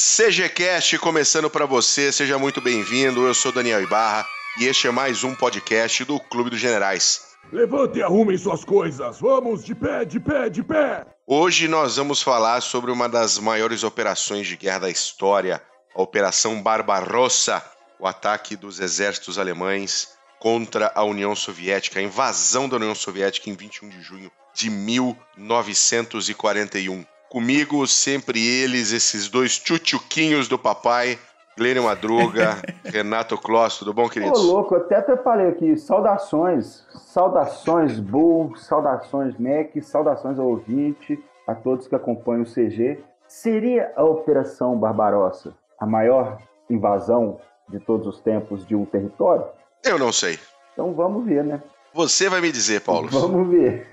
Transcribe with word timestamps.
CGCast 0.00 0.96
começando 1.00 1.50
para 1.50 1.66
você, 1.66 2.12
seja 2.12 2.38
muito 2.38 2.60
bem-vindo. 2.60 3.26
Eu 3.26 3.34
sou 3.34 3.50
Daniel 3.50 3.82
Ibarra 3.82 4.24
e 4.56 4.66
este 4.66 4.86
é 4.86 4.92
mais 4.92 5.24
um 5.24 5.34
podcast 5.34 6.04
do 6.04 6.20
Clube 6.20 6.50
dos 6.50 6.60
Generais. 6.60 7.36
Levante 7.52 7.98
e 7.98 8.02
arrumem 8.02 8.38
suas 8.38 8.64
coisas. 8.64 9.18
Vamos 9.18 9.64
de 9.64 9.74
pé, 9.74 10.04
de 10.04 10.20
pé, 10.20 10.48
de 10.48 10.62
pé. 10.62 11.04
Hoje 11.26 11.66
nós 11.66 11.96
vamos 11.96 12.22
falar 12.22 12.60
sobre 12.60 12.92
uma 12.92 13.08
das 13.08 13.40
maiores 13.40 13.82
operações 13.82 14.46
de 14.46 14.56
guerra 14.56 14.78
da 14.78 14.88
história, 14.88 15.60
a 15.92 16.00
Operação 16.00 16.62
Barbarossa, 16.62 17.60
o 17.98 18.06
ataque 18.06 18.54
dos 18.54 18.78
exércitos 18.78 19.36
alemães 19.36 20.10
contra 20.38 20.92
a 20.94 21.02
União 21.02 21.34
Soviética, 21.34 21.98
a 21.98 22.02
invasão 22.02 22.68
da 22.68 22.76
União 22.76 22.94
Soviética 22.94 23.50
em 23.50 23.54
21 23.54 23.88
de 23.88 24.00
junho 24.00 24.30
de 24.54 24.70
1941. 24.70 27.04
Comigo, 27.28 27.86
sempre 27.86 28.44
eles, 28.44 28.92
esses 28.92 29.28
dois 29.28 29.58
tchutchuquinhos 29.58 30.48
do 30.48 30.58
papai, 30.58 31.18
Glênio 31.58 31.84
Madruga, 31.84 32.56
Renato 32.84 33.36
Kloss, 33.36 33.78
tudo 33.78 33.92
bom, 33.92 34.08
queridos? 34.08 34.40
Ô, 34.40 34.52
louco, 34.52 34.74
até 34.76 35.00
preparei 35.02 35.48
aqui, 35.48 35.76
saudações, 35.76 36.86
saudações 36.94 38.00
Bull, 38.00 38.56
saudações 38.56 39.34
Mac, 39.38 39.76
saudações 39.82 40.38
ao 40.38 40.46
ouvinte, 40.46 41.18
a 41.46 41.54
todos 41.54 41.86
que 41.86 41.94
acompanham 41.94 42.42
o 42.42 42.46
CG. 42.46 42.98
Seria 43.26 43.92
a 43.94 44.04
Operação 44.04 44.78
Barbarossa 44.78 45.52
a 45.78 45.84
maior 45.84 46.38
invasão 46.70 47.38
de 47.68 47.78
todos 47.78 48.06
os 48.06 48.20
tempos 48.20 48.66
de 48.66 48.74
um 48.74 48.86
território? 48.86 49.44
Eu 49.84 49.98
não 49.98 50.12
sei. 50.12 50.38
Então 50.72 50.94
vamos 50.94 51.26
ver, 51.26 51.44
né? 51.44 51.62
Você 51.92 52.28
vai 52.30 52.40
me 52.40 52.50
dizer, 52.50 52.80
Paulo. 52.80 53.08
Vamos 53.08 53.48
ver. 53.48 53.86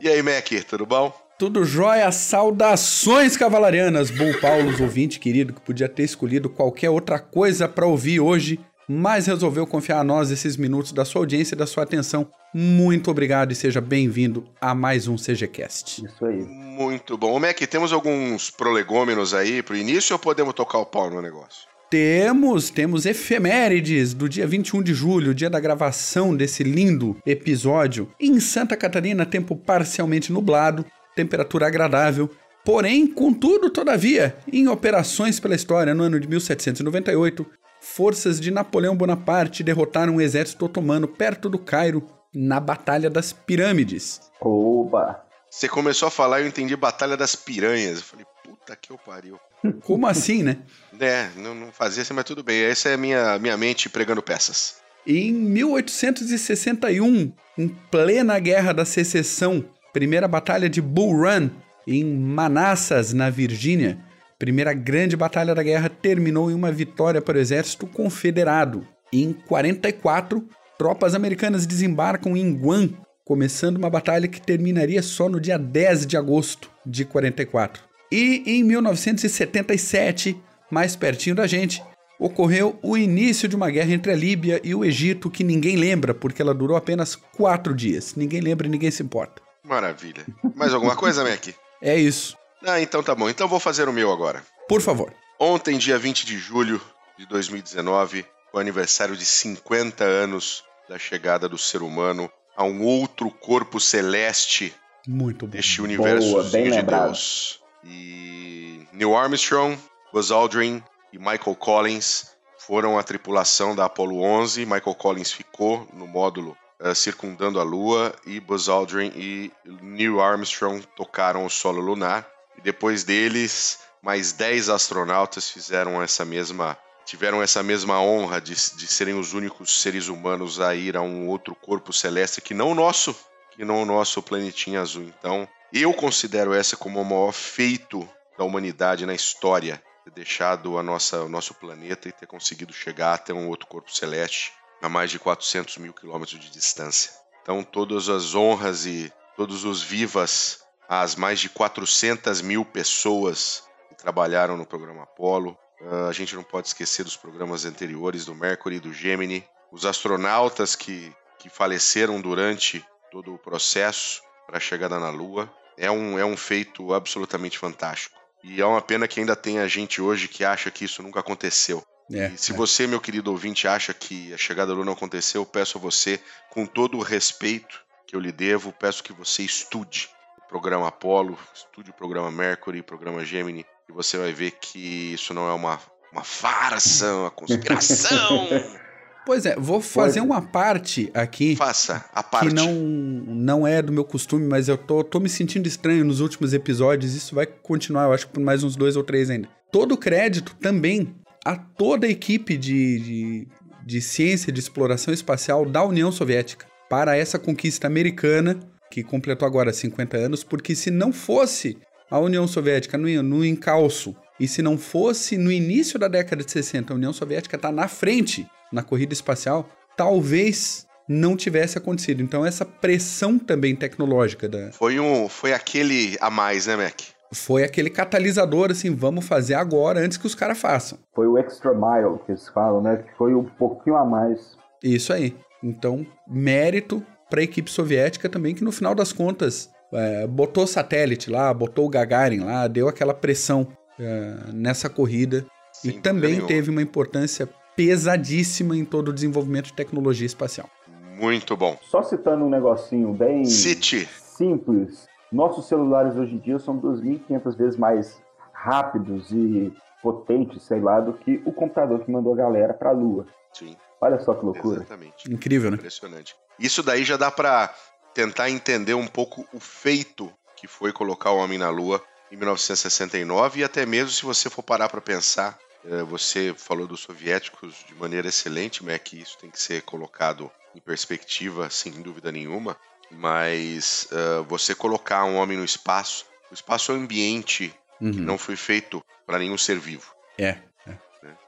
e 0.00 0.08
aí, 0.08 0.22
Mac, 0.22 0.48
tudo 0.68 0.84
bom? 0.84 1.12
Tudo 1.38 1.64
jóia, 1.64 2.10
saudações 2.10 3.36
cavalarianas, 3.36 4.10
Bull 4.10 4.36
Paulo, 4.40 4.72
ouvinte 4.82 5.20
querido, 5.20 5.52
que 5.52 5.60
podia 5.60 5.88
ter 5.88 6.02
escolhido 6.02 6.50
qualquer 6.50 6.90
outra 6.90 7.20
coisa 7.20 7.68
para 7.68 7.86
ouvir 7.86 8.18
hoje, 8.18 8.58
mas 8.88 9.28
resolveu 9.28 9.64
confiar 9.64 10.00
a 10.00 10.04
nós 10.04 10.32
esses 10.32 10.56
minutos 10.56 10.90
da 10.90 11.04
sua 11.04 11.22
audiência 11.22 11.54
e 11.54 11.58
da 11.58 11.64
sua 11.64 11.84
atenção. 11.84 12.26
Muito 12.52 13.08
obrigado 13.08 13.52
e 13.52 13.54
seja 13.54 13.80
bem-vindo 13.80 14.48
a 14.60 14.74
mais 14.74 15.06
um 15.06 15.14
CGCast. 15.14 16.04
Isso 16.04 16.26
aí. 16.26 16.42
Muito 16.42 17.16
bom. 17.16 17.38
Mac, 17.38 17.56
temos 17.56 17.92
alguns 17.92 18.50
prolegômenos 18.50 19.32
aí 19.32 19.62
pro 19.62 19.76
início 19.76 20.14
ou 20.14 20.18
podemos 20.18 20.54
tocar 20.54 20.78
o 20.78 20.86
pau 20.86 21.08
no 21.08 21.22
negócio? 21.22 21.68
Temos, 21.88 22.68
temos 22.68 23.06
efemérides 23.06 24.12
do 24.12 24.28
dia 24.28 24.46
21 24.46 24.82
de 24.82 24.92
julho, 24.92 25.32
dia 25.32 25.48
da 25.48 25.60
gravação 25.60 26.36
desse 26.36 26.64
lindo 26.64 27.16
episódio. 27.24 28.10
Em 28.20 28.38
Santa 28.40 28.76
Catarina, 28.76 29.24
tempo 29.24 29.56
parcialmente 29.56 30.30
nublado, 30.30 30.84
temperatura 31.18 31.66
agradável. 31.66 32.30
Porém, 32.64 33.06
contudo, 33.06 33.68
todavia, 33.70 34.36
em 34.52 34.68
operações 34.68 35.40
pela 35.40 35.54
história 35.54 35.94
no 35.94 36.04
ano 36.04 36.20
de 36.20 36.28
1798, 36.28 37.46
forças 37.80 38.38
de 38.40 38.50
Napoleão 38.50 38.94
Bonaparte 38.96 39.64
derrotaram 39.64 40.16
um 40.16 40.20
exército 40.20 40.66
otomano 40.66 41.08
perto 41.08 41.48
do 41.48 41.58
Cairo 41.58 42.06
na 42.32 42.60
Batalha 42.60 43.10
das 43.10 43.32
Pirâmides. 43.32 44.20
Oba! 44.40 45.24
Você 45.50 45.68
começou 45.68 46.08
a 46.08 46.10
falar 46.10 46.40
e 46.40 46.42
eu 46.44 46.48
entendi 46.48 46.76
Batalha 46.76 47.16
das 47.16 47.34
Piranhas. 47.34 47.98
Eu 47.98 48.04
falei, 48.04 48.26
puta 48.44 48.76
que 48.76 48.92
eu 48.92 48.98
pariu. 48.98 49.40
Como 49.82 50.06
assim, 50.06 50.42
né? 50.42 50.58
É, 51.00 51.30
não, 51.36 51.54
não 51.54 51.72
fazia 51.72 52.02
assim, 52.02 52.12
mas 52.14 52.24
tudo 52.24 52.44
bem. 52.44 52.62
Essa 52.62 52.90
é 52.90 52.94
a 52.94 52.98
minha, 52.98 53.38
minha 53.38 53.56
mente 53.56 53.88
pregando 53.88 54.22
peças. 54.22 54.76
Em 55.06 55.32
1861, 55.32 57.32
em 57.56 57.68
plena 57.90 58.38
Guerra 58.38 58.72
da 58.72 58.84
Secessão, 58.84 59.64
primeira 59.92 60.28
batalha 60.28 60.68
de 60.68 60.80
Bull 60.80 61.22
Run, 61.22 61.50
em 61.86 62.04
Manassas, 62.04 63.12
na 63.12 63.30
Virgínia, 63.30 63.98
primeira 64.38 64.72
grande 64.72 65.16
batalha 65.16 65.54
da 65.54 65.62
guerra 65.62 65.88
terminou 65.88 66.50
em 66.50 66.54
uma 66.54 66.70
vitória 66.70 67.20
para 67.20 67.38
o 67.38 67.40
exército 67.40 67.86
confederado. 67.86 68.86
Em 69.12 69.32
44, 69.32 70.46
tropas 70.78 71.14
americanas 71.14 71.66
desembarcam 71.66 72.36
em 72.36 72.54
Guam, 72.54 72.90
começando 73.24 73.78
uma 73.78 73.90
batalha 73.90 74.28
que 74.28 74.40
terminaria 74.40 75.02
só 75.02 75.28
no 75.28 75.40
dia 75.40 75.58
10 75.58 76.06
de 76.06 76.16
agosto 76.16 76.70
de 76.84 77.04
44. 77.04 77.82
E 78.12 78.42
em 78.46 78.62
1977, 78.62 80.38
mais 80.70 80.94
pertinho 80.94 81.36
da 81.36 81.46
gente, 81.46 81.82
ocorreu 82.18 82.78
o 82.82 82.96
início 82.96 83.48
de 83.48 83.56
uma 83.56 83.70
guerra 83.70 83.92
entre 83.92 84.12
a 84.12 84.16
Líbia 84.16 84.60
e 84.64 84.74
o 84.74 84.84
Egito 84.84 85.30
que 85.30 85.44
ninguém 85.44 85.76
lembra, 85.76 86.14
porque 86.14 86.42
ela 86.42 86.54
durou 86.54 86.76
apenas 86.76 87.16
quatro 87.16 87.74
dias. 87.74 88.14
Ninguém 88.14 88.40
lembra 88.40 88.66
e 88.66 88.70
ninguém 88.70 88.90
se 88.90 89.02
importa. 89.02 89.47
Maravilha. 89.68 90.24
Mais 90.54 90.72
alguma 90.72 90.96
coisa, 90.96 91.22
Mac? 91.22 91.48
É 91.82 91.94
isso. 91.96 92.36
Ah, 92.64 92.80
então 92.80 93.02
tá 93.02 93.14
bom. 93.14 93.28
Então 93.28 93.46
vou 93.46 93.60
fazer 93.60 93.88
o 93.88 93.92
meu 93.92 94.10
agora. 94.10 94.42
Por 94.68 94.80
favor. 94.80 95.12
Ontem, 95.38 95.78
dia 95.78 95.98
20 95.98 96.26
de 96.26 96.38
julho 96.38 96.80
de 97.16 97.26
2019, 97.26 98.22
foi 98.50 98.58
o 98.58 98.58
aniversário 98.58 99.16
de 99.16 99.24
50 99.24 100.02
anos 100.04 100.64
da 100.88 100.98
chegada 100.98 101.48
do 101.48 101.58
ser 101.58 101.82
humano 101.82 102.30
a 102.56 102.64
um 102.64 102.82
outro 102.82 103.30
corpo 103.30 103.78
celeste 103.78 104.74
Muito 105.06 105.46
bom. 105.46 105.50
deste 105.52 105.80
universo 105.82 106.30
Boa, 106.32 106.44
bem 106.44 106.64
de 106.64 106.70
lembrado. 106.70 107.04
Deus. 107.06 107.60
E 107.84 108.86
Neil 108.92 109.14
Armstrong, 109.16 109.78
Buzz 110.12 110.30
Aldrin 110.30 110.82
e 111.12 111.18
Michael 111.18 111.54
Collins 111.56 112.32
foram 112.58 112.98
a 112.98 113.02
tripulação 113.02 113.76
da 113.76 113.84
Apollo 113.84 114.20
11. 114.20 114.64
Michael 114.66 114.94
Collins 114.96 115.30
ficou 115.30 115.86
no 115.92 116.06
módulo 116.06 116.56
eh, 116.80 116.94
circundando 116.94 117.58
a 117.58 117.64
Lua 117.64 118.14
e 118.24 118.38
Buzz 118.38 118.68
Aldrin 118.68 119.12
e 119.16 119.52
Neil 119.82 120.20
Armstrong 120.20 120.86
tocaram 120.96 121.44
o 121.44 121.50
solo 121.50 121.80
lunar. 121.80 122.28
E 122.56 122.60
depois 122.60 123.02
deles, 123.02 123.80
mais 124.00 124.32
10 124.32 124.68
astronautas 124.68 125.50
fizeram 125.50 126.02
essa 126.02 126.24
mesma 126.24 126.78
tiveram 127.04 127.42
essa 127.42 127.62
mesma 127.62 127.98
honra 128.02 128.38
de, 128.38 128.52
de 128.52 128.86
serem 128.86 129.18
os 129.18 129.32
únicos 129.32 129.80
seres 129.80 130.08
humanos 130.08 130.60
a 130.60 130.74
ir 130.74 130.94
a 130.94 131.00
um 131.00 131.26
outro 131.26 131.54
corpo 131.54 131.90
celeste 131.90 132.42
que 132.42 132.52
não 132.52 132.72
o 132.72 132.74
nosso, 132.74 133.16
que 133.52 133.64
não 133.64 133.82
o 133.82 133.86
nosso 133.86 134.22
planetinha 134.22 134.82
azul. 134.82 135.04
Então, 135.04 135.48
eu 135.72 135.94
considero 135.94 136.52
essa 136.52 136.76
como 136.76 137.00
o 137.00 137.04
maior 137.04 137.32
feito 137.32 138.06
da 138.36 138.44
humanidade 138.44 139.06
na 139.06 139.14
história, 139.14 139.82
ter 140.04 140.10
deixado 140.10 140.76
a 140.76 140.82
nossa, 140.82 141.22
o 141.22 141.30
nosso 141.30 141.54
planeta 141.54 142.10
e 142.10 142.12
ter 142.12 142.26
conseguido 142.26 142.74
chegar 142.74 143.14
até 143.14 143.32
um 143.32 143.48
outro 143.48 143.66
corpo 143.66 143.90
celeste 143.90 144.52
a 144.80 144.88
mais 144.88 145.10
de 145.10 145.18
400 145.18 145.78
mil 145.78 145.92
quilômetros 145.92 146.38
de 146.38 146.50
distância. 146.50 147.12
Então, 147.42 147.62
todas 147.62 148.08
as 148.08 148.34
honras 148.34 148.86
e 148.86 149.12
todos 149.36 149.64
os 149.64 149.82
vivas 149.82 150.60
às 150.88 151.14
mais 151.14 151.38
de 151.38 151.48
400 151.48 152.40
mil 152.40 152.64
pessoas 152.64 153.64
que 153.88 153.94
trabalharam 153.94 154.56
no 154.56 154.66
programa 154.66 155.02
Apollo. 155.02 155.56
Uh, 155.80 156.08
a 156.08 156.12
gente 156.12 156.34
não 156.34 156.42
pode 156.42 156.68
esquecer 156.68 157.04
dos 157.04 157.16
programas 157.16 157.64
anteriores 157.64 158.24
do 158.24 158.34
Mercury 158.34 158.76
e 158.76 158.80
do 158.80 158.92
Gemini. 158.92 159.44
Os 159.70 159.84
astronautas 159.84 160.74
que, 160.74 161.14
que 161.38 161.48
faleceram 161.48 162.20
durante 162.20 162.84
todo 163.10 163.34
o 163.34 163.38
processo 163.38 164.22
para 164.46 164.56
a 164.56 164.60
chegada 164.60 164.98
na 164.98 165.10
Lua. 165.10 165.50
É 165.76 165.90
um, 165.90 166.18
é 166.18 166.24
um 166.24 166.36
feito 166.36 166.92
absolutamente 166.92 167.58
fantástico. 167.58 168.18
E 168.42 168.60
é 168.60 168.66
uma 168.66 168.80
pena 168.82 169.06
que 169.06 169.20
ainda 169.20 169.36
tenha 169.36 169.68
gente 169.68 170.00
hoje 170.00 170.26
que 170.26 170.44
acha 170.44 170.70
que 170.70 170.84
isso 170.84 171.02
nunca 171.02 171.20
aconteceu. 171.20 171.84
É, 172.12 172.28
E 172.28 172.38
se 172.38 172.52
é. 172.52 172.54
você, 172.54 172.86
meu 172.86 173.00
querido 173.00 173.30
ouvinte, 173.30 173.68
acha 173.68 173.92
que 173.92 174.32
a 174.32 174.38
chegada 174.38 174.68
da 174.68 174.74
Lua 174.74 174.84
não 174.84 174.92
aconteceu, 174.92 175.42
eu 175.42 175.46
peço 175.46 175.78
a 175.78 175.80
você, 175.80 176.20
com 176.50 176.64
todo 176.66 176.96
o 176.98 177.02
respeito 177.02 177.80
que 178.06 178.16
eu 178.16 178.20
lhe 178.20 178.32
devo, 178.32 178.72
peço 178.72 179.04
que 179.04 179.12
você 179.12 179.42
estude 179.42 180.08
o 180.38 180.48
programa 180.48 180.88
Apollo, 180.88 181.38
estude 181.54 181.90
o 181.90 181.94
programa 181.94 182.30
Mercury, 182.30 182.80
o 182.80 182.84
programa 182.84 183.24
Gemini, 183.24 183.66
e 183.88 183.92
você 183.92 184.16
vai 184.16 184.32
ver 184.32 184.52
que 184.52 185.12
isso 185.12 185.34
não 185.34 185.48
é 185.48 185.52
uma, 185.52 185.78
uma 186.10 186.24
farsa, 186.24 187.14
uma 187.14 187.30
conspiração. 187.30 188.48
Pois 189.26 189.44
é, 189.44 189.54
vou 189.56 189.78
fazer 189.78 190.22
uma 190.22 190.40
parte 190.40 191.10
aqui 191.12 191.54
Faça 191.54 192.02
a 192.14 192.22
parte. 192.22 192.48
que 192.48 192.54
não, 192.54 192.72
não 192.72 193.66
é 193.66 193.82
do 193.82 193.92
meu 193.92 194.02
costume, 194.02 194.46
mas 194.46 194.68
eu 194.68 194.78
tô, 194.78 195.04
tô 195.04 195.20
me 195.20 195.28
sentindo 195.28 195.68
estranho 195.68 196.02
nos 196.02 196.20
últimos 196.20 196.54
episódios. 196.54 197.14
Isso 197.14 197.34
vai 197.34 197.44
continuar, 197.44 198.04
eu 198.04 198.14
acho 198.14 198.26
que 198.26 198.32
por 198.32 198.42
mais 198.42 198.64
uns 198.64 198.74
dois 198.74 198.96
ou 198.96 199.04
três 199.04 199.28
ainda. 199.28 199.46
Todo 199.70 199.92
o 199.92 199.98
crédito 199.98 200.56
também 200.56 201.14
a 201.44 201.56
toda 201.56 202.06
a 202.06 202.10
equipe 202.10 202.56
de, 202.56 202.98
de, 202.98 203.48
de 203.84 204.00
ciência 204.00 204.52
de 204.52 204.60
exploração 204.60 205.12
espacial 205.12 205.64
da 205.64 205.84
União 205.84 206.10
Soviética 206.12 206.66
para 206.88 207.16
essa 207.16 207.38
conquista 207.38 207.86
americana, 207.86 208.58
que 208.90 209.02
completou 209.02 209.46
agora 209.46 209.72
50 209.72 210.16
anos, 210.16 210.42
porque 210.42 210.74
se 210.74 210.90
não 210.90 211.12
fosse 211.12 211.78
a 212.10 212.18
União 212.18 212.46
Soviética 212.48 212.96
no, 212.96 213.22
no 213.22 213.44
encalço 213.44 214.16
e 214.40 214.48
se 214.48 214.62
não 214.62 214.78
fosse 214.78 215.36
no 215.36 215.52
início 215.52 215.98
da 215.98 216.08
década 216.08 216.42
de 216.42 216.50
60 216.50 216.92
a 216.92 216.96
União 216.96 217.12
Soviética 217.12 217.56
estar 217.56 217.72
na 217.72 217.88
frente 217.88 218.46
na 218.72 218.82
corrida 218.82 219.12
espacial, 219.12 219.68
talvez 219.96 220.86
não 221.08 221.36
tivesse 221.36 221.78
acontecido. 221.78 222.22
Então 222.22 222.44
essa 222.44 222.64
pressão 222.64 223.38
também 223.38 223.74
tecnológica 223.74 224.48
da, 224.48 224.72
Foi, 224.72 225.00
um, 225.00 225.28
foi 225.28 225.52
aquele 225.52 226.16
a 226.20 226.30
mais, 226.30 226.66
né, 226.66 226.76
Mac? 226.76 227.00
Foi 227.32 227.64
aquele 227.64 227.90
catalisador 227.90 228.70
assim, 228.70 228.94
vamos 228.94 229.26
fazer 229.26 229.54
agora 229.54 230.00
antes 230.00 230.16
que 230.16 230.26
os 230.26 230.34
caras 230.34 230.58
façam. 230.58 230.98
Foi 231.14 231.26
o 231.26 231.36
extra 231.36 231.72
mile 231.74 232.18
que 232.24 232.32
eles 232.32 232.48
falam, 232.48 232.80
né? 232.80 232.96
Que 232.96 233.16
foi 233.16 233.34
um 233.34 233.44
pouquinho 233.44 233.96
a 233.96 234.04
mais. 234.04 234.56
Isso 234.82 235.12
aí. 235.12 235.36
Então, 235.62 236.06
mérito 236.26 237.02
para 237.28 237.40
a 237.40 237.44
equipe 237.44 237.70
soviética 237.70 238.28
também, 238.28 238.54
que 238.54 238.64
no 238.64 238.72
final 238.72 238.94
das 238.94 239.12
contas 239.12 239.70
é, 239.92 240.26
botou 240.26 240.66
satélite 240.66 241.30
lá, 241.30 241.52
botou 241.52 241.86
o 241.86 241.88
Gagarin 241.90 242.40
lá, 242.40 242.66
deu 242.66 242.88
aquela 242.88 243.12
pressão 243.12 243.66
uh, 243.98 244.52
nessa 244.52 244.88
corrida 244.88 245.44
Sem 245.72 245.90
e 245.90 245.94
também 246.00 246.32
nenhuma. 246.32 246.48
teve 246.48 246.70
uma 246.70 246.82
importância 246.82 247.48
pesadíssima 247.76 248.76
em 248.76 248.84
todo 248.84 249.08
o 249.08 249.12
desenvolvimento 249.12 249.66
de 249.66 249.72
tecnologia 249.74 250.26
espacial. 250.26 250.68
Muito 251.16 251.56
bom. 251.56 251.76
Só 251.82 252.02
citando 252.02 252.44
um 252.44 252.48
negocinho 252.48 253.12
bem 253.12 253.44
City. 253.44 254.08
simples, 254.36 255.06
nossos 255.30 255.66
celulares 255.66 256.16
hoje 256.16 256.34
em 256.34 256.38
dia 256.38 256.58
são 256.58 256.78
2.500 256.78 257.56
vezes 257.56 257.76
mais 257.76 258.20
rápidos 258.52 259.30
e 259.30 259.72
potentes, 260.02 260.62
sei 260.62 260.80
lá, 260.80 261.00
do 261.00 261.12
que 261.12 261.42
o 261.44 261.52
computador 261.52 262.00
que 262.04 262.10
mandou 262.10 262.32
a 262.32 262.36
galera 262.36 262.72
para 262.72 262.90
a 262.90 262.92
Lua. 262.92 263.26
Sim, 263.52 263.76
Olha 264.00 264.18
só 264.20 264.34
que 264.34 264.44
loucura. 264.44 264.80
exatamente. 264.80 265.30
Incrível, 265.30 265.70
né? 265.70 265.76
Impressionante. 265.76 266.36
Isso 266.58 266.82
daí 266.82 267.04
já 267.04 267.16
dá 267.16 267.30
pra 267.30 267.72
tentar 268.14 268.50
entender 268.50 268.94
um 268.94 269.06
pouco 269.06 269.46
o 269.52 269.60
feito 269.60 270.32
que 270.56 270.66
foi 270.66 270.92
colocar 270.92 271.30
o 271.30 271.36
homem 271.38 271.58
na 271.58 271.70
Lua 271.70 272.02
em 272.30 272.36
1969 272.36 273.60
e 273.60 273.64
até 273.64 273.86
mesmo 273.86 274.10
se 274.10 274.24
você 274.24 274.50
for 274.50 274.62
parar 274.62 274.88
pra 274.88 275.00
pensar, 275.00 275.58
eh, 275.84 276.02
você 276.02 276.54
falou 276.56 276.86
dos 276.86 277.00
soviéticos 277.00 277.84
de 277.86 277.94
maneira 277.94 278.28
excelente, 278.28 278.84
mas 278.84 278.94
é 278.94 278.98
que 278.98 279.20
isso 279.20 279.38
tem 279.38 279.50
que 279.50 279.60
ser 279.60 279.82
colocado 279.82 280.50
em 280.74 280.80
perspectiva, 280.80 281.70
sem 281.70 281.92
dúvida 282.02 282.30
nenhuma. 282.30 282.76
Mas 283.10 284.08
eh, 284.12 284.44
você 284.48 284.74
colocar 284.74 285.24
um 285.24 285.36
homem 285.36 285.56
no 285.56 285.64
espaço, 285.64 286.26
o 286.50 286.54
espaço 286.54 286.92
é 286.92 286.94
um 286.94 286.98
ambiente 286.98 287.68
que 287.98 288.04
Uhum. 288.04 288.12
não 288.12 288.38
foi 288.38 288.54
feito 288.54 289.02
para 289.26 289.38
nenhum 289.38 289.58
ser 289.58 289.78
vivo. 289.78 290.12
É. 290.38 290.56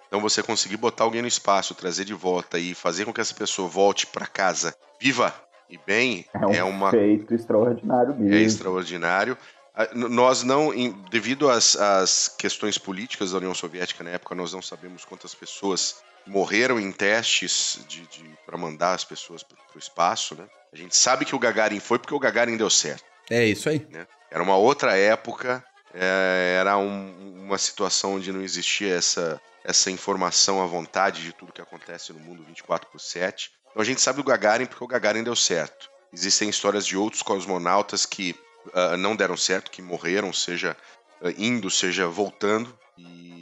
Então 0.08 0.20
você 0.20 0.42
conseguir 0.42 0.76
botar 0.76 1.04
alguém 1.04 1.22
no 1.22 1.28
espaço, 1.28 1.72
trazer 1.76 2.04
de 2.04 2.12
volta 2.12 2.58
e 2.58 2.74
fazer 2.74 3.04
com 3.04 3.12
que 3.12 3.20
essa 3.20 3.32
pessoa 3.34 3.68
volte 3.68 4.08
para 4.08 4.26
casa 4.26 4.74
viva 5.00 5.32
e 5.68 5.78
bem 5.78 6.26
É 6.34 6.44
um 6.46 6.50
é 6.54 6.64
uma 6.64 6.90
feito 6.90 7.32
extraordinário 7.32 8.16
mesmo. 8.16 8.34
é 8.34 8.40
extraordinário. 8.40 9.38
Ah, 9.72 9.88
Nós 9.94 10.42
não, 10.42 10.74
em- 10.74 10.90
devido 11.12 11.48
às, 11.48 11.76
às 11.76 12.26
questões 12.26 12.76
políticas 12.76 13.30
da 13.30 13.38
União 13.38 13.54
Soviética 13.54 14.02
na 14.02 14.10
época, 14.10 14.34
nós 14.34 14.52
não 14.52 14.60
sabemos 14.60 15.04
quantas 15.04 15.32
pessoas 15.32 16.02
morreram 16.26 16.78
em 16.78 16.92
testes 16.92 17.80
de, 17.88 18.06
para 18.46 18.56
mandar 18.58 18.94
as 18.94 19.04
pessoas 19.04 19.42
para 19.42 19.56
o 19.74 19.78
espaço, 19.78 20.34
né? 20.34 20.46
A 20.72 20.76
gente 20.76 20.96
sabe 20.96 21.24
que 21.24 21.34
o 21.34 21.38
Gagarin 21.38 21.80
foi 21.80 21.98
porque 21.98 22.14
o 22.14 22.18
Gagarin 22.18 22.56
deu 22.56 22.70
certo. 22.70 23.04
É 23.28 23.44
isso 23.44 23.68
aí. 23.68 23.86
Era 24.30 24.42
uma 24.42 24.56
outra 24.56 24.96
época, 24.96 25.64
é, 25.92 26.56
era 26.60 26.76
um- 26.76 27.44
uma 27.44 27.58
situação 27.58 28.14
onde 28.14 28.32
não 28.32 28.42
existia 28.42 28.94
essa, 28.94 29.40
essa 29.64 29.90
informação 29.90 30.62
à 30.62 30.66
vontade 30.66 31.22
de 31.22 31.32
tudo 31.32 31.52
que 31.52 31.60
acontece 31.60 32.12
no 32.12 32.20
mundo 32.20 32.44
24 32.44 32.88
por 32.88 33.00
7. 33.00 33.50
Então 33.70 33.82
a 33.82 33.84
gente 33.84 34.00
sabe 34.00 34.18
do 34.18 34.24
Gagarin 34.24 34.66
porque 34.66 34.84
o 34.84 34.86
Gagarin 34.86 35.24
deu 35.24 35.34
certo. 35.34 35.90
Existem 36.12 36.48
histórias 36.48 36.86
de 36.86 36.96
outros 36.96 37.22
cosmonautas 37.22 38.06
que 38.06 38.34
ah, 38.74 38.96
não 38.96 39.16
deram 39.16 39.36
certo, 39.36 39.70
que 39.70 39.82
morreram, 39.82 40.32
seja 40.32 40.76
ah, 41.22 41.32
indo, 41.36 41.70
seja 41.70 42.06
voltando. 42.06 42.76
E... 42.96 43.39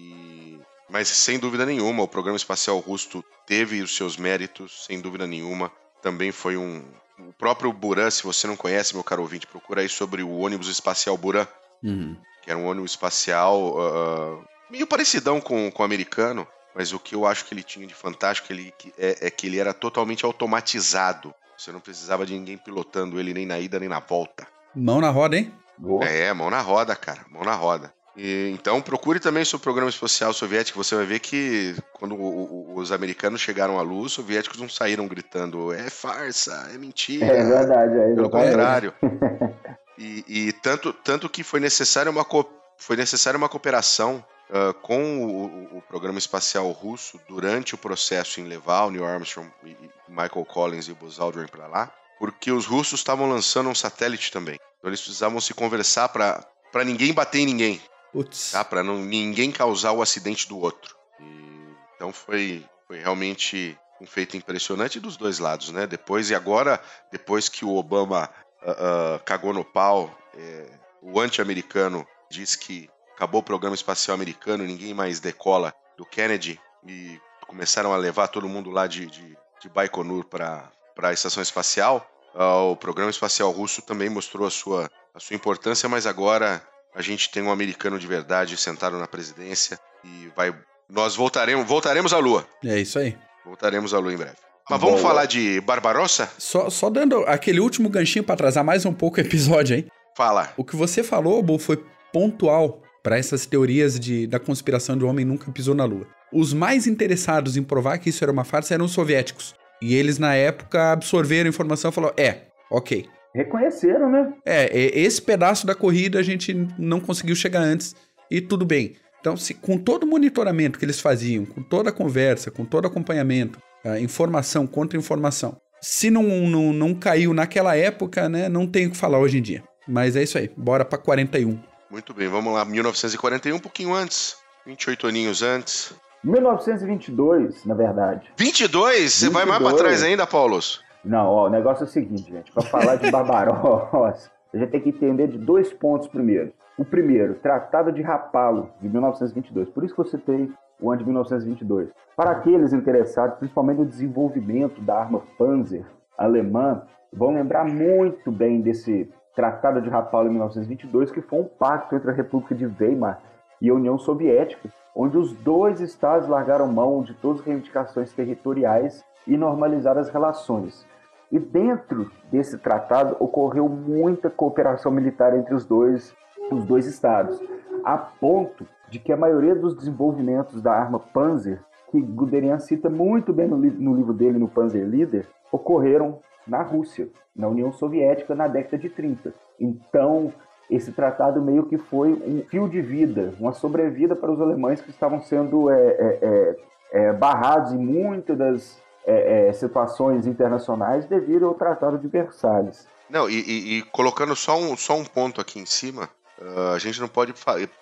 Mas 0.88 1.08
sem 1.08 1.38
dúvida 1.38 1.66
nenhuma, 1.66 2.02
o 2.02 2.08
programa 2.08 2.36
espacial 2.36 2.78
russo 2.78 3.22
teve 3.46 3.82
os 3.82 3.94
seus 3.94 4.16
méritos, 4.16 4.84
sem 4.86 5.00
dúvida 5.00 5.26
nenhuma. 5.26 5.70
Também 6.02 6.32
foi 6.32 6.56
um. 6.56 6.84
O 7.18 7.32
próprio 7.32 7.72
Buran, 7.72 8.10
se 8.10 8.22
você 8.22 8.46
não 8.46 8.56
conhece, 8.56 8.94
meu 8.94 9.02
caro 9.04 9.22
ouvinte, 9.22 9.46
procura 9.46 9.80
aí 9.82 9.88
sobre 9.88 10.22
o 10.22 10.38
ônibus 10.38 10.68
espacial 10.68 11.16
Buran, 11.16 11.46
Uhum. 11.82 12.16
que 12.42 12.50
era 12.50 12.58
um 12.58 12.66
ônibus 12.66 12.92
espacial 12.92 13.74
ah, 13.80 14.44
meio 14.70 14.86
parecidão 14.86 15.40
com, 15.40 15.70
com 15.70 15.82
o 15.82 15.84
americano, 15.84 16.46
mas 16.74 16.92
o 16.92 16.98
que 16.98 17.14
eu 17.14 17.26
acho 17.26 17.44
que 17.44 17.52
ele 17.54 17.62
tinha 17.62 17.86
de 17.86 17.94
fantástico 17.94 18.52
ele, 18.52 18.72
que- 18.78 18.92
é, 18.96 19.26
é 19.26 19.30
que 19.30 19.46
ele 19.46 19.58
era 19.58 19.74
totalmente 19.74 20.24
automatizado. 20.24 21.34
Você 21.56 21.72
não 21.72 21.80
precisava 21.80 22.24
de 22.24 22.32
ninguém 22.34 22.56
pilotando 22.56 23.18
ele 23.18 23.34
nem 23.34 23.44
na 23.44 23.58
ida 23.58 23.78
nem 23.80 23.88
na 23.88 23.98
volta. 24.00 24.46
Mão 24.74 25.00
na 25.00 25.10
roda, 25.10 25.36
hein? 25.36 25.52
Boa. 25.76 26.04
É, 26.04 26.32
mão 26.32 26.50
na 26.50 26.60
roda, 26.60 26.94
cara, 26.96 27.24
mão 27.30 27.42
na 27.42 27.54
roda. 27.54 27.92
E, 28.20 28.50
então 28.52 28.82
procure 28.82 29.20
também 29.20 29.44
sobre 29.44 29.62
o 29.62 29.64
programa 29.64 29.88
espacial 29.88 30.32
soviético, 30.32 30.82
você 30.82 30.96
vai 30.96 31.06
ver 31.06 31.20
que 31.20 31.76
quando 31.92 32.16
o- 32.16 32.72
o- 32.72 32.78
os 32.78 32.90
americanos 32.90 33.40
chegaram 33.40 33.78
à 33.78 33.82
luz, 33.82 34.06
os 34.06 34.12
soviéticos 34.14 34.58
não 34.58 34.68
saíram 34.68 35.06
gritando 35.06 35.72
é 35.72 35.88
farsa, 35.88 36.68
é 36.74 36.78
mentira. 36.78 37.26
É 37.26 37.44
verdade, 37.44 37.96
é 37.96 38.14
Pelo 38.14 38.28
contrário. 38.30 38.92
E, 40.00 40.24
e 40.28 40.52
tanto, 40.52 40.92
tanto 40.92 41.28
que 41.28 41.42
foi 41.42 41.58
necessária 41.58 42.08
uma, 42.08 42.24
co- 42.24 42.48
foi 42.78 42.94
necessária 42.96 43.36
uma 43.36 43.48
cooperação 43.48 44.24
ah, 44.48 44.72
com 44.80 45.24
o, 45.26 45.76
o- 45.78 45.82
programa 45.82 46.20
espacial 46.20 46.70
russo 46.70 47.18
durante 47.28 47.74
o 47.74 47.78
processo 47.78 48.40
em 48.40 48.44
levar 48.44 48.84
o 48.84 48.90
Neil 48.92 49.04
Armstrong 49.04 49.50
e, 49.64 49.70
e 49.70 49.90
Michael 50.08 50.44
Collins 50.44 50.86
e 50.86 50.92
o 50.92 50.94
Buzz 50.94 51.18
Aldrin 51.18 51.48
para 51.48 51.66
lá, 51.66 51.92
porque 52.16 52.52
os 52.52 52.64
russos 52.64 53.00
estavam 53.00 53.28
lançando 53.28 53.68
um 53.70 53.74
satélite 53.74 54.30
também. 54.30 54.54
Então 54.78 54.88
eles 54.88 55.00
precisavam 55.00 55.40
se 55.40 55.52
conversar 55.52 56.08
para 56.10 56.44
ninguém 56.84 57.12
bater 57.12 57.40
em 57.40 57.46
ninguém, 57.46 57.80
Putz. 58.12 58.52
tá? 58.52 58.64
Para 58.64 58.82
ninguém 58.82 59.52
causar 59.52 59.92
o 59.92 60.02
acidente 60.02 60.48
do 60.48 60.58
outro. 60.58 60.96
E, 61.20 61.74
então 61.94 62.12
foi, 62.12 62.64
foi 62.86 62.98
realmente 62.98 63.78
um 64.00 64.06
feito 64.06 64.36
impressionante 64.36 65.00
dos 65.00 65.16
dois 65.16 65.38
lados, 65.38 65.70
né? 65.70 65.86
Depois 65.86 66.30
e 66.30 66.34
agora, 66.34 66.80
depois 67.10 67.48
que 67.48 67.64
o 67.64 67.74
Obama 67.74 68.30
ah, 68.62 69.16
ah, 69.16 69.20
cagou 69.24 69.52
no 69.52 69.64
pau, 69.64 70.16
é, 70.34 70.70
o 71.02 71.20
anti-americano 71.20 72.06
diz 72.30 72.54
que 72.54 72.88
acabou 73.14 73.40
o 73.40 73.44
programa 73.44 73.74
espacial 73.74 74.14
americano, 74.14 74.64
ninguém 74.64 74.94
mais 74.94 75.20
decola 75.20 75.74
do 75.96 76.06
Kennedy 76.06 76.60
e 76.86 77.20
começaram 77.46 77.92
a 77.92 77.96
levar 77.96 78.28
todo 78.28 78.48
mundo 78.48 78.70
lá 78.70 78.86
de, 78.86 79.06
de, 79.06 79.36
de 79.60 79.68
Baikonur 79.68 80.24
para 80.24 80.70
a 81.02 81.12
estação 81.12 81.42
espacial. 81.42 82.08
Ah, 82.34 82.62
o 82.62 82.76
programa 82.76 83.10
espacial 83.10 83.50
russo 83.50 83.82
também 83.82 84.08
mostrou 84.08 84.46
a 84.46 84.50
sua, 84.50 84.90
a 85.12 85.18
sua 85.18 85.34
importância, 85.34 85.88
mas 85.88 86.06
agora 86.06 86.62
a 86.98 87.02
gente 87.02 87.30
tem 87.30 87.40
um 87.40 87.52
americano 87.52 87.96
de 87.96 88.08
verdade 88.08 88.56
sentado 88.56 88.98
na 88.98 89.06
presidência 89.06 89.78
e 90.04 90.28
vai. 90.36 90.52
Nós 90.90 91.14
voltaremos, 91.14 91.64
voltaremos 91.64 92.12
à 92.12 92.18
Lua. 92.18 92.44
É 92.64 92.80
isso 92.80 92.98
aí. 92.98 93.16
Voltaremos 93.44 93.94
à 93.94 94.00
Lua 94.00 94.12
em 94.12 94.16
breve. 94.16 94.36
Mas 94.68 94.80
vamos 94.80 95.00
Boa. 95.00 95.08
falar 95.08 95.26
de 95.26 95.60
Barbarossa? 95.60 96.28
Só, 96.36 96.68
só 96.68 96.90
dando 96.90 97.18
aquele 97.20 97.60
último 97.60 97.88
ganchinho 97.88 98.24
pra 98.24 98.34
atrasar 98.34 98.64
mais 98.64 98.84
um 98.84 98.92
pouco 98.92 99.18
o 99.18 99.20
episódio, 99.20 99.76
hein? 99.76 99.86
Fala. 100.16 100.52
O 100.56 100.64
que 100.64 100.74
você 100.74 101.04
falou, 101.04 101.40
Bu, 101.40 101.56
foi 101.56 101.82
pontual 102.12 102.82
para 103.00 103.16
essas 103.16 103.46
teorias 103.46 103.98
de, 103.98 104.26
da 104.26 104.40
conspiração 104.40 104.98
de 104.98 105.04
o 105.04 105.08
homem 105.08 105.24
nunca 105.24 105.52
pisou 105.52 105.76
na 105.76 105.84
Lua. 105.84 106.06
Os 106.32 106.52
mais 106.52 106.88
interessados 106.88 107.56
em 107.56 107.62
provar 107.62 107.98
que 107.98 108.10
isso 108.10 108.24
era 108.24 108.32
uma 108.32 108.44
farsa 108.44 108.74
eram 108.74 108.86
os 108.86 108.92
soviéticos. 108.92 109.54
E 109.80 109.94
eles, 109.94 110.18
na 110.18 110.34
época, 110.34 110.90
absorveram 110.90 111.46
a 111.46 111.50
informação 111.50 111.92
e 111.92 111.94
falaram: 111.94 112.14
é, 112.18 112.48
ok. 112.68 113.08
Reconheceram, 113.38 114.10
né? 114.10 114.32
É, 114.44 114.76
esse 114.98 115.22
pedaço 115.22 115.64
da 115.64 115.72
corrida 115.72 116.18
a 116.18 116.24
gente 116.24 116.52
não 116.76 116.98
conseguiu 116.98 117.36
chegar 117.36 117.60
antes 117.60 117.94
e 118.28 118.40
tudo 118.40 118.66
bem. 118.66 118.96
Então, 119.20 119.36
se, 119.36 119.54
com 119.54 119.78
todo 119.78 120.02
o 120.02 120.06
monitoramento 120.08 120.76
que 120.76 120.84
eles 120.84 120.98
faziam, 120.98 121.46
com 121.46 121.62
toda 121.62 121.90
a 121.90 121.92
conversa, 121.92 122.50
com 122.50 122.64
todo 122.64 122.88
acompanhamento, 122.88 123.60
a 123.84 124.00
informação 124.00 124.66
contra 124.66 124.98
informação, 124.98 125.56
se 125.80 126.10
não, 126.10 126.24
não, 126.24 126.72
não 126.72 126.92
caiu 126.96 127.32
naquela 127.32 127.76
época, 127.76 128.28
né, 128.28 128.48
não 128.48 128.66
tem 128.66 128.88
o 128.88 128.90
que 128.90 128.96
falar 128.96 129.20
hoje 129.20 129.38
em 129.38 129.42
dia. 129.42 129.62
Mas 129.86 130.16
é 130.16 130.24
isso 130.24 130.36
aí, 130.36 130.50
bora 130.56 130.84
pra 130.84 130.98
41. 130.98 131.60
Muito 131.88 132.12
bem, 132.12 132.26
vamos 132.26 132.52
lá. 132.52 132.64
1941, 132.64 133.54
um 133.54 133.60
pouquinho 133.60 133.94
antes. 133.94 134.36
28 134.66 135.06
aninhos 135.06 135.42
antes. 135.42 135.92
1922, 136.24 137.64
na 137.64 137.74
verdade. 137.74 138.28
22? 138.36 139.12
Você 139.12 139.30
vai 139.30 139.44
mais 139.44 139.60
pra 139.62 139.70
22. 139.70 139.80
trás 139.80 140.02
ainda, 140.02 140.26
Paulos? 140.26 140.82
Não, 141.04 141.26
ó, 141.26 141.46
o 141.46 141.50
negócio 141.50 141.84
é 141.84 141.86
o 141.86 141.88
seguinte, 141.88 142.30
gente. 142.30 142.52
Para 142.52 142.62
falar 142.64 142.96
de 142.96 143.10
Barbarossa, 143.10 144.30
a 144.52 144.56
gente 144.56 144.70
tem 144.70 144.80
que 144.80 144.88
entender 144.90 145.28
de 145.28 145.38
dois 145.38 145.72
pontos 145.72 146.08
primeiro. 146.08 146.52
O 146.76 146.84
primeiro, 146.84 147.34
Tratado 147.34 147.90
de 147.90 148.02
Rapallo, 148.02 148.70
de 148.80 148.88
1922. 148.88 149.68
Por 149.70 149.84
isso 149.84 149.94
que 149.94 150.00
eu 150.00 150.06
citei 150.06 150.50
o 150.80 150.90
ano 150.90 150.98
de 150.98 151.04
1922. 151.04 151.90
Para 152.16 152.32
aqueles 152.32 152.72
interessados, 152.72 153.36
principalmente 153.38 153.78
no 153.78 153.86
desenvolvimento 153.86 154.80
da 154.80 154.98
arma 154.98 155.22
Panzer 155.36 155.84
alemã, 156.16 156.82
vão 157.12 157.32
lembrar 157.32 157.64
muito 157.64 158.30
bem 158.30 158.60
desse 158.60 159.10
Tratado 159.34 159.80
de 159.80 159.88
Rapallo 159.88 160.28
em 160.28 160.32
1922, 160.32 161.12
que 161.12 161.22
foi 161.22 161.40
um 161.40 161.44
pacto 161.44 161.94
entre 161.94 162.10
a 162.10 162.14
República 162.14 162.54
de 162.54 162.66
Weimar 162.66 163.20
e 163.60 163.70
a 163.70 163.74
União 163.74 163.96
Soviética, 163.96 164.68
onde 164.94 165.16
os 165.16 165.32
dois 165.32 165.80
estados 165.80 166.28
largaram 166.28 166.66
mão 166.66 167.02
de 167.02 167.14
todas 167.14 167.40
as 167.40 167.46
reivindicações 167.46 168.12
territoriais 168.12 169.04
e 169.28 169.36
normalizaram 169.36 170.00
as 170.00 170.08
relações. 170.08 170.84
E 171.30 171.38
dentro 171.38 172.10
desse 172.32 172.58
tratado 172.58 173.16
ocorreu 173.20 173.68
muita 173.68 174.30
cooperação 174.30 174.90
militar 174.90 175.36
entre 175.36 175.54
os 175.54 175.64
dois, 175.64 176.14
os 176.50 176.64
dois 176.64 176.86
estados, 176.86 177.40
a 177.84 177.96
ponto 177.96 178.66
de 178.88 178.98
que 178.98 179.12
a 179.12 179.16
maioria 179.16 179.54
dos 179.54 179.74
desenvolvimentos 179.76 180.62
da 180.62 180.72
arma 180.72 180.98
Panzer, 180.98 181.60
que 181.90 182.00
Guderian 182.00 182.58
cita 182.58 182.88
muito 182.88 183.32
bem 183.32 183.46
no, 183.46 183.60
li- 183.60 183.70
no 183.70 183.94
livro 183.94 184.14
dele, 184.14 184.38
no 184.38 184.48
Panzer 184.48 184.86
Leader, 184.86 185.26
ocorreram 185.52 186.18
na 186.46 186.62
Rússia, 186.62 187.08
na 187.36 187.46
União 187.46 187.70
Soviética, 187.70 188.34
na 188.34 188.48
década 188.48 188.78
de 188.78 188.88
30. 188.88 189.34
Então, 189.60 190.32
esse 190.70 190.92
tratado 190.92 191.42
meio 191.42 191.64
que 191.64 191.76
foi 191.76 192.12
um 192.12 192.42
fio 192.48 192.68
de 192.68 192.80
vida, 192.80 193.34
uma 193.38 193.52
sobrevida 193.52 194.16
para 194.16 194.30
os 194.30 194.40
alemães 194.40 194.80
que 194.80 194.90
estavam 194.90 195.20
sendo 195.20 195.70
é, 195.70 195.76
é, 195.78 196.18
é, 196.22 196.56
é, 196.92 197.12
barrados 197.12 197.72
em 197.72 197.78
muitas 197.78 198.36
das 198.36 198.82
é, 199.08 199.48
é, 199.48 199.52
situações 199.54 200.26
internacionais 200.26 201.06
devido 201.06 201.46
ao 201.46 201.54
Tratado 201.54 201.98
de 201.98 202.06
Versalhes. 202.06 202.86
Não, 203.08 203.28
e, 203.28 203.40
e- 203.40 203.78
e 203.78 203.82
colocando 203.82 204.36
só 204.36 204.58
um, 204.58 204.76
só 204.76 204.96
um 204.96 205.04
ponto 205.04 205.40
aqui 205.40 205.58
em 205.58 205.64
cima, 205.64 206.10
uh, 206.38 206.74
a 206.74 206.78
gente 206.78 207.00
não 207.00 207.08
pode, 207.08 207.32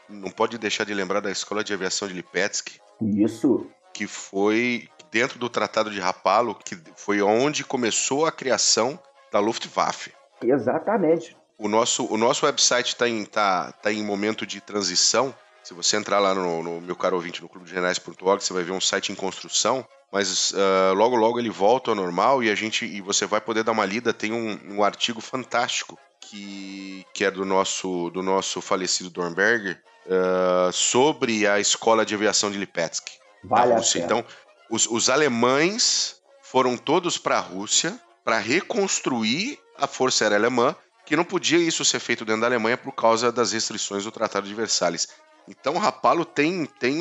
não 0.08 0.30
pode 0.30 0.56
deixar 0.56 0.84
de 0.84 0.94
lembrar 0.94 1.20
da 1.20 1.30
Escola 1.30 1.64
de 1.64 1.74
Aviação 1.74 2.06
de 2.06 2.14
Lipetsk. 2.14 2.78
Isso. 3.02 3.66
Que 3.92 4.06
foi 4.06 4.88
dentro 5.10 5.38
do 5.38 5.48
Tratado 5.48 5.90
de 5.90 5.98
Rapallo, 5.98 6.54
que 6.54 6.78
foi 6.94 7.20
onde 7.22 7.64
começou 7.64 8.24
a 8.24 8.30
criação 8.30 8.98
da 9.32 9.40
Luftwaffe. 9.40 10.12
Exatamente. 10.42 11.36
O 11.58 11.68
nosso, 11.68 12.06
o 12.12 12.16
nosso 12.16 12.46
website 12.46 12.88
está 12.88 13.08
em, 13.08 13.24
tá, 13.24 13.72
tá 13.82 13.90
em 13.92 14.04
momento 14.04 14.46
de 14.46 14.60
transição. 14.60 15.34
Se 15.66 15.74
você 15.74 15.96
entrar 15.96 16.20
lá 16.20 16.32
no, 16.32 16.62
no 16.62 16.80
meu 16.80 16.94
caro 16.94 17.16
ouvinte 17.16 17.42
no 17.42 17.48
clubedegenerais.org, 17.48 18.40
você 18.40 18.52
vai 18.52 18.62
ver 18.62 18.70
um 18.70 18.80
site 18.80 19.10
em 19.10 19.16
construção. 19.16 19.84
Mas 20.12 20.52
uh, 20.52 20.94
logo 20.94 21.16
logo 21.16 21.40
ele 21.40 21.50
volta 21.50 21.90
ao 21.90 21.94
normal 21.96 22.40
e 22.40 22.48
a 22.48 22.54
gente 22.54 22.84
e 22.86 23.00
você 23.00 23.26
vai 23.26 23.40
poder 23.40 23.64
dar 23.64 23.72
uma 23.72 23.84
lida. 23.84 24.12
Tem 24.12 24.32
um, 24.32 24.76
um 24.76 24.84
artigo 24.84 25.20
fantástico 25.20 25.98
que, 26.20 27.04
que 27.12 27.24
é 27.24 27.32
do 27.32 27.44
nosso 27.44 28.10
do 28.10 28.22
nosso 28.22 28.60
falecido 28.60 29.10
Dornberger 29.10 29.82
uh, 30.06 30.72
sobre 30.72 31.48
a 31.48 31.58
escola 31.58 32.06
de 32.06 32.14
aviação 32.14 32.48
de 32.48 32.58
Lipetsk. 32.58 33.08
Vale 33.42 33.72
a 33.72 33.76
Rússia. 33.78 33.98
Então, 33.98 34.24
os, 34.70 34.86
os 34.86 35.10
alemães 35.10 36.20
foram 36.42 36.76
todos 36.76 37.18
para 37.18 37.38
a 37.38 37.40
Rússia 37.40 38.00
para 38.24 38.38
reconstruir 38.38 39.58
a 39.76 39.88
Força 39.88 40.22
Aérea 40.22 40.38
Alemã, 40.38 40.76
que 41.04 41.16
não 41.16 41.24
podia 41.24 41.58
isso 41.58 41.84
ser 41.84 41.98
feito 41.98 42.24
dentro 42.24 42.42
da 42.42 42.46
Alemanha 42.46 42.76
por 42.76 42.92
causa 42.92 43.32
das 43.32 43.50
restrições 43.50 44.04
do 44.04 44.12
Tratado 44.12 44.46
de 44.46 44.54
Versalhes. 44.54 45.08
Então, 45.48 45.74
Rapallo 45.78 46.24
tem, 46.24 46.66
tem 46.78 46.98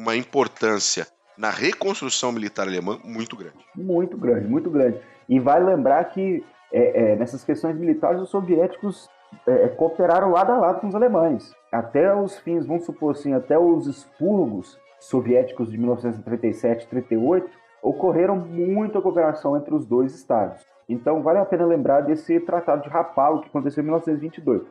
uma 0.00 0.16
importância 0.16 1.06
na 1.36 1.50
reconstrução 1.50 2.32
militar 2.32 2.66
alemã 2.66 2.98
muito 3.04 3.36
grande. 3.36 3.56
Muito 3.74 4.16
grande, 4.16 4.46
muito 4.46 4.70
grande. 4.70 5.00
E 5.28 5.38
vale 5.38 5.64
lembrar 5.64 6.04
que 6.04 6.44
é, 6.72 7.12
é, 7.12 7.16
nessas 7.16 7.44
questões 7.44 7.76
militares 7.76 8.20
os 8.20 8.28
soviéticos 8.28 9.08
é, 9.46 9.64
é 9.64 9.68
cooperaram 9.68 10.30
lado 10.30 10.52
a 10.52 10.58
lado 10.58 10.80
com 10.80 10.88
os 10.88 10.94
alemães. 10.94 11.54
Até 11.70 12.14
os 12.14 12.38
fins, 12.38 12.66
vamos 12.66 12.84
supor 12.84 13.12
assim, 13.12 13.32
até 13.32 13.58
os 13.58 13.86
expurgos 13.86 14.78
soviéticos 15.00 15.70
de 15.70 15.78
1937 15.78 16.84
e 16.84 16.88
38 16.88 17.50
ocorreram 17.82 18.36
muita 18.36 19.00
cooperação 19.00 19.56
entre 19.56 19.74
os 19.74 19.86
dois 19.86 20.14
estados. 20.14 20.64
Então 20.88 21.22
vale 21.22 21.38
a 21.38 21.44
pena 21.44 21.66
lembrar 21.66 22.00
desse 22.00 22.40
tratado 22.40 22.82
de 22.82 22.88
Rapallo 22.88 23.40
que 23.40 23.48
aconteceu 23.48 23.82
em 23.82 23.86
1922. 23.86 24.62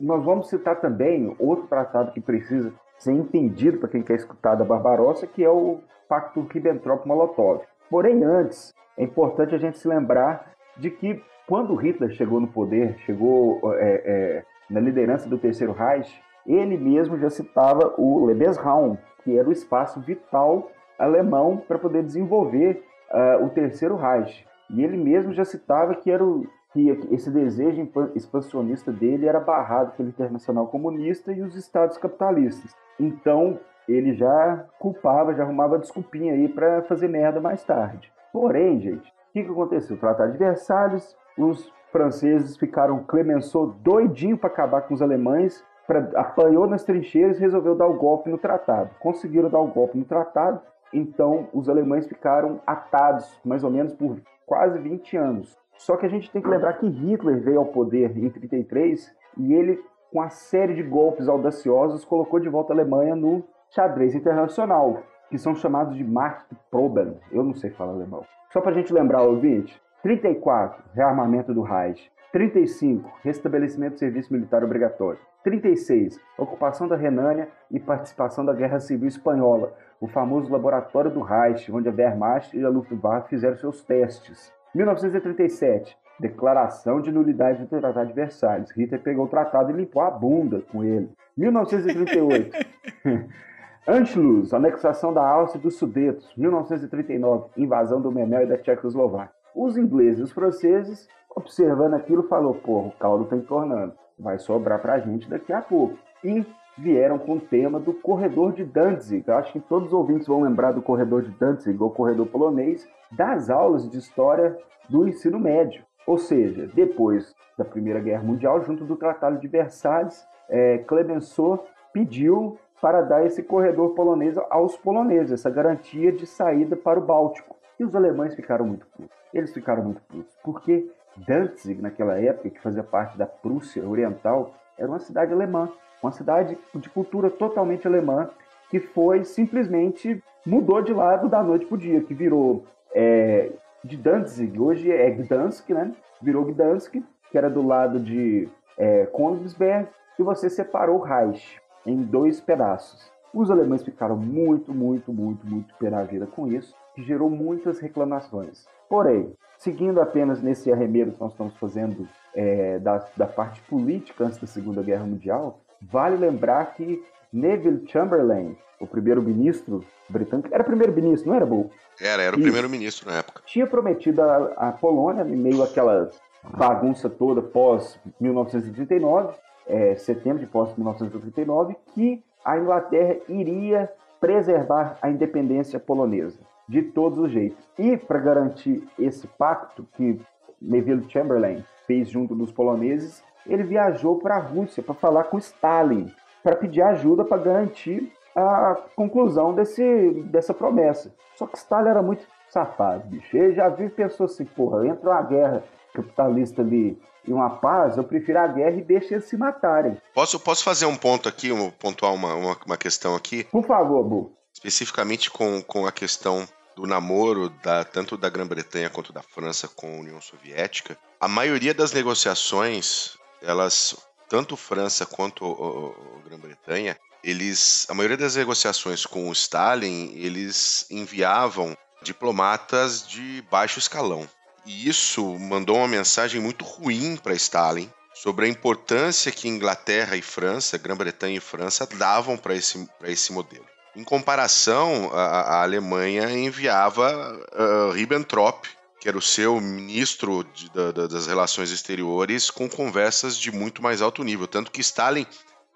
Nós 0.00 0.24
vamos 0.24 0.48
citar 0.48 0.80
também 0.80 1.34
outro 1.38 1.66
tratado 1.66 2.12
que 2.12 2.20
precisa 2.20 2.72
ser 2.98 3.12
entendido 3.12 3.78
para 3.78 3.88
quem 3.88 4.02
quer 4.02 4.16
escutar 4.16 4.54
da 4.54 4.64
Barbarossa, 4.64 5.26
que 5.26 5.44
é 5.44 5.50
o 5.50 5.78
Pacto 6.08 6.40
Ribbentrop-Molotov. 6.42 7.62
Porém, 7.90 8.24
antes, 8.24 8.74
é 8.96 9.04
importante 9.04 9.54
a 9.54 9.58
gente 9.58 9.78
se 9.78 9.88
lembrar 9.88 10.52
de 10.76 10.90
que 10.90 11.22
quando 11.46 11.74
Hitler 11.74 12.10
chegou 12.10 12.40
no 12.40 12.48
poder, 12.48 12.98
chegou 12.98 13.60
é, 13.74 14.02
é, 14.04 14.44
na 14.68 14.80
liderança 14.80 15.28
do 15.28 15.38
Terceiro 15.38 15.72
Reich, 15.72 16.20
ele 16.46 16.76
mesmo 16.76 17.18
já 17.18 17.30
citava 17.30 17.94
o 17.98 18.24
Lebensraum, 18.26 18.96
que 19.22 19.38
era 19.38 19.48
o 19.48 19.52
espaço 19.52 20.00
vital 20.00 20.70
alemão 20.98 21.56
para 21.56 21.78
poder 21.78 22.02
desenvolver 22.02 22.84
uh, 23.10 23.44
o 23.44 23.50
Terceiro 23.50 23.96
Reich. 23.96 24.46
E 24.70 24.82
ele 24.82 24.96
mesmo 24.96 25.32
já 25.32 25.44
citava 25.44 25.94
que 25.94 26.10
era 26.10 26.24
o, 26.24 26.46
que 26.72 26.90
esse 27.10 27.30
desejo 27.30 27.88
expansionista 28.14 28.92
dele 28.92 29.26
era 29.26 29.40
barrado 29.40 29.92
pelo 29.92 30.08
Internacional 30.08 30.66
Comunista 30.68 31.32
e 31.32 31.42
os 31.42 31.56
Estados 31.56 31.96
capitalistas. 31.96 32.74
Então, 32.98 33.58
ele 33.88 34.14
já 34.14 34.64
culpava, 34.78 35.34
já 35.34 35.44
arrumava 35.44 35.78
desculpinha 35.78 36.34
aí 36.34 36.48
para 36.48 36.82
fazer 36.82 37.08
merda 37.08 37.40
mais 37.40 37.64
tarde. 37.64 38.12
Porém, 38.32 38.80
gente, 38.80 39.08
o 39.08 39.32
que, 39.32 39.44
que 39.44 39.50
aconteceu? 39.50 39.96
Tratado 39.96 40.32
de 40.32 40.38
Versalhes, 40.38 41.16
os 41.38 41.72
franceses 41.92 42.56
ficaram, 42.56 43.04
Clemenceau 43.04 43.68
doidinho 43.82 44.36
para 44.36 44.50
acabar 44.50 44.82
com 44.82 44.94
os 44.94 45.00
alemães, 45.00 45.64
pra, 45.86 46.10
apanhou 46.16 46.66
nas 46.66 46.84
trincheiras 46.84 47.38
e 47.38 47.40
resolveu 47.40 47.74
dar 47.74 47.86
o 47.86 47.96
golpe 47.96 48.28
no 48.28 48.38
tratado. 48.38 48.90
Conseguiram 48.98 49.48
dar 49.48 49.60
o 49.60 49.68
golpe 49.68 49.96
no 49.96 50.04
tratado, 50.04 50.60
então 50.92 51.48
os 51.52 51.68
alemães 51.68 52.06
ficaram 52.06 52.60
atados 52.66 53.40
mais 53.44 53.62
ou 53.62 53.70
menos 53.70 53.94
por 53.94 54.20
quase 54.44 54.78
20 54.78 55.16
anos. 55.16 55.56
Só 55.78 55.96
que 55.96 56.06
a 56.06 56.08
gente 56.08 56.30
tem 56.30 56.42
que 56.42 56.48
lembrar 56.48 56.74
que 56.74 56.88
Hitler 56.88 57.40
veio 57.40 57.58
ao 57.58 57.66
poder 57.66 58.16
em 58.16 58.28
33 58.30 59.14
e 59.38 59.52
ele, 59.52 59.82
com 60.12 60.20
a 60.20 60.28
série 60.28 60.74
de 60.74 60.82
golpes 60.82 61.28
audaciosos, 61.28 62.04
colocou 62.04 62.40
de 62.40 62.48
volta 62.48 62.72
a 62.72 62.76
Alemanha 62.76 63.14
no 63.14 63.44
xadrez 63.70 64.14
internacional, 64.14 65.02
que 65.28 65.38
são 65.38 65.54
chamados 65.54 65.96
de 65.96 66.04
Machtproben. 66.04 67.18
Eu 67.30 67.42
não 67.42 67.54
sei 67.54 67.70
falar 67.70 67.92
alemão. 67.92 68.24
Só 68.52 68.60
para 68.60 68.70
a 68.70 68.74
gente 68.74 68.92
lembrar, 68.92 69.22
ouvinte: 69.22 69.80
34, 70.02 70.82
rearmamento 70.94 71.52
do 71.52 71.62
Reich. 71.62 72.10
35, 72.32 73.10
restabelecimento 73.22 73.94
do 73.94 73.98
serviço 73.98 74.32
militar 74.32 74.62
obrigatório. 74.62 75.18
36, 75.42 76.20
ocupação 76.36 76.88
da 76.88 76.96
Renânia 76.96 77.48
e 77.70 77.78
participação 77.78 78.44
da 78.44 78.52
Guerra 78.52 78.80
Civil 78.80 79.08
Espanhola, 79.08 79.72
o 80.00 80.08
famoso 80.08 80.52
laboratório 80.52 81.10
do 81.10 81.22
Reich, 81.22 81.70
onde 81.72 81.88
a 81.88 81.92
Wehrmacht 81.92 82.56
e 82.56 82.64
a 82.64 82.68
Luftwaffe 82.68 83.30
fizeram 83.30 83.56
seus 83.56 83.82
testes. 83.82 84.52
1937, 84.76 85.96
declaração 86.20 87.00
de 87.00 87.10
nulidade 87.10 87.64
do 87.64 87.66
Tratado 87.66 88.08
de 88.08 88.12
Versalhes. 88.12 88.70
Hitler 88.70 89.00
pegou 89.00 89.24
o 89.24 89.28
tratado 89.28 89.70
e 89.70 89.74
limpou 89.74 90.02
a 90.02 90.10
bunda 90.10 90.60
com 90.70 90.84
ele. 90.84 91.08
1938, 91.36 92.56
Anschluss, 93.88 94.52
anexação 94.52 95.14
da 95.14 95.26
Áustria 95.26 95.60
e 95.60 95.62
dos 95.62 95.76
Sudetos. 95.76 96.30
1939, 96.36 97.50
invasão 97.56 98.02
do 98.02 98.12
Memel 98.12 98.42
e 98.42 98.46
da 98.46 98.58
Tchecoslováquia. 98.58 99.34
Os 99.54 99.78
ingleses 99.78 100.20
e 100.20 100.22
os 100.24 100.32
franceses, 100.32 101.08
observando 101.34 101.94
aquilo, 101.94 102.24
falou: 102.24 102.54
porra, 102.54 102.88
o 102.88 102.92
caldo 102.92 103.24
está 103.24 103.36
entornando. 103.36 103.94
Vai 104.18 104.38
sobrar 104.38 104.80
para 104.80 104.94
a 104.94 104.98
gente 104.98 105.28
daqui 105.28 105.52
a 105.52 105.62
pouco. 105.62 105.96
E 106.22 106.44
vieram 106.78 107.18
com 107.18 107.34
o 107.34 107.40
tema 107.40 107.80
do 107.80 107.92
corredor 107.92 108.52
de 108.52 108.64
Danzig. 108.64 109.24
Eu 109.26 109.36
acho 109.36 109.52
que 109.52 109.60
todos 109.60 109.88
os 109.88 109.94
ouvintes 109.94 110.26
vão 110.26 110.42
lembrar 110.42 110.72
do 110.72 110.82
corredor 110.82 111.22
de 111.22 111.30
Danzig, 111.30 111.80
ou 111.82 111.90
corredor 111.90 112.26
polonês, 112.26 112.88
das 113.10 113.48
aulas 113.48 113.88
de 113.88 113.98
história 113.98 114.56
do 114.88 115.08
ensino 115.08 115.38
médio. 115.38 115.84
Ou 116.06 116.18
seja, 116.18 116.70
depois 116.74 117.34
da 117.58 117.64
Primeira 117.64 118.00
Guerra 118.00 118.22
Mundial, 118.22 118.62
junto 118.62 118.84
do 118.84 118.96
Tratado 118.96 119.38
de 119.38 119.48
Versalhes, 119.48 120.26
é, 120.48 120.78
Clemenceau 120.78 121.64
pediu 121.92 122.58
para 122.80 123.00
dar 123.00 123.24
esse 123.24 123.42
corredor 123.42 123.94
polonês 123.94 124.36
aos 124.50 124.76
poloneses, 124.76 125.32
essa 125.32 125.50
garantia 125.50 126.12
de 126.12 126.26
saída 126.26 126.76
para 126.76 127.00
o 127.00 127.02
Báltico. 127.02 127.56
E 127.80 127.84
os 127.84 127.94
alemães 127.94 128.34
ficaram 128.34 128.66
muito 128.66 128.86
putos. 128.86 129.16
Eles 129.32 129.52
ficaram 129.52 129.82
muito 129.82 130.00
putos, 130.02 130.36
porque 130.44 130.88
Danzig, 131.16 131.80
naquela 131.80 132.20
época, 132.20 132.50
que 132.50 132.60
fazia 132.60 132.82
parte 132.82 133.16
da 133.16 133.26
Prússia 133.26 133.86
Oriental, 133.86 134.54
era 134.78 134.88
uma 134.88 134.98
cidade 134.98 135.32
alemã 135.32 135.70
uma 136.02 136.12
cidade 136.12 136.56
de 136.74 136.88
cultura 136.90 137.30
totalmente 137.30 137.86
alemã, 137.86 138.30
que 138.70 138.80
foi 138.80 139.24
simplesmente 139.24 140.22
mudou 140.44 140.82
de 140.82 140.92
lado 140.92 141.28
da 141.28 141.42
noite 141.42 141.66
para 141.66 141.74
o 141.74 141.78
dia, 141.78 142.00
que 142.00 142.14
virou 142.14 142.64
é, 142.94 143.50
de 143.84 143.96
Danzig, 143.96 144.58
hoje 144.58 144.90
é 144.90 145.10
Gdansk, 145.10 145.70
né? 145.70 145.92
Virou 146.20 146.44
Gdansk, 146.44 146.94
que 147.30 147.38
era 147.38 147.50
do 147.50 147.62
lado 147.66 148.00
de 148.00 148.48
é, 148.78 149.06
Königsberg, 149.06 149.88
e 150.18 150.22
você 150.22 150.48
separou 150.48 151.00
Reich 151.00 151.60
em 151.84 152.02
dois 152.02 152.40
pedaços. 152.40 153.10
Os 153.32 153.50
alemães 153.50 153.82
ficaram 153.82 154.16
muito, 154.16 154.72
muito, 154.72 155.12
muito, 155.12 155.46
muito 155.46 155.74
pé 155.74 155.90
com 156.34 156.46
isso, 156.46 156.74
que 156.94 157.02
gerou 157.02 157.28
muitas 157.28 157.78
reclamações. 157.78 158.66
Porém, 158.88 159.32
seguindo 159.58 160.00
apenas 160.00 160.40
nesse 160.40 160.72
arremedo 160.72 161.12
que 161.12 161.20
nós 161.20 161.32
estamos 161.32 161.54
fazendo 161.56 162.08
é, 162.34 162.78
da, 162.78 163.04
da 163.16 163.26
parte 163.26 163.60
política 163.62 164.24
antes 164.24 164.38
da 164.38 164.46
Segunda 164.46 164.82
Guerra 164.82 165.04
Mundial, 165.04 165.58
Vale 165.90 166.16
lembrar 166.16 166.74
que 166.74 167.02
Neville 167.32 167.86
Chamberlain, 167.88 168.56
o 168.80 168.86
primeiro-ministro 168.86 169.84
britânico, 170.08 170.48
era 170.52 170.64
primeiro-ministro, 170.64 171.28
não 171.28 171.36
era, 171.36 171.46
Bull? 171.46 171.70
Era, 172.00 172.22
era 172.22 172.36
o 172.36 172.40
primeiro-ministro 172.40 173.10
na 173.10 173.18
época. 173.18 173.42
Tinha 173.46 173.66
prometido 173.66 174.22
à 174.22 174.72
Polônia, 174.72 175.22
em 175.22 175.36
meio 175.36 175.62
àquela 175.62 176.10
bagunça 176.42 177.08
toda 177.08 177.42
pós-1939, 177.42 179.34
é, 179.66 179.96
setembro 179.96 180.40
de 180.40 180.46
pós-1939, 180.46 181.76
que 181.94 182.22
a 182.44 182.58
Inglaterra 182.58 183.16
iria 183.28 183.90
preservar 184.20 184.98
a 185.02 185.10
independência 185.10 185.78
polonesa, 185.78 186.38
de 186.68 186.82
todos 186.82 187.18
os 187.18 187.30
jeitos. 187.30 187.68
E 187.78 187.96
para 187.96 188.18
garantir 188.18 188.86
esse 188.98 189.26
pacto 189.26 189.86
que 189.96 190.20
Neville 190.60 191.08
Chamberlain 191.08 191.64
fez 191.86 192.08
junto 192.08 192.34
dos 192.34 192.50
poloneses, 192.50 193.22
ele 193.48 193.62
viajou 193.62 194.18
para 194.18 194.36
a 194.36 194.40
Rússia 194.40 194.82
para 194.82 194.94
falar 194.94 195.24
com 195.24 195.38
Stalin, 195.38 196.12
para 196.42 196.56
pedir 196.56 196.82
ajuda 196.82 197.24
para 197.24 197.42
garantir 197.42 198.12
a 198.34 198.76
conclusão 198.94 199.54
desse, 199.54 200.10
dessa 200.26 200.52
promessa. 200.52 201.14
Só 201.36 201.46
que 201.46 201.56
Stalin 201.56 201.88
era 201.88 202.02
muito 202.02 202.24
safado, 202.50 203.08
bicho. 203.08 203.36
Ele 203.36 203.54
já 203.54 203.68
viu 203.68 203.86
e 203.86 203.90
pensou 203.90 204.26
assim, 204.26 204.44
porra, 204.44 204.86
entra 204.86 205.10
uma 205.10 205.22
guerra 205.22 205.64
capitalista 205.92 206.62
ali 206.62 206.98
e 207.26 207.32
uma 207.32 207.50
paz, 207.50 207.96
eu 207.96 208.04
prefiro 208.04 208.38
a 208.38 208.46
guerra 208.46 208.76
e 208.76 208.82
deixa 208.82 209.14
eles 209.14 209.24
se 209.24 209.36
matarem. 209.36 209.96
Posso, 210.14 210.38
posso 210.38 210.62
fazer 210.62 210.86
um 210.86 210.96
ponto 210.96 211.28
aqui, 211.28 211.50
um, 211.50 211.70
pontuar 211.70 212.14
uma, 212.14 212.34
uma, 212.34 212.56
uma 212.66 212.76
questão 212.76 213.16
aqui? 213.16 213.44
Por 213.44 213.64
favor, 213.64 214.04
Bu. 214.04 214.32
Especificamente 214.54 215.30
com, 215.30 215.60
com 215.62 215.86
a 215.86 215.92
questão 215.92 216.46
do 216.76 216.86
namoro 216.86 217.48
da, 217.62 217.84
tanto 217.84 218.16
da 218.16 218.28
Grã-Bretanha 218.28 218.90
quanto 218.90 219.12
da 219.12 219.22
França 219.22 219.66
com 219.66 219.86
a 219.86 220.00
União 220.00 220.20
Soviética, 220.20 220.96
a 221.18 221.26
maioria 221.26 221.72
das 221.72 221.92
negociações 221.92 223.16
elas 223.46 223.96
tanto 224.28 224.56
França 224.56 225.06
quanto 225.06 225.94
Grã-Bretanha, 226.26 226.98
eles, 227.22 227.86
a 227.88 227.94
maioria 227.94 228.16
das 228.16 228.36
negociações 228.36 229.06
com 229.06 229.28
o 229.28 229.32
Stalin, 229.32 230.12
eles 230.14 230.86
enviavam 230.90 231.76
diplomatas 232.02 233.06
de 233.06 233.42
baixo 233.50 233.78
escalão. 233.78 234.28
E 234.64 234.88
isso 234.88 235.24
mandou 235.38 235.76
uma 235.76 235.88
mensagem 235.88 236.40
muito 236.40 236.64
ruim 236.64 237.16
para 237.16 237.34
Stalin 237.34 237.90
sobre 238.14 238.46
a 238.46 238.48
importância 238.48 239.30
que 239.30 239.48
Inglaterra 239.48 240.16
e 240.16 240.22
França, 240.22 240.78
Grã-Bretanha 240.78 241.36
e 241.36 241.40
França 241.40 241.86
davam 241.86 242.36
para 242.36 242.54
esse, 242.54 242.88
esse 243.04 243.32
modelo. 243.32 243.66
Em 243.94 244.04
comparação, 244.04 245.10
a, 245.12 245.40
a 245.40 245.62
Alemanha 245.62 246.30
enviava 246.30 247.40
uh, 247.54 247.92
Ribbentrop, 247.92 248.66
que 249.06 249.10
era 249.10 249.18
o 249.18 249.22
seu 249.22 249.60
ministro 249.60 250.42
de, 250.52 250.68
da, 250.70 251.06
das 251.06 251.28
relações 251.28 251.70
exteriores, 251.70 252.50
com 252.50 252.68
conversas 252.68 253.38
de 253.38 253.52
muito 253.52 253.80
mais 253.80 254.02
alto 254.02 254.24
nível. 254.24 254.48
Tanto 254.48 254.68
que 254.68 254.80
Stalin 254.80 255.24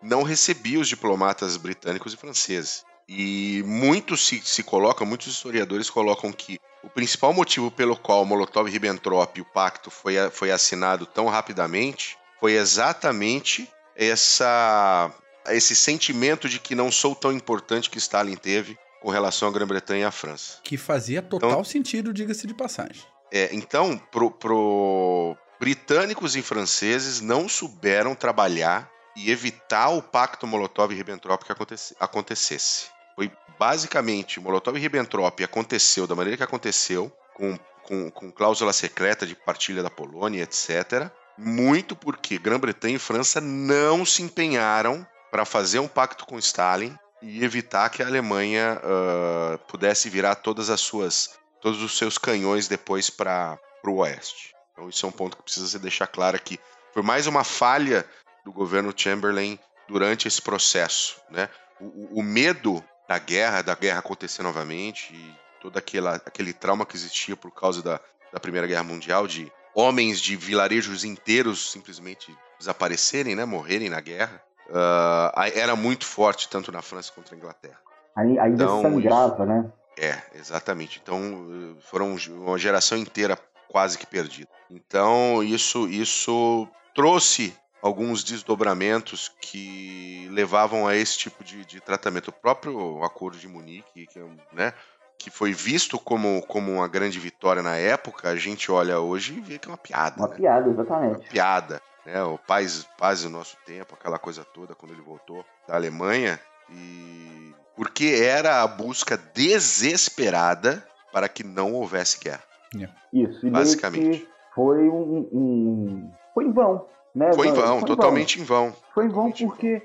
não 0.02 0.25
recebia 0.25 0.80
os 0.80 0.88
diplomatas 0.88 1.56
britânicos 1.56 2.12
e 2.12 2.16
franceses. 2.16 2.82
E 3.08 3.62
muito 3.64 4.16
se, 4.16 4.40
se 4.40 4.64
coloca, 4.64 5.04
muitos 5.04 5.28
historiadores 5.28 5.88
colocam 5.88 6.32
que 6.32 6.58
o 6.82 6.90
principal 6.90 7.32
motivo 7.32 7.70
pelo 7.70 7.96
qual 7.96 8.26
Molotov 8.26 8.68
e 8.68 8.72
Ribbentrop 8.72 9.38
e 9.38 9.42
o 9.42 9.44
pacto 9.44 9.92
foi, 9.92 10.14
foi 10.32 10.50
assinado 10.50 11.06
tão 11.06 11.28
rapidamente 11.28 12.18
foi 12.40 12.54
exatamente 12.54 13.70
essa, 13.94 15.08
esse 15.50 15.76
sentimento 15.76 16.49
de 16.49 16.58
que 16.58 16.75
não 16.75 16.90
sou 16.90 17.14
tão 17.14 17.30
importante 17.30 17.88
que 17.90 17.99
Stalin 17.99 18.34
teve 18.34 18.76
com 19.00 19.08
relação 19.08 19.49
à 19.49 19.52
Grã-Bretanha 19.52 20.00
e 20.00 20.04
à 20.04 20.10
França. 20.10 20.58
Que 20.64 20.76
fazia 20.76 21.22
total 21.22 21.50
então, 21.50 21.64
sentido, 21.64 22.12
diga-se 22.12 22.46
de 22.46 22.54
passagem. 22.54 23.02
É, 23.32 23.50
então, 23.52 23.96
pro, 23.96 24.30
pro 24.30 25.37
britânicos 25.58 26.37
e 26.37 26.42
franceses 26.42 27.20
não 27.20 27.49
souberam 27.49 28.14
trabalhar 28.14 28.90
e 29.16 29.30
evitar 29.30 29.90
o 29.90 30.02
pacto 30.02 30.46
Molotov 30.46 30.92
e 30.92 30.96
Ribbentrop 30.96 31.44
que 31.44 31.52
acontecesse. 31.99 32.87
Foi 33.14 33.30
basicamente 33.58 34.40
Molotov 34.40 34.76
e 34.76 34.80
Ribbentrop 34.80 35.42
aconteceu 35.42 36.06
da 36.06 36.14
maneira 36.14 36.37
que 36.37 36.42
aconteceu, 36.42 37.12
com, 37.34 37.58
com, 37.82 38.10
com 38.10 38.32
cláusula 38.32 38.72
secreta 38.72 39.26
de 39.26 39.34
partilha 39.34 39.82
da 39.82 39.90
Polônia, 39.90 40.42
etc 40.42 41.10
muito 41.40 41.96
porque 41.96 42.38
Grã-Bretanha 42.38 42.96
e 42.96 42.99
França 42.99 43.40
não 43.40 44.04
se 44.04 44.22
empenharam 44.22 45.06
para 45.30 45.44
fazer 45.44 45.78
um 45.78 45.88
pacto 45.88 46.26
com 46.26 46.38
Stalin 46.38 46.94
e 47.22 47.42
evitar 47.44 47.88
que 47.88 48.02
a 48.02 48.06
Alemanha 48.06 48.80
uh, 48.82 49.58
pudesse 49.66 50.10
virar 50.10 50.37
todas 50.37 50.70
as 50.70 50.80
suas, 50.80 51.38
todos 51.60 51.82
os 51.82 51.96
seus 51.96 52.18
canhões 52.18 52.68
depois 52.68 53.10
para 53.10 53.58
o 53.84 53.96
oeste. 53.96 54.54
Então 54.72 54.88
isso 54.88 55.04
é 55.04 55.08
um 55.08 55.12
ponto 55.12 55.36
que 55.36 55.42
precisa 55.42 55.66
se 55.66 55.78
deixar 55.78 56.06
claro 56.06 56.36
aqui. 56.36 56.58
Foi 56.92 57.02
mais 57.02 57.26
uma 57.26 57.44
falha 57.44 58.04
do 58.44 58.52
governo 58.52 58.92
Chamberlain 58.96 59.58
durante 59.88 60.26
esse 60.26 60.40
processo, 60.40 61.20
né? 61.30 61.48
O, 61.80 62.20
o 62.20 62.22
medo 62.22 62.82
da 63.08 63.18
guerra, 63.18 63.62
da 63.62 63.74
guerra 63.74 63.98
acontecer 63.98 64.42
novamente 64.42 65.12
e 65.12 65.34
todo 65.60 65.76
aquela, 65.76 66.14
aquele 66.14 66.52
trauma 66.52 66.86
que 66.86 66.96
existia 66.96 67.36
por 67.36 67.50
causa 67.50 67.82
da, 67.82 68.00
da 68.32 68.40
Primeira 68.40 68.66
Guerra 68.66 68.84
Mundial 68.84 69.26
de 69.26 69.50
homens 69.74 70.20
de 70.20 70.36
vilarejos 70.36 71.04
inteiros 71.04 71.70
simplesmente 71.70 72.36
desaparecerem, 72.58 73.34
né, 73.34 73.44
morrerem 73.44 73.88
na 73.88 74.00
guerra, 74.00 74.42
uh, 74.68 75.40
era 75.54 75.74
muito 75.76 76.04
forte 76.04 76.48
tanto 76.48 76.70
na 76.70 76.82
França 76.82 77.12
quanto 77.14 77.30
na 77.32 77.38
Inglaterra. 77.38 77.78
Ainda 78.16 78.64
então, 78.64 78.82
sangrava, 78.82 79.46
né? 79.46 79.72
É, 79.99 80.18
exatamente. 80.35 81.00
Então 81.02 81.76
foram 81.90 82.16
uma 82.30 82.59
geração 82.59 82.97
inteira 82.97 83.38
quase 83.68 83.99
que 83.99 84.06
perdida. 84.06 84.50
Então 84.70 85.42
isso 85.42 85.88
isso 85.88 86.68
trouxe 86.94 87.54
alguns 87.82 88.23
desdobramentos 88.23 89.30
que 89.40 90.28
levavam 90.30 90.87
a 90.87 90.94
esse 90.94 91.18
tipo 91.18 91.43
de, 91.43 91.64
de 91.64 91.80
tratamento. 91.80 92.28
O 92.28 92.32
próprio 92.32 93.02
Acordo 93.02 93.38
de 93.38 93.49
Munique, 93.49 94.06
que, 94.06 94.19
é 94.19 94.25
né, 94.52 94.75
que 95.19 95.30
foi 95.30 95.52
visto 95.52 95.99
como, 95.99 96.43
como 96.43 96.73
uma 96.73 96.88
grande 96.88 97.19
vitória 97.19 97.62
na 97.62 97.76
época, 97.76 98.28
a 98.28 98.36
gente 98.36 98.71
olha 98.71 99.00
hoje 99.00 99.34
e 99.34 99.41
vê 99.41 99.58
que 99.58 99.69
é 99.69 99.71
uma 99.71 99.78
piada. 99.78 100.17
Uma 100.19 100.28
né? 100.28 100.36
piada, 100.36 100.71
exatamente. 100.71 101.17
Uma 101.17 101.28
piada. 101.28 101.82
Né? 102.04 102.23
O 102.23 102.38
paz, 102.38 102.86
paz 102.99 103.23
do 103.23 103.30
nosso 103.30 103.56
tempo, 103.64 103.95
aquela 103.95 104.19
coisa 104.19 104.45
toda, 104.45 104.75
quando 104.75 104.93
ele 104.93 105.02
voltou 105.02 105.45
da 105.67 105.75
Alemanha. 105.75 106.41
E 106.71 107.54
porque 107.80 108.21
era 108.23 108.62
a 108.62 108.66
busca 108.66 109.19
desesperada 109.32 110.84
para 111.10 111.30
que 111.30 111.43
não 111.43 111.73
houvesse 111.73 112.23
guerra. 112.23 112.43
Yeah. 112.75 112.95
Isso, 113.10 113.47
e 113.47 113.50
basicamente. 113.50 114.28
Foi 114.54 114.86
um, 114.86 115.26
um, 115.32 116.10
Foi 116.34 116.45
em 116.45 116.52
vão. 116.52 116.84
Né? 117.14 117.32
Foi 117.32 117.49
em 117.49 117.54
vão, 117.54 117.78
foi 117.78 117.86
totalmente 117.86 118.38
em 118.38 118.45
vão. 118.45 118.66
Em 118.66 118.69
vão. 118.69 118.78
Foi 118.93 119.06
em 119.06 119.08
vão 119.08 119.32
porque. 119.32 119.82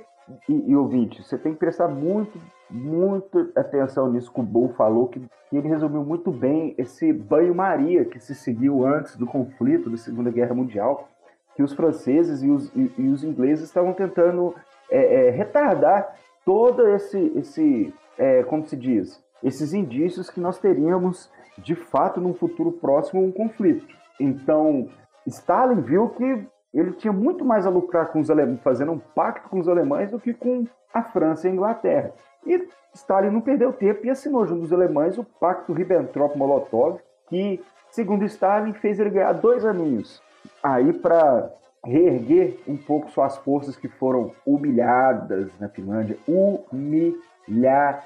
E, 0.50 0.72
e 0.72 0.76
ouvinte, 0.76 1.24
você 1.24 1.38
tem 1.38 1.54
que 1.54 1.60
prestar 1.60 1.88
muito 1.88 2.38
muita 2.70 3.50
atenção 3.56 4.12
nisso 4.12 4.30
que 4.30 4.42
o 4.42 4.44
Bull 4.44 4.74
falou, 4.76 5.08
que, 5.08 5.22
que 5.50 5.56
ele 5.56 5.70
resumiu 5.70 6.04
muito 6.04 6.32
bem 6.32 6.76
esse 6.78 7.14
banho-maria 7.14 8.04
que 8.04 8.20
se 8.20 8.36
seguiu 8.36 8.86
antes 8.86 9.16
do 9.16 9.26
conflito 9.26 9.90
da 9.90 9.96
Segunda 9.96 10.30
Guerra 10.32 10.54
Mundial, 10.54 11.08
que 11.56 11.64
os 11.64 11.72
franceses 11.72 12.44
e 12.44 12.50
os, 12.50 12.70
e, 12.76 12.92
e 12.98 13.08
os 13.08 13.24
ingleses 13.24 13.64
estavam 13.66 13.94
tentando 13.94 14.54
é, 14.92 15.28
é, 15.28 15.30
retardar 15.30 16.14
todo 16.46 16.88
esse, 16.90 17.34
esse 17.36 17.94
é, 18.18 18.44
como 18.44 18.66
se 18.66 18.78
diz, 18.78 19.22
esses 19.44 19.74
indícios 19.74 20.30
que 20.30 20.40
nós 20.40 20.60
teríamos 20.60 21.30
de 21.58 21.76
fato 21.76 22.22
num 22.22 22.34
futuro 22.34 22.72
próximo 22.72 23.24
um 23.24 23.32
conflito. 23.32 23.86
Então, 24.20 24.88
Stalin 25.26 25.82
viu 25.82 26.10
que 26.10 26.48
ele 26.74 26.92
tinha 26.92 27.12
muito 27.12 27.44
mais 27.44 27.66
a 27.66 27.70
lucrar 27.70 28.12
com 28.12 28.20
os 28.20 28.30
alemães, 28.30 28.62
fazendo 28.62 28.92
um 28.92 29.00
pacto 29.00 29.50
com 29.50 29.60
os 29.60 29.68
alemães 29.68 30.12
do 30.12 30.20
que 30.20 30.34
com 30.34 30.66
a 30.94 31.02
França 31.02 31.48
e 31.48 31.52
a 31.52 31.54
Inglaterra. 31.54 32.14
E 32.46 32.68
Stalin 32.94 33.30
não 33.30 33.42
perdeu 33.42 33.74
tempo 33.74 34.06
e 34.06 34.10
assinou 34.10 34.46
junto 34.46 34.62
dos 34.62 34.74
alemães 34.74 35.18
o 35.18 35.24
Pacto 35.24 35.74
Ribbentrop-Molotov, 35.74 37.00
que, 37.28 37.62
segundo 37.90 38.24
Stalin, 38.26 38.74
fez 38.74 39.00
ele 39.00 39.10
ganhar 39.10 39.34
dois 39.34 39.66
aninhos. 39.66 40.22
Aí, 40.62 40.94
para 40.94 41.50
reerguer 41.86 42.58
um 42.68 42.76
pouco 42.76 43.12
suas 43.12 43.38
forças 43.38 43.76
que 43.76 43.88
foram 43.88 44.32
humilhadas 44.46 45.50
na 45.60 45.70
Finlândia, 45.70 46.18
humilhadas, 46.28 48.04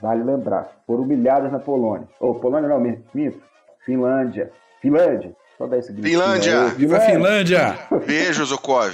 vale 0.00 0.22
lembrar, 0.22 0.70
foram 0.86 1.02
humilhadas 1.02 1.50
na 1.50 1.58
Polônia. 1.58 2.08
Ou 2.20 2.30
oh, 2.30 2.34
Polônia 2.36 2.68
não, 2.68 2.80
minto, 2.80 3.42
Finlândia. 3.84 4.52
Finlândia, 4.80 5.34
só 5.56 5.66
dar 5.66 5.78
esse 5.78 5.92
grito. 5.92 6.08
Finlândia! 6.08 6.66
Viva 6.68 7.00
Finlândia! 7.00 7.78
Beijo, 8.06 8.44
Zukov! 8.44 8.92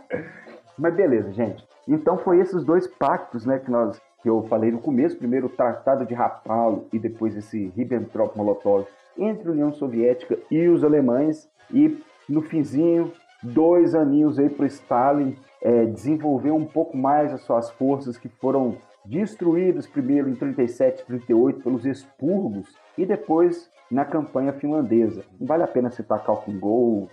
Mas 0.78 0.94
beleza, 0.94 1.32
gente. 1.32 1.64
Então 1.86 2.18
foi 2.18 2.40
esses 2.40 2.64
dois 2.64 2.86
pactos, 2.86 3.46
né, 3.46 3.58
que 3.58 3.70
nós 3.70 4.00
que 4.22 4.28
eu 4.28 4.42
falei 4.48 4.72
no 4.72 4.78
começo, 4.78 5.16
primeiro 5.16 5.46
o 5.46 5.50
Tratado 5.50 6.04
de 6.04 6.12
Rapallo 6.12 6.88
e 6.92 6.98
depois 6.98 7.36
esse 7.36 7.72
Ribbentrop-Molotov 7.76 8.86
entre 9.16 9.48
a 9.48 9.52
União 9.52 9.72
Soviética 9.72 10.36
e 10.50 10.66
os 10.66 10.82
alemães 10.82 11.48
e 11.72 12.02
no 12.28 12.42
finzinho 12.42 13.12
dois 13.42 13.94
aninhos 13.94 14.38
aí 14.38 14.48
para 14.48 14.66
Stalin 14.66 15.36
é, 15.62 15.84
desenvolver 15.84 16.50
um 16.50 16.64
pouco 16.64 16.96
mais 16.96 17.32
as 17.32 17.42
suas 17.42 17.70
forças 17.70 18.18
que 18.18 18.28
foram 18.28 18.76
destruídas 19.04 19.86
primeiro 19.86 20.28
em 20.28 20.34
37, 20.34 21.04
38 21.06 21.60
pelos 21.60 21.86
expurgos 21.86 22.76
e 22.98 23.06
depois 23.06 23.70
na 23.90 24.04
campanha 24.04 24.52
finlandesa. 24.52 25.24
Não 25.38 25.46
vale 25.46 25.62
a 25.62 25.68
pena 25.68 25.90
citar 25.90 26.24
Gol, 26.58 27.08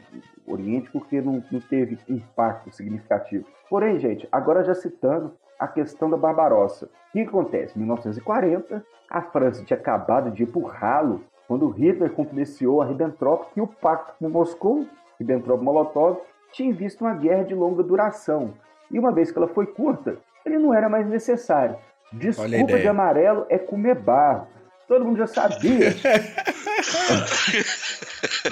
Oriente, 0.47 0.89
porque 0.91 1.21
não, 1.21 1.43
não 1.52 1.60
teve 1.60 1.97
impacto 2.10 2.71
significativo. 2.71 3.45
Porém, 3.69 3.99
gente, 3.99 4.28
agora 4.32 4.63
já 4.63 4.73
citando 4.73 5.34
a 5.60 5.67
questão 5.67 6.10
da 6.10 6.17
Barbarossa. 6.17 6.86
O 6.86 7.12
que 7.13 7.21
acontece? 7.21 7.76
Em 7.76 7.80
1940, 7.80 8.84
a 9.10 9.21
França 9.21 9.63
tinha 9.63 9.78
acabado 9.78 10.32
de 10.32 10.43
ir 10.43 10.47
por 10.47 10.65
ralo 10.65 11.21
quando 11.47 11.69
Hitler 11.69 12.12
confidenciou 12.12 12.82
a 12.82 12.86
Ribbentrop 12.86 13.54
que 13.54 13.62
o 13.62 13.67
pacto 13.67 14.15
com 14.19 14.30
Moscou, 14.30 14.86
Ribbentrop-Molotov, 15.24 16.18
tinha 16.52 16.74
visto 16.74 17.02
uma 17.02 17.14
guerra 17.14 17.44
de 17.44 17.56
longa 17.56 17.82
duração. 17.82 18.54
E 18.92 19.00
uma 19.00 19.12
vez 19.12 19.32
que 19.32 19.38
ela 19.38 19.48
foi 19.48 19.66
curta, 19.66 20.18
ele 20.46 20.58
não 20.58 20.74
era 20.74 20.88
mais 20.88 21.08
necessário. 21.08 21.76
Desculpa 22.12 22.78
de 22.78 22.88
amarelo 22.88 23.46
é 23.50 23.58
comer 23.58 23.96
barro. 23.96 24.48
Todo 24.88 25.06
mundo 25.06 25.18
já 25.18 25.28
sabia. 25.28 25.96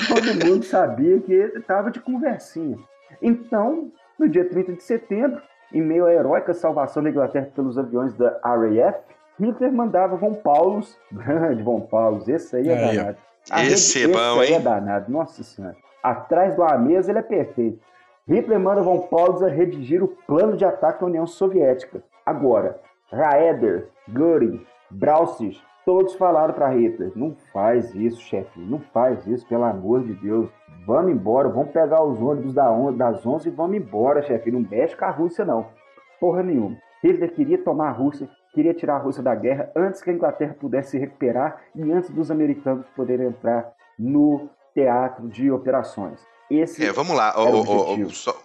Todo 0.07 0.45
mundo 0.45 0.65
sabia 0.65 1.19
que 1.19 1.31
ele 1.31 1.59
estava 1.59 1.91
de 1.91 1.99
conversinha. 1.99 2.77
Então, 3.21 3.91
no 4.17 4.27
dia 4.27 4.47
30 4.49 4.73
de 4.73 4.83
setembro, 4.83 5.41
em 5.73 5.81
meio 5.81 6.05
à 6.05 6.13
heróica 6.13 6.53
salvação 6.53 7.03
da 7.03 7.09
Inglaterra 7.09 7.49
pelos 7.53 7.77
aviões 7.77 8.13
da 8.13 8.39
RAF, 8.43 8.99
Hitler 9.39 9.71
mandava 9.71 10.15
Von 10.15 10.35
Paulus, 10.35 10.97
grande 11.11 11.63
Von 11.63 11.81
Paulus, 11.81 12.27
esse 12.27 12.55
aí 12.55 12.69
é 12.69 12.73
aí, 12.73 12.97
danado. 12.97 13.17
esse 13.67 13.99
rede, 13.99 14.11
é 14.11 14.15
bom, 14.15 14.43
esse 14.43 14.53
hein? 14.53 14.59
é 14.59 14.61
danado, 14.61 15.11
nossa 15.11 15.43
senhora. 15.43 15.75
Atrás 16.03 16.55
do 16.55 16.63
Amesa 16.63 17.11
ele 17.11 17.19
é 17.19 17.23
perfeito. 17.23 17.79
Hitler 18.27 18.59
manda 18.59 18.81
Von 18.81 19.07
Paulus 19.07 19.43
a 19.43 19.47
redigir 19.47 20.03
o 20.03 20.07
plano 20.07 20.55
de 20.55 20.65
ataque 20.65 21.03
à 21.03 21.07
União 21.07 21.25
Soviética. 21.25 22.03
Agora, 22.25 22.79
Raeder, 23.11 23.89
Göring, 24.07 24.65
Brauchitsch 24.89 25.61
Todos 25.85 26.13
falaram 26.15 26.53
para 26.53 26.69
Hitler: 26.69 27.11
não 27.15 27.35
faz 27.51 27.93
isso, 27.95 28.21
chefe, 28.21 28.59
não 28.59 28.79
faz 28.79 29.25
isso, 29.25 29.47
pelo 29.47 29.63
amor 29.63 30.03
de 30.03 30.13
Deus. 30.13 30.49
Vamos 30.85 31.11
embora, 31.11 31.49
vamos 31.49 31.71
pegar 31.71 32.03
os 32.03 32.21
ônibus 32.21 32.53
das 32.53 33.25
11 33.25 33.47
e 33.47 33.51
vamos 33.51 33.77
embora, 33.77 34.21
chefe. 34.21 34.51
Não 34.51 34.61
mexe 34.61 34.95
com 34.95 35.05
a 35.05 35.09
Rússia, 35.09 35.43
não. 35.43 35.65
Porra 36.19 36.43
nenhuma. 36.43 36.77
Hitler 37.03 37.33
queria 37.33 37.57
tomar 37.57 37.89
a 37.89 37.91
Rússia, 37.91 38.29
queria 38.53 38.75
tirar 38.75 38.95
a 38.95 38.99
Rússia 38.99 39.23
da 39.23 39.33
guerra 39.33 39.71
antes 39.75 40.03
que 40.03 40.11
a 40.11 40.13
Inglaterra 40.13 40.55
pudesse 40.59 40.91
se 40.91 40.99
recuperar 40.99 41.59
e 41.75 41.91
antes 41.91 42.11
dos 42.11 42.29
americanos 42.29 42.87
poderem 42.95 43.27
entrar 43.27 43.73
no 43.97 44.49
teatro 44.73 45.27
de 45.29 45.51
operações. 45.51 46.19
Esse 46.49 46.85
é, 46.85 46.91
vamos 46.91 47.15
lá. 47.15 47.33
O, 47.39 47.61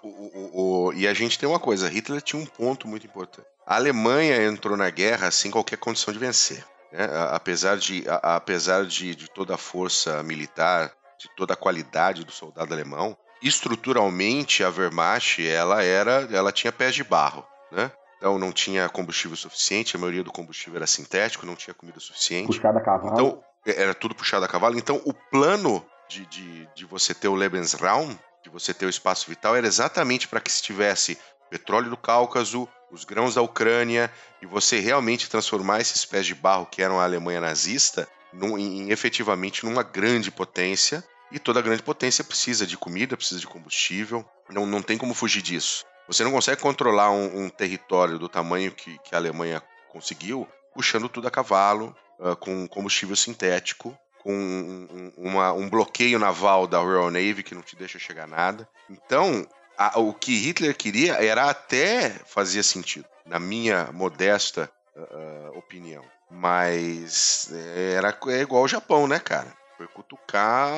o, 0.02 0.88
o, 0.88 0.92
e 0.92 1.08
a 1.08 1.14
gente 1.14 1.38
tem 1.38 1.48
uma 1.48 1.58
coisa: 1.58 1.88
Hitler 1.88 2.22
tinha 2.22 2.40
um 2.40 2.46
ponto 2.46 2.86
muito 2.86 3.04
importante. 3.04 3.48
A 3.66 3.74
Alemanha 3.74 4.44
entrou 4.44 4.76
na 4.76 4.88
guerra 4.90 5.30
sem 5.32 5.50
qualquer 5.50 5.76
condição 5.76 6.14
de 6.14 6.20
vencer. 6.20 6.64
Né? 6.92 7.08
Apesar, 7.32 7.76
de, 7.76 8.04
apesar 8.22 8.86
de, 8.86 9.16
de 9.16 9.28
toda 9.28 9.54
a 9.54 9.58
força 9.58 10.22
militar, 10.22 10.92
de 11.18 11.28
toda 11.36 11.54
a 11.54 11.56
qualidade 11.56 12.24
do 12.24 12.30
soldado 12.30 12.72
alemão, 12.72 13.16
estruturalmente 13.42 14.62
a 14.62 14.70
Wehrmacht 14.70 15.46
ela 15.46 15.82
era, 15.82 16.28
ela 16.30 16.52
tinha 16.52 16.72
pés 16.72 16.94
de 16.94 17.02
barro, 17.02 17.44
né? 17.72 17.90
Então 18.18 18.38
não 18.38 18.50
tinha 18.50 18.88
combustível 18.88 19.36
suficiente, 19.36 19.96
a 19.96 19.98
maioria 19.98 20.24
do 20.24 20.32
combustível 20.32 20.76
era 20.76 20.86
sintético, 20.86 21.44
não 21.44 21.54
tinha 21.54 21.74
comida 21.74 22.00
suficiente. 22.00 22.46
Puxada 22.46 22.78
a 22.78 22.82
cavalo. 22.82 23.12
Então 23.12 23.44
era 23.66 23.94
tudo 23.94 24.14
puxado 24.14 24.44
a 24.44 24.48
cavalo. 24.48 24.78
Então 24.78 25.02
o 25.04 25.12
plano 25.12 25.84
de, 26.08 26.26
de, 26.26 26.68
de 26.74 26.84
você 26.84 27.14
ter 27.14 27.28
o 27.28 27.34
Lebensraum, 27.34 28.16
de 28.42 28.50
você 28.50 28.72
ter 28.72 28.86
o 28.86 28.90
espaço 28.90 29.28
vital, 29.28 29.56
era 29.56 29.66
exatamente 29.66 30.28
para 30.28 30.40
que 30.40 30.50
se 30.50 30.62
tivesse 30.62 31.18
petróleo 31.50 31.90
do 31.90 31.96
Cáucaso, 31.96 32.68
os 32.90 33.04
grãos 33.04 33.34
da 33.34 33.42
Ucrânia, 33.42 34.12
e 34.40 34.46
você 34.46 34.78
realmente 34.78 35.28
transformar 35.28 35.80
esses 35.80 36.04
pés 36.04 36.26
de 36.26 36.34
barro 36.34 36.66
que 36.66 36.82
eram 36.82 37.00
a 37.00 37.04
Alemanha 37.04 37.40
nazista 37.40 38.08
num, 38.32 38.56
em, 38.56 38.90
efetivamente 38.90 39.64
numa 39.64 39.82
grande 39.82 40.30
potência. 40.30 41.02
E 41.32 41.40
toda 41.40 41.60
grande 41.60 41.82
potência 41.82 42.22
precisa 42.22 42.64
de 42.66 42.76
comida, 42.76 43.16
precisa 43.16 43.40
de 43.40 43.46
combustível, 43.48 44.24
não, 44.48 44.64
não 44.64 44.80
tem 44.80 44.96
como 44.96 45.12
fugir 45.12 45.42
disso. 45.42 45.84
Você 46.06 46.22
não 46.22 46.30
consegue 46.30 46.60
controlar 46.60 47.10
um, 47.10 47.44
um 47.44 47.48
território 47.48 48.16
do 48.16 48.28
tamanho 48.28 48.70
que, 48.70 48.96
que, 48.98 49.12
a 49.12 49.18
Alemanha 49.18 49.60
conseguiu 49.88 50.46
puxando 50.72 51.08
tudo 51.08 51.26
a 51.26 51.30
cavalo, 51.30 51.96
uh, 52.20 52.36
com 52.36 52.68
combustível 52.68 53.16
sintético, 53.16 53.98
com 54.26 54.32
um, 54.32 55.12
uma, 55.16 55.52
um 55.52 55.68
bloqueio 55.70 56.18
naval 56.18 56.66
da 56.66 56.80
Royal 56.80 57.12
Navy 57.12 57.44
que 57.44 57.54
não 57.54 57.62
te 57.62 57.76
deixa 57.76 57.96
chegar 57.96 58.26
nada. 58.26 58.68
Então, 58.90 59.46
a, 59.78 60.00
o 60.00 60.12
que 60.12 60.34
Hitler 60.34 60.76
queria 60.76 61.14
era 61.24 61.48
até 61.48 62.10
fazia 62.26 62.64
sentido, 62.64 63.06
na 63.24 63.38
minha 63.38 63.88
modesta 63.92 64.68
uh, 64.96 65.56
opinião. 65.56 66.02
Mas 66.28 67.52
era 67.94 68.18
é 68.26 68.40
igual 68.40 68.64
o 68.64 68.68
Japão, 68.68 69.06
né, 69.06 69.20
cara? 69.20 69.46
Foi 69.76 69.86
cutucar 69.86 70.72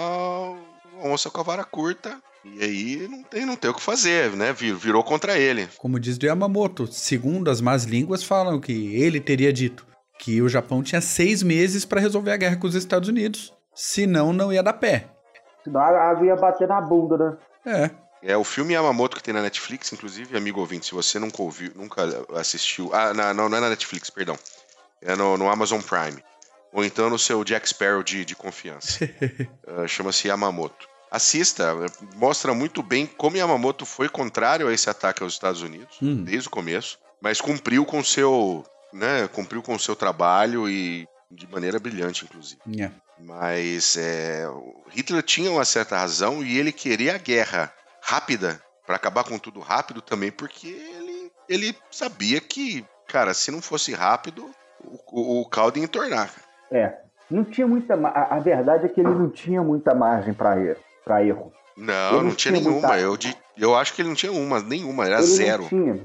onça 1.03 1.31
com 1.31 1.41
a 1.41 1.45
vara 1.45 1.65
curta. 1.65 2.21
E 2.45 2.63
aí 2.63 3.09
não 3.09 3.23
tem, 3.23 3.47
não 3.47 3.57
tem 3.57 3.71
o 3.71 3.75
que 3.75 3.81
fazer, 3.81 4.31
né? 4.33 4.53
Virou 4.53 5.03
contra 5.03 5.39
ele. 5.39 5.69
Como 5.79 5.99
diz 5.99 6.19
o 6.19 6.27
Yamamoto, 6.27 6.87
segundo 6.87 7.51
as 7.51 7.63
más 7.63 7.85
línguas 7.85 8.23
falam 8.23 8.61
que 8.61 8.95
ele 8.95 9.21
teria 9.21 9.53
dito 9.53 9.88
que 10.19 10.43
o 10.43 10.49
Japão 10.49 10.83
tinha 10.83 11.01
seis 11.01 11.43
meses 11.43 11.85
para 11.85 12.01
resolver 12.01 12.33
a 12.33 12.37
guerra 12.37 12.57
com 12.57 12.67
os 12.67 12.75
Estados 12.75 13.09
Unidos, 13.09 13.55
senão 13.75 14.33
não 14.33 14.53
ia 14.53 14.63
dar 14.63 14.75
pé. 14.75 15.07
Senão 15.63 15.81
a 15.81 16.11
água 16.11 16.27
ia 16.27 16.37
bater 16.37 16.67
na 16.67 16.81
bunda, 16.81 17.17
né? 17.17 17.37
É. 17.65 18.09
É 18.21 18.37
o 18.37 18.43
filme 18.43 18.75
Yamamoto 18.75 19.17
que 19.17 19.23
tem 19.23 19.33
na 19.33 19.43
Netflix, 19.43 19.93
inclusive, 19.93 20.37
amigo 20.37 20.59
ouvinte, 20.59 20.87
se 20.87 20.95
você 20.95 21.21
nunca 21.21 21.41
ouviu, 21.41 21.71
nunca 21.77 22.03
assistiu. 22.35 22.91
Ah, 22.93 23.15
não, 23.15 23.49
não 23.49 23.59
é 23.59 23.61
na 23.61 23.71
Netflix, 23.71 24.11
perdão. 24.11 24.37
É 25.01 25.15
no, 25.15 25.37
no 25.37 25.49
Amazon 25.49 25.81
Prime. 25.81 26.21
Ou 26.73 26.85
então 26.85 27.09
no 27.09 27.19
seu 27.19 27.45
Jack 27.45 27.69
Sparrow 27.69 28.03
de, 28.03 28.25
de 28.25 28.35
confiança. 28.35 29.05
uh, 29.67 29.87
Chama-se 29.87 30.27
Yamamoto. 30.27 30.89
Assista, 31.11 31.75
mostra 32.17 32.53
muito 32.53 32.83
bem 32.83 33.07
como 33.07 33.37
Yamamoto 33.37 33.87
foi 33.87 34.09
contrário 34.09 34.69
a 34.69 34.73
esse 34.73 34.91
ataque 34.91 35.23
aos 35.23 35.33
Estados 35.33 35.63
Unidos, 35.63 35.97
hum. 36.03 36.23
desde 36.23 36.49
o 36.49 36.51
começo, 36.51 36.99
mas 37.21 37.41
cumpriu 37.41 37.87
com 37.87 38.05
seu 38.05 38.65
né, 38.93 39.29
cumpriu 39.29 39.63
com 39.63 39.75
o 39.75 39.79
seu 39.79 39.95
trabalho 39.95 40.69
e 40.69 41.07
de 41.31 41.47
maneira 41.47 41.79
brilhante, 41.79 42.25
inclusive. 42.25 42.61
Yeah. 42.67 42.95
Mas 43.21 43.97
é, 43.97 44.47
Hitler 44.91 45.23
tinha 45.23 45.51
uma 45.51 45.65
certa 45.65 45.97
razão 45.97 46.43
e 46.43 46.59
ele 46.59 46.73
queria 46.73 47.15
a 47.15 47.19
guerra 47.19 47.73
rápida 48.01 48.61
para 48.87 48.97
acabar 48.97 49.25
com 49.25 49.39
tudo 49.39 49.61
rápido 49.61 50.01
também, 50.01 50.31
porque 50.31 50.69
ele, 50.69 51.33
ele 51.49 51.77
sabia 51.91 52.41
que, 52.41 52.85
cara, 53.07 53.35
se 53.35 53.51
não 53.51 53.61
fosse 53.61 53.93
rápido, 53.93 54.51
o, 54.83 54.99
o, 55.13 55.41
o 55.43 55.49
caldo 55.49 55.79
ia 55.79 55.85
entornar. 55.85 56.31
É, 56.71 56.97
não 57.31 57.45
tinha 57.45 57.67
muita. 57.67 57.95
A, 57.95 58.37
a, 58.37 58.39
verdade 58.39 58.87
é 58.87 58.89
que 58.89 59.01
ele 59.01 59.11
não 59.11 59.29
tinha 59.29 59.63
muita 59.63 59.95
margem 59.95 60.33
para 60.33 60.59
erro. 60.59 60.81
Pra 61.05 61.25
erro. 61.25 61.53
Não, 61.77 62.13
não, 62.13 62.23
não, 62.25 62.35
tinha, 62.35 62.55
tinha 62.55 62.65
nenhuma. 62.65 62.89
Muita... 62.89 63.01
Eu, 63.01 63.17
de, 63.17 63.37
eu 63.57 63.77
acho 63.77 63.95
que 63.95 64.03
ele 64.03 64.09
não 64.09 64.17
tinha 64.17 64.33
uma, 64.33 64.61
nenhuma, 64.61 65.05
era 65.05 65.19
ele 65.19 65.27
zero. 65.27 65.63
Não 65.63 65.69
tinha. 65.69 66.01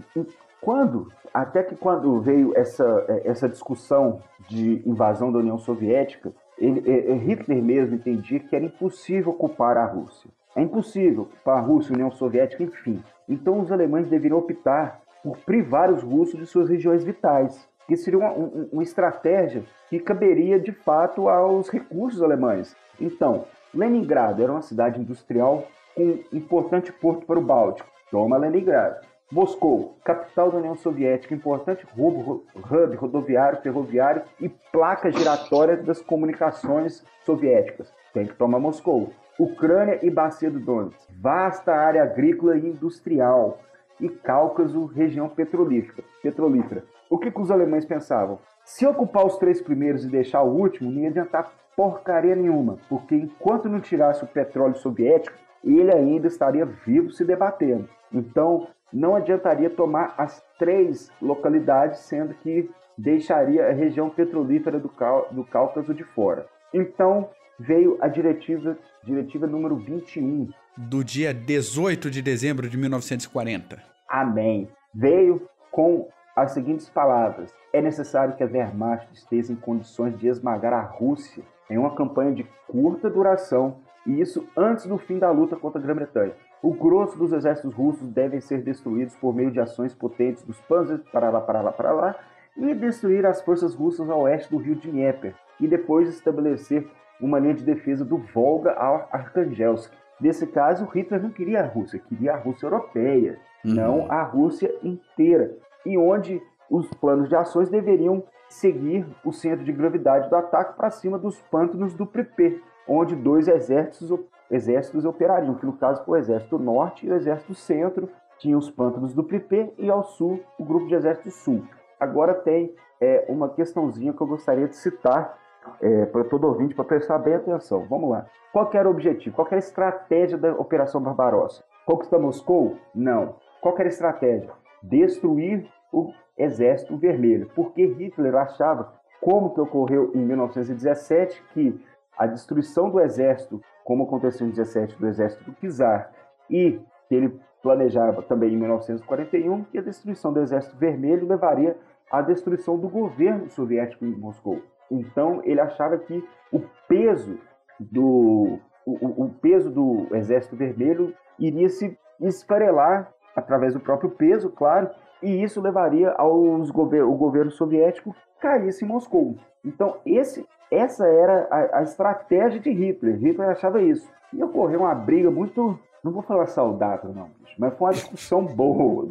Quando 0.59 1.11
até 1.33 1.63
que 1.63 1.75
quando 1.75 2.21
veio 2.21 2.55
essa, 2.55 3.05
é, 3.09 3.27
essa 3.27 3.49
discussão 3.49 4.21
de 4.47 4.83
invasão 4.85 5.31
da 5.31 5.39
União 5.39 5.57
Soviética, 5.57 6.31
ele, 6.57 6.83
é, 6.89 7.11
é, 7.11 7.15
Hitler 7.15 7.61
mesmo 7.61 7.95
entendia 7.95 8.39
que 8.39 8.55
era 8.55 8.65
impossível 8.65 9.31
ocupar 9.31 9.77
a 9.77 9.85
Rússia. 9.85 10.29
É 10.55 10.61
impossível 10.61 11.23
ocupar 11.23 11.57
a 11.57 11.61
Rússia, 11.61 11.93
União 11.93 12.11
Soviética, 12.11 12.61
enfim. 12.61 13.03
Então 13.27 13.59
os 13.59 13.71
alemães 13.71 14.07
deveriam 14.07 14.37
optar 14.37 15.01
por 15.23 15.37
privar 15.37 15.91
os 15.91 16.03
russos 16.03 16.39
de 16.39 16.45
suas 16.45 16.69
regiões 16.69 17.03
vitais, 17.03 17.67
que 17.87 17.95
seria 17.95 18.19
uma, 18.19 18.31
uma, 18.31 18.67
uma 18.71 18.83
estratégia 18.83 19.63
que 19.89 19.99
caberia 19.99 20.59
de 20.59 20.71
fato 20.71 21.27
aos 21.27 21.69
recursos 21.69 22.21
alemães. 22.21 22.75
Então, 22.99 23.45
Leningrado 23.73 24.43
era 24.43 24.51
uma 24.51 24.61
cidade 24.61 24.99
industrial 24.99 25.67
com 25.95 26.03
um 26.03 26.23
importante 26.31 26.91
porto 26.91 27.25
para 27.25 27.39
o 27.39 27.43
Báltico. 27.43 27.89
Toma 28.11 28.37
Leningrado. 28.37 29.12
Moscou, 29.33 29.97
capital 30.03 30.51
da 30.51 30.59
União 30.59 30.75
Soviética, 30.75 31.33
importante 31.33 31.87
hub, 31.97 32.43
hub 32.55 32.95
rodoviário, 32.95 33.61
ferroviário 33.61 34.21
e 34.39 34.47
placa 34.47 35.11
giratória 35.11 35.75
das 35.75 35.99
comunicações 36.03 37.03
soviéticas. 37.25 37.91
Tem 38.13 38.27
que 38.27 38.35
tomar 38.35 38.59
Moscou. 38.59 39.09
Ucrânia 39.39 39.97
e 40.03 40.11
Bacia 40.11 40.51
do 40.51 40.59
Donetsk, 40.59 41.11
vasta 41.19 41.73
área 41.73 42.03
agrícola 42.03 42.55
e 42.55 42.67
industrial. 42.67 43.57
E 43.99 44.07
Cáucaso, 44.07 44.85
região 44.85 45.27
petrolífera. 45.27 46.03
petrolífera. 46.21 46.83
O 47.09 47.17
que, 47.17 47.31
que 47.31 47.41
os 47.41 47.49
alemães 47.49 47.85
pensavam? 47.85 48.37
Se 48.63 48.85
ocupar 48.85 49.25
os 49.25 49.37
três 49.37 49.59
primeiros 49.59 50.05
e 50.05 50.09
deixar 50.09 50.43
o 50.43 50.55
último, 50.55 50.91
não 50.91 51.01
ia 51.01 51.09
adiantar 51.09 51.51
porcaria 51.75 52.35
nenhuma, 52.35 52.77
porque 52.87 53.15
enquanto 53.15 53.67
não 53.67 53.79
tirasse 53.79 54.23
o 54.23 54.27
petróleo 54.27 54.75
soviético, 54.75 55.35
ele 55.63 55.91
ainda 55.91 56.27
estaria 56.27 56.67
vivo 56.67 57.09
se 57.11 57.25
debatendo. 57.25 57.89
Então, 58.11 58.67
não 58.93 59.15
adiantaria 59.15 59.69
tomar 59.69 60.13
as 60.17 60.43
três 60.59 61.11
localidades, 61.21 62.01
sendo 62.01 62.33
que 62.35 62.69
deixaria 62.97 63.67
a 63.67 63.73
região 63.73 64.09
petrolífera 64.09 64.79
do, 64.79 64.91
do 65.31 65.43
Cáucaso 65.43 65.93
de 65.93 66.03
fora. 66.03 66.45
Então 66.73 67.29
veio 67.59 67.97
a 67.99 68.07
diretiva, 68.07 68.77
diretiva 69.03 69.47
número 69.47 69.75
21. 69.75 70.49
Do 70.77 71.03
dia 71.03 71.33
18 71.33 72.09
de 72.09 72.21
dezembro 72.21 72.69
de 72.69 72.77
1940. 72.77 73.81
Amém. 74.07 74.67
Veio 74.93 75.47
com 75.71 76.07
as 76.35 76.51
seguintes 76.51 76.89
palavras: 76.89 77.53
É 77.71 77.81
necessário 77.81 78.35
que 78.35 78.43
a 78.43 78.47
Wehrmacht 78.47 79.07
esteja 79.13 79.51
em 79.51 79.55
condições 79.55 80.17
de 80.17 80.27
esmagar 80.27 80.73
a 80.73 80.81
Rússia 80.81 81.43
em 81.69 81.77
uma 81.77 81.95
campanha 81.95 82.33
de 82.33 82.43
curta 82.67 83.09
duração, 83.09 83.77
e 84.05 84.19
isso 84.19 84.47
antes 84.57 84.85
do 84.85 84.97
fim 84.97 85.17
da 85.17 85.31
luta 85.31 85.55
contra 85.55 85.79
a 85.79 85.83
Grã-Bretanha. 85.83 86.33
O 86.63 86.73
grosso 86.73 87.17
dos 87.17 87.33
exércitos 87.33 87.73
russos 87.73 88.07
devem 88.07 88.39
ser 88.39 88.61
destruídos 88.61 89.13
por 89.17 89.35
meio 89.35 89.51
de 89.51 89.59
ações 89.59 89.93
potentes 89.93 90.43
dos 90.43 90.57
Panzers 90.61 91.03
para 91.11 91.29
lá, 91.29 91.41
para 91.41 91.61
lá, 91.61 91.73
para 91.73 91.91
lá, 91.91 92.15
e 92.55 92.73
destruir 92.73 93.25
as 93.25 93.41
forças 93.41 93.75
russas 93.75 94.09
ao 94.09 94.21
oeste 94.21 94.49
do 94.49 94.57
rio 94.57 94.75
Dnieper, 94.75 95.35
e 95.59 95.67
depois 95.67 96.07
estabelecer 96.07 96.87
uma 97.19 97.37
linha 97.37 97.55
de 97.55 97.65
defesa 97.65 98.05
do 98.05 98.17
Volga 98.17 98.71
ao 98.71 99.09
Arkangelsk. 99.11 99.91
Nesse 100.21 100.47
caso, 100.47 100.85
Hitler 100.85 101.21
não 101.21 101.31
queria 101.31 101.59
a 101.59 101.67
Rússia, 101.67 101.99
queria 101.99 102.33
a 102.33 102.37
Rússia 102.37 102.67
europeia, 102.67 103.37
uhum. 103.65 103.73
não 103.73 104.11
a 104.11 104.23
Rússia 104.23 104.73
inteira, 104.81 105.57
e 105.85 105.97
onde 105.97 106.41
os 106.69 106.89
planos 106.91 107.27
de 107.27 107.35
ações 107.35 107.69
deveriam 107.69 108.23
seguir 108.47 109.05
o 109.25 109.33
centro 109.33 109.65
de 109.65 109.73
gravidade 109.73 110.29
do 110.29 110.35
ataque 110.37 110.77
para 110.77 110.89
cima 110.89 111.19
dos 111.19 111.41
pântanos 111.41 111.93
do 111.93 112.05
Pripé, 112.05 112.55
onde 112.87 113.17
dois 113.17 113.49
exércitos 113.49 114.11
exércitos 114.49 115.05
operariam, 115.05 115.55
que 115.55 115.65
no 115.65 115.73
caso 115.73 116.03
foi 116.03 116.19
o 116.19 116.21
Exército 116.21 116.59
Norte 116.59 117.05
e 117.05 117.11
o 117.11 117.15
Exército 117.15 117.55
Centro, 117.55 118.09
tinha 118.37 118.57
os 118.57 118.69
pântanos 118.69 119.13
do 119.13 119.23
Pripé 119.23 119.71
e 119.77 119.89
ao 119.89 120.03
sul 120.03 120.41
o 120.59 120.65
Grupo 120.65 120.87
de 120.87 120.95
Exército 120.95 121.31
Sul. 121.31 121.63
Agora 121.99 122.33
tem 122.33 122.75
é, 122.99 123.25
uma 123.29 123.49
questãozinha 123.49 124.13
que 124.13 124.21
eu 124.21 124.27
gostaria 124.27 124.67
de 124.67 124.75
citar 124.75 125.37
é, 125.81 126.05
para 126.05 126.23
todo 126.25 126.47
ouvinte, 126.47 126.75
para 126.75 126.83
prestar 126.83 127.19
bem 127.19 127.35
atenção. 127.35 127.85
Vamos 127.89 128.09
lá. 128.09 128.25
Qual 128.51 128.69
era 128.73 128.87
o 128.87 128.91
objetivo? 128.91 129.35
Qual 129.35 129.47
era 129.47 129.55
a 129.55 129.59
estratégia 129.59 130.37
da 130.37 130.51
Operação 130.53 131.01
Barbarossa? 131.01 131.63
Conquistar 131.85 132.19
Moscou? 132.19 132.77
Não. 132.93 133.35
Qual 133.61 133.73
era 133.75 133.85
a 133.85 133.87
estratégia? 133.87 134.49
Destruir 134.81 135.67
o 135.91 136.11
Exército 136.37 136.97
Vermelho, 136.97 137.49
porque 137.55 137.85
Hitler 137.85 138.35
achava 138.35 138.93
como 139.21 139.53
que 139.53 139.61
ocorreu 139.61 140.11
em 140.13 140.19
1917, 140.19 141.41
que 141.53 141.79
a 142.17 142.27
destruição 142.27 142.89
do 142.89 142.99
exército, 142.99 143.61
como 143.83 144.03
aconteceu 144.03 144.47
em 144.47 144.51
17 144.51 144.95
do 144.97 145.07
exército 145.07 145.43
do 145.43 145.71
Czar, 145.71 146.11
e 146.49 146.79
que 147.07 147.15
ele 147.15 147.39
planejava 147.61 148.21
também 148.21 148.53
em 148.53 148.57
1941 148.57 149.63
que 149.65 149.77
a 149.77 149.81
destruição 149.81 150.33
do 150.33 150.41
exército 150.41 150.75
vermelho 150.77 151.27
levaria 151.27 151.77
à 152.11 152.21
destruição 152.21 152.77
do 152.77 152.89
governo 152.89 153.49
soviético 153.49 154.05
em 154.05 154.11
Moscou. 154.11 154.61
Então 154.91 155.41
ele 155.43 155.61
achava 155.61 155.97
que 155.97 156.23
o 156.51 156.61
peso 156.87 157.39
do 157.79 158.59
o, 158.85 159.23
o 159.23 159.29
peso 159.29 159.71
do 159.71 160.07
exército 160.11 160.57
vermelho 160.57 161.15
iria 161.39 161.69
se 161.69 161.97
esfarelar 162.19 163.11
através 163.35 163.73
do 163.73 163.79
próprio 163.79 164.11
peso, 164.11 164.49
claro, 164.49 164.89
e 165.21 165.41
isso 165.41 165.61
levaria 165.61 166.11
aos 166.11 166.69
gover 166.69 167.03
o 167.03 167.15
governo 167.15 167.49
soviético 167.49 168.13
caísse 168.39 168.83
em 168.83 168.87
Moscou. 168.87 169.37
Então 169.63 169.97
esse 170.05 170.45
essa 170.73 171.05
era 171.05 171.47
a, 171.49 171.79
a 171.79 171.83
estratégia 171.83 172.59
de 172.59 172.71
Hitler. 172.71 173.17
Hitler 173.17 173.49
achava 173.49 173.81
isso. 173.81 174.09
E 174.31 174.43
ocorreu 174.43 174.81
uma 174.81 174.95
briga 174.95 175.29
muito 175.29 175.79
não 176.03 176.11
vou 176.11 176.21
falar 176.21 176.47
saudável, 176.47 177.13
não, 177.13 177.29
mas 177.57 177.73
foi 177.75 177.87
uma 177.87 177.93
discussão 177.93 178.43
boa. 178.43 179.07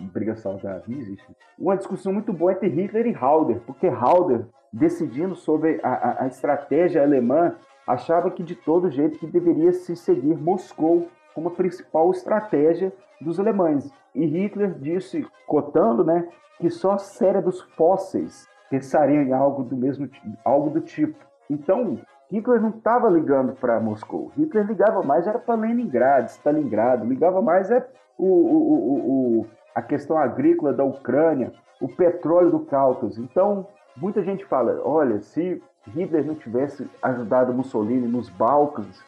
Briga 0.00 0.34
saudável, 0.34 0.82
não 0.88 0.98
existe. 0.98 1.24
Uma 1.56 1.76
discussão 1.76 2.12
muito 2.12 2.32
boa 2.32 2.52
entre 2.52 2.68
Hitler 2.68 3.06
e 3.06 3.12
Halder, 3.12 3.60
porque 3.64 3.86
Halder, 3.86 4.46
decidindo 4.72 5.36
sobre 5.36 5.78
a, 5.84 5.88
a, 5.88 6.24
a 6.24 6.26
estratégia 6.26 7.00
alemã, 7.00 7.54
achava 7.86 8.28
que 8.28 8.42
de 8.42 8.56
todo 8.56 8.90
jeito 8.90 9.20
que 9.20 9.26
deveria 9.26 9.72
se 9.72 9.94
seguir 9.94 10.36
Moscou 10.36 11.08
como 11.32 11.48
a 11.48 11.52
principal 11.52 12.10
estratégia 12.10 12.92
dos 13.20 13.38
alemães. 13.38 13.88
E 14.12 14.26
Hitler 14.26 14.74
disse, 14.80 15.24
cotando, 15.46 16.04
né, 16.04 16.28
que 16.58 16.70
só 16.70 16.98
cérebros 16.98 17.60
fósseis 17.76 18.48
pensariam 18.72 19.22
em 19.22 19.32
algo 19.34 19.62
do 19.64 19.76
mesmo 19.76 20.08
algo 20.42 20.70
do 20.70 20.80
tipo. 20.80 21.14
Então, 21.50 21.98
Hitler 22.30 22.58
não 22.58 22.70
estava 22.70 23.10
ligando 23.10 23.52
para 23.52 23.78
Moscou. 23.78 24.32
Hitler 24.34 24.66
ligava 24.66 25.02
mais 25.02 25.26
era 25.26 25.38
para 25.38 25.54
Leningrado, 25.56 26.30
Stalingrado, 26.30 27.04
ligava 27.04 27.42
mais 27.42 27.70
é 27.70 27.86
o, 28.16 28.24
o, 28.24 29.40
o, 29.40 29.46
a 29.74 29.82
questão 29.82 30.16
agrícola 30.16 30.72
da 30.72 30.82
Ucrânia, 30.82 31.52
o 31.82 31.88
petróleo 31.88 32.50
do 32.50 32.60
Cáucaso. 32.60 33.20
Então, 33.20 33.66
muita 33.94 34.22
gente 34.22 34.46
fala, 34.46 34.80
olha, 34.82 35.20
se 35.20 35.62
Hitler 35.88 36.24
não 36.24 36.34
tivesse 36.34 36.88
ajudado 37.02 37.52
Mussolini 37.52 38.08
nos 38.08 38.30
Balcãs, 38.30 39.04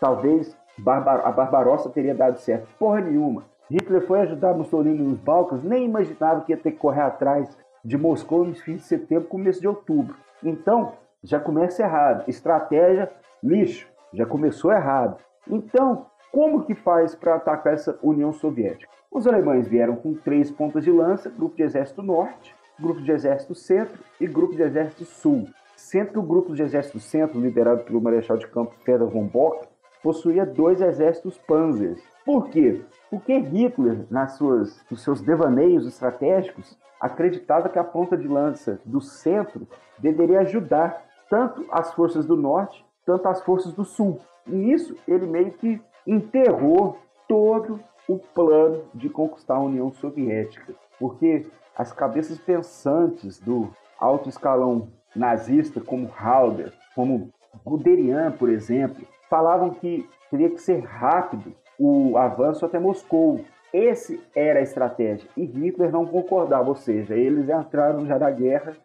talvez 0.00 0.56
a 0.84 1.30
Barbarossa 1.30 1.88
teria 1.88 2.16
dado 2.16 2.38
certo. 2.38 2.66
Porra 2.80 3.00
nenhuma. 3.00 3.44
Hitler 3.70 4.04
foi 4.08 4.22
ajudar 4.22 4.54
Mussolini 4.54 4.98
nos 4.98 5.20
Balcãs, 5.20 5.62
nem 5.62 5.84
imaginava 5.84 6.40
que 6.40 6.50
ia 6.50 6.58
ter 6.58 6.72
que 6.72 6.78
correr 6.78 7.02
atrás 7.02 7.56
de 7.84 7.98
Moscou 7.98 8.44
no 8.44 8.54
fim 8.54 8.76
de 8.76 8.82
setembro, 8.82 9.28
começo 9.28 9.60
de 9.60 9.68
outubro. 9.68 10.16
Então, 10.42 10.94
já 11.22 11.38
começa 11.38 11.82
errado. 11.82 12.28
Estratégia, 12.28 13.10
lixo, 13.42 13.86
já 14.12 14.24
começou 14.24 14.72
errado. 14.72 15.18
Então, 15.48 16.06
como 16.32 16.64
que 16.64 16.74
faz 16.74 17.14
para 17.14 17.34
atacar 17.36 17.74
essa 17.74 17.98
União 18.02 18.32
Soviética? 18.32 18.90
Os 19.10 19.26
alemães 19.26 19.68
vieram 19.68 19.96
com 19.96 20.14
três 20.14 20.50
pontas 20.50 20.82
de 20.82 20.90
lança, 20.90 21.30
grupo 21.30 21.54
de 21.54 21.62
exército 21.62 22.02
norte, 22.02 22.54
grupo 22.80 23.00
de 23.00 23.12
exército 23.12 23.54
centro 23.54 23.98
e 24.20 24.26
grupo 24.26 24.56
de 24.56 24.62
exército 24.62 25.04
sul. 25.04 25.46
Sendo 25.76 26.12
que 26.12 26.18
o 26.18 26.22
grupo 26.22 26.54
de 26.54 26.62
exército 26.62 26.98
centro, 26.98 27.40
liderado 27.40 27.84
pelo 27.84 28.00
marechal 28.00 28.36
de 28.36 28.48
campo 28.48 28.74
Fedor 28.84 29.10
von 29.10 29.26
Bock, 29.26 29.68
possuía 30.02 30.44
dois 30.44 30.80
exércitos 30.80 31.38
panzers. 31.38 32.02
Por 32.24 32.48
quê? 32.48 32.80
Porque 33.10 33.38
Hitler, 33.38 34.04
nas 34.10 34.32
suas, 34.32 34.84
nos 34.90 35.02
seus 35.02 35.20
devaneios 35.20 35.86
estratégicos, 35.86 36.76
acreditava 37.00 37.68
que 37.68 37.78
a 37.78 37.84
ponta 37.84 38.16
de 38.16 38.26
lança 38.26 38.80
do 38.84 39.00
centro 39.00 39.66
deveria 39.98 40.40
ajudar 40.40 41.02
tanto 41.28 41.64
as 41.70 41.92
forças 41.94 42.26
do 42.26 42.36
norte, 42.36 42.84
tanto 43.04 43.28
as 43.28 43.42
forças 43.42 43.72
do 43.72 43.84
sul. 43.84 44.20
E 44.46 44.54
nisso, 44.54 44.96
ele 45.06 45.26
meio 45.26 45.52
que 45.52 45.80
enterrou 46.06 46.98
todo 47.28 47.80
o 48.08 48.18
plano 48.18 48.84
de 48.94 49.08
conquistar 49.08 49.56
a 49.56 49.62
União 49.62 49.90
Soviética, 49.92 50.74
porque 50.98 51.46
as 51.76 51.92
cabeças 51.92 52.38
pensantes 52.38 53.38
do 53.40 53.70
alto 53.98 54.28
escalão 54.28 54.88
nazista, 55.16 55.80
como 55.80 56.10
Halder, 56.14 56.72
como 56.94 57.30
Guderian, 57.64 58.32
por 58.32 58.48
exemplo, 58.48 59.06
falavam 59.30 59.70
que 59.70 60.08
teria 60.30 60.50
que 60.50 60.58
ser 60.60 60.80
rápido 60.80 61.54
o 61.78 62.16
avanço 62.16 62.64
até 62.64 62.78
Moscou. 62.78 63.44
Esse 63.74 64.20
era 64.36 64.60
a 64.60 64.62
estratégia. 64.62 65.28
E 65.36 65.44
Hitler 65.44 65.90
não 65.90 66.06
concordava, 66.06 66.68
ou 66.68 66.76
seja, 66.76 67.16
eles 67.16 67.48
entraram 67.48 68.06
já 68.06 68.16
na 68.16 68.30
guerra 68.30 68.76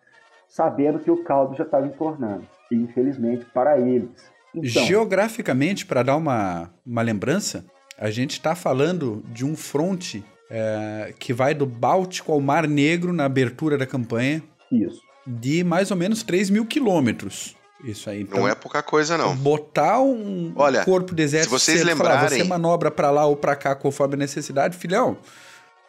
sabendo 0.48 0.98
que 0.98 1.12
o 1.12 1.24
caldo 1.24 1.56
já 1.56 1.64
estava 1.64 1.86
entornando. 1.86 2.44
Infelizmente 2.72 3.46
para 3.54 3.80
eles. 3.80 4.10
Então, 4.54 4.84
Geograficamente, 4.84 5.86
para 5.86 6.02
dar 6.02 6.16
uma, 6.16 6.72
uma 6.84 7.04
lembrança, 7.04 7.64
a 8.00 8.10
gente 8.10 8.32
está 8.32 8.56
falando 8.56 9.24
de 9.28 9.46
um 9.46 9.56
fronte 9.56 10.26
é, 10.50 11.14
que 11.20 11.34
vai 11.34 11.54
do 11.54 11.68
Báltico 11.68 12.32
ao 12.32 12.42
Mar 12.42 12.68
Negro 12.68 13.14
na 13.14 13.26
abertura 13.26 13.78
da 13.78 13.86
campanha. 13.86 14.42
Isso. 14.72 15.02
De 15.28 15.64
mais 15.64 15.92
ou 15.92 15.98
menos 15.98 16.24
3 16.24 16.50
mil 16.50 16.66
quilômetros. 16.66 17.56
Isso 17.84 18.10
aí. 18.10 18.22
Então, 18.22 18.40
não 18.40 18.48
é 18.48 18.54
pouca 18.56 18.84
coisa, 18.84 19.18
não. 19.18 19.36
Botar 19.36 20.00
um 20.02 20.52
Olha, 20.56 20.84
corpo 20.84 21.16
de 21.16 21.24
exército 21.24 21.58
se 21.58 21.66
vocês 21.66 21.84
lembrarem... 21.84 22.18
Falar, 22.18 22.30
você 22.30 22.44
manobra 22.44 22.92
para 22.92 23.10
lá 23.10 23.26
ou 23.26 23.36
para 23.36 23.56
cá 23.56 23.74
conforme 23.74 24.16
a 24.16 24.18
necessidade, 24.18 24.76
filhão. 24.78 25.18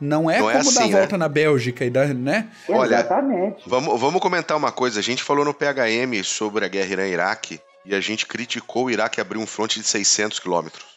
Não 0.00 0.30
é 0.30 0.38
não 0.38 0.50
é 0.50 0.54
como 0.54 0.68
é 0.68 0.70
assim, 0.70 0.90
dar 0.90 0.96
a 0.96 1.00
volta 1.00 1.12
né? 1.16 1.18
na 1.18 1.28
Bélgica 1.28 1.84
e 1.84 1.90
dar, 1.90 2.08
né? 2.14 2.48
Olha, 2.68 2.94
Exatamente. 2.94 3.62
Vamos, 3.66 4.00
vamos 4.00 4.20
comentar 4.20 4.56
uma 4.56 4.72
coisa. 4.72 4.98
A 4.98 5.02
gente 5.02 5.22
falou 5.22 5.44
no 5.44 5.52
PHM 5.52 6.24
sobre 6.24 6.64
a 6.64 6.68
guerra 6.68 6.92
Irã-Iraque 6.92 7.60
e 7.84 7.94
a 7.94 8.00
gente 8.00 8.26
criticou 8.26 8.86
o 8.86 8.90
Iraque 8.90 9.20
abrir 9.20 9.38
um 9.38 9.46
fronte 9.46 9.78
de 9.78 9.86
600 9.86 10.38
quilômetros. 10.38 10.84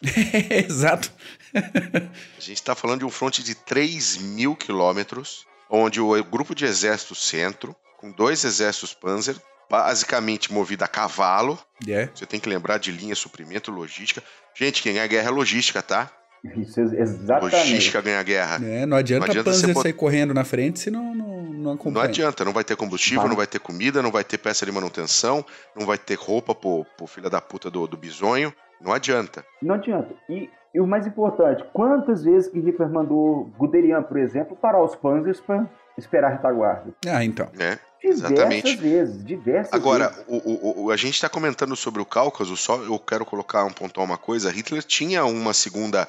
Exato. 0.50 1.12
a 1.54 2.40
gente 2.40 2.54
está 2.54 2.74
falando 2.74 3.00
de 3.00 3.04
um 3.04 3.10
fronte 3.10 3.42
de 3.42 3.54
3 3.54 4.18
mil 4.18 4.56
quilômetros, 4.56 5.46
onde 5.68 6.00
o 6.00 6.24
grupo 6.24 6.54
de 6.54 6.64
exército 6.64 7.14
centro, 7.14 7.76
com 7.98 8.10
dois 8.10 8.42
exércitos 8.44 8.94
Panzer, 8.94 9.36
basicamente 9.70 10.52
movido 10.52 10.84
a 10.84 10.88
cavalo. 10.88 11.58
Yeah. 11.86 12.10
Você 12.14 12.26
tem 12.26 12.40
que 12.40 12.48
lembrar 12.48 12.78
de 12.78 12.92
linha, 12.92 13.14
suprimento, 13.14 13.70
logística. 13.70 14.22
Gente, 14.54 14.82
quem 14.82 14.94
ganha 14.94 15.06
guerra 15.06 15.28
é 15.28 15.32
logística, 15.32 15.82
tá? 15.82 16.10
Isso, 16.56 16.80
exatamente. 16.80 17.56
Logística 17.56 18.00
ganha 18.02 18.22
guerra. 18.22 18.56
É, 18.62 18.84
não 18.84 18.96
adianta, 18.96 19.26
não 19.26 19.30
adianta 19.30 19.50
Panzer 19.50 19.74
você... 19.74 19.82
sair 19.82 19.92
correndo 19.94 20.34
na 20.34 20.44
frente 20.44 20.78
se 20.78 20.90
não, 20.90 21.14
não, 21.14 21.42
não 21.42 21.72
acompanha. 21.72 21.94
Não 21.94 22.02
adianta, 22.02 22.44
não 22.44 22.52
vai 22.52 22.64
ter 22.64 22.76
combustível, 22.76 23.20
vai. 23.20 23.28
não 23.30 23.36
vai 23.36 23.46
ter 23.46 23.58
comida, 23.58 24.02
não 24.02 24.10
vai 24.10 24.22
ter 24.22 24.36
peça 24.36 24.66
de 24.66 24.72
manutenção, 24.72 25.44
não 25.74 25.86
vai 25.86 25.96
ter 25.96 26.16
roupa 26.16 26.54
pro, 26.54 26.84
pro 26.96 27.06
filho 27.06 27.30
da 27.30 27.40
puta 27.40 27.70
do, 27.70 27.86
do 27.86 27.96
bisonho. 27.96 28.52
Não 28.80 28.92
adianta. 28.92 29.44
Não 29.62 29.74
adianta. 29.74 30.14
E, 30.28 30.50
e 30.74 30.80
o 30.80 30.86
mais 30.86 31.06
importante, 31.06 31.64
quantas 31.72 32.22
vezes 32.22 32.50
que 32.50 32.60
Hitler 32.60 32.90
mandou 32.90 33.50
Guderian, 33.56 34.02
por 34.02 34.18
exemplo, 34.18 34.54
parar 34.54 34.82
os 34.84 34.94
Panzers 34.94 35.40
para 35.40 35.66
esperar 35.96 36.28
a 36.28 36.36
retaguarda? 36.36 36.94
Ah, 37.06 37.24
então. 37.24 37.48
É. 37.58 37.78
Exatamente. 38.02 38.76
Diversas 38.76 38.80
vezes, 38.80 39.24
diversas 39.24 39.72
Agora, 39.72 40.08
vezes. 40.08 40.24
O, 40.28 40.84
o, 40.84 40.90
a 40.90 40.96
gente 40.96 41.14
está 41.14 41.28
comentando 41.28 41.74
sobre 41.74 42.02
o 42.02 42.04
Cáucaso, 42.04 42.54
só 42.54 42.76
eu 42.76 42.98
quero 42.98 43.24
colocar 43.24 43.64
um 43.64 43.72
pontuar 43.72 44.04
uma 44.06 44.18
coisa. 44.18 44.50
Hitler 44.50 44.82
tinha 44.82 45.24
uma 45.24 45.54
segunda 45.54 46.06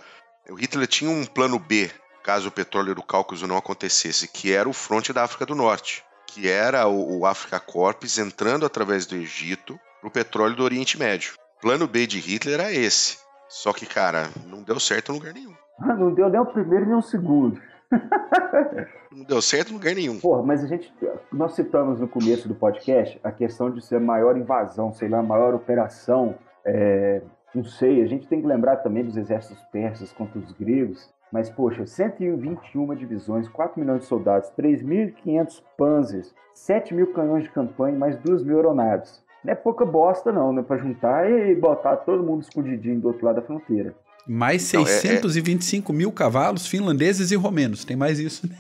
o 0.49 0.53
Hitler 0.53 0.87
tinha 0.87 1.09
um 1.09 1.25
plano 1.25 1.57
B, 1.57 1.89
caso 2.23 2.49
o 2.49 2.51
petróleo 2.51 2.93
do 2.93 3.01
Cáucaso 3.01 3.47
não 3.47 3.57
acontecesse, 3.57 4.27
que 4.27 4.53
era 4.53 4.69
o 4.69 4.73
fronte 4.73 5.11
da 5.11 5.23
África 5.23 5.45
do 5.45 5.55
Norte, 5.55 6.03
que 6.27 6.47
era 6.47 6.87
o, 6.87 7.19
o 7.19 7.25
Africa 7.25 7.59
Corps 7.59 8.19
entrando 8.19 8.65
através 8.65 9.07
do 9.07 9.15
Egito 9.15 9.79
para 9.99 10.07
o 10.07 10.11
petróleo 10.11 10.55
do 10.55 10.63
Oriente 10.63 10.99
Médio. 10.99 11.33
O 11.57 11.61
plano 11.61 11.87
B 11.87 12.05
de 12.05 12.19
Hitler 12.19 12.59
era 12.59 12.71
esse. 12.71 13.17
Só 13.49 13.73
que, 13.73 13.85
cara, 13.85 14.29
não 14.45 14.61
deu 14.61 14.79
certo 14.79 15.11
em 15.11 15.15
lugar 15.15 15.33
nenhum. 15.33 15.55
Não 15.79 16.13
deu 16.13 16.29
nem 16.29 16.39
o 16.39 16.45
primeiro 16.45 16.85
nem 16.85 16.95
o 16.95 17.01
segundo. 17.01 17.61
não 19.11 19.23
deu 19.23 19.41
certo 19.41 19.71
em 19.71 19.73
lugar 19.73 19.95
nenhum. 19.95 20.19
Porra, 20.19 20.43
mas 20.43 20.63
a 20.63 20.67
gente. 20.67 20.93
Nós 21.31 21.53
citamos 21.53 21.99
no 21.99 22.07
começo 22.07 22.47
do 22.47 22.55
podcast 22.55 23.19
a 23.23 23.31
questão 23.31 23.69
de 23.69 23.81
ser 23.81 23.97
a 23.97 23.99
maior 23.99 24.37
invasão, 24.37 24.91
sei 24.93 25.09
lá, 25.09 25.19
a 25.19 25.23
maior 25.23 25.53
operação 25.53 26.35
é, 26.65 27.21
não 27.53 27.63
sei, 27.63 28.01
a 28.01 28.07
gente 28.07 28.27
tem 28.27 28.41
que 28.41 28.47
lembrar 28.47 28.77
também 28.77 29.05
dos 29.05 29.15
exércitos 29.15 29.63
persas 29.65 30.11
contra 30.11 30.39
os 30.39 30.51
gregos, 30.51 31.09
mas, 31.31 31.49
poxa, 31.49 31.85
121 31.85 32.95
divisões, 32.95 33.47
4 33.47 33.79
milhões 33.79 34.01
de 34.01 34.07
soldados, 34.07 34.51
3.500 34.57 35.63
panzers, 35.77 36.35
7 36.53 36.93
mil 36.93 37.13
canhões 37.13 37.43
de 37.43 37.51
campanha 37.51 37.97
mais 37.97 38.17
2 38.17 38.43
mil 38.43 38.57
aeronaves. 38.57 39.23
Não 39.43 39.51
é 39.51 39.55
pouca 39.55 39.85
bosta, 39.85 40.31
não, 40.31 40.51
né? 40.51 40.63
Pra 40.63 40.77
juntar 40.77 41.29
e 41.29 41.53
botar 41.55 41.97
todo 41.97 42.23
mundo 42.23 42.41
escondidinho 42.41 42.99
do 42.99 43.07
outro 43.09 43.25
lado 43.25 43.35
da 43.35 43.41
fronteira. 43.41 43.93
Mais 44.27 44.63
625 44.63 45.91
é, 45.91 45.95
é... 45.95 45.97
mil 45.97 46.11
cavalos 46.11 46.67
finlandeses 46.67 47.31
e 47.31 47.35
romenos. 47.35 47.85
Tem 47.85 47.95
mais 47.95 48.19
isso, 48.19 48.47
né? 48.47 48.55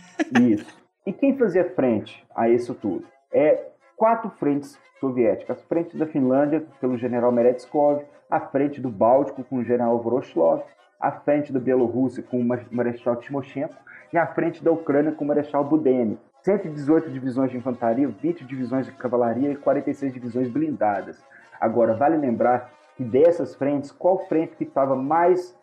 Isso. 0.53 0.65
E 1.05 1.13
quem 1.13 1.37
fazia 1.37 1.71
frente 1.75 2.23
a 2.35 2.49
isso 2.49 2.73
tudo? 2.73 3.05
É 3.31 3.65
quatro 3.95 4.31
frentes 4.39 4.77
soviéticas. 4.99 5.57
A 5.57 5.67
frente 5.67 5.97
da 5.97 6.05
Finlândia, 6.05 6.65
pelo 6.79 6.97
general 6.97 7.31
Meretskov, 7.31 8.01
à 8.29 8.39
frente 8.39 8.81
do 8.81 8.89
Báltico 8.89 9.43
com 9.43 9.57
o 9.57 9.63
general 9.63 10.01
Voroshilov, 10.01 10.63
à 10.99 11.11
frente 11.11 11.53
da 11.53 11.59
Bielorrússia 11.59 12.23
com 12.23 12.39
o 12.39 12.43
Marechal 12.71 13.17
Timoshenko 13.17 13.75
e 14.11 14.17
à 14.17 14.25
frente 14.27 14.63
da 14.63 14.71
Ucrânia 14.71 15.11
com 15.11 15.23
o 15.23 15.27
Marechal 15.27 15.63
Budeni. 15.63 16.17
118 16.43 17.09
divisões 17.09 17.51
de 17.51 17.57
infantaria, 17.57 18.07
20 18.07 18.45
divisões 18.45 18.85
de 18.85 18.91
cavalaria 18.91 19.51
e 19.51 19.55
46 19.55 20.13
divisões 20.13 20.47
blindadas. 20.47 21.17
Agora, 21.59 21.95
vale 21.95 22.17
lembrar 22.17 22.71
que 22.95 23.03
dessas 23.03 23.55
frentes, 23.55 23.91
qual 23.91 24.25
frente 24.27 24.55
que 24.55 24.63
estava 24.63 24.95
mais, 24.95 25.57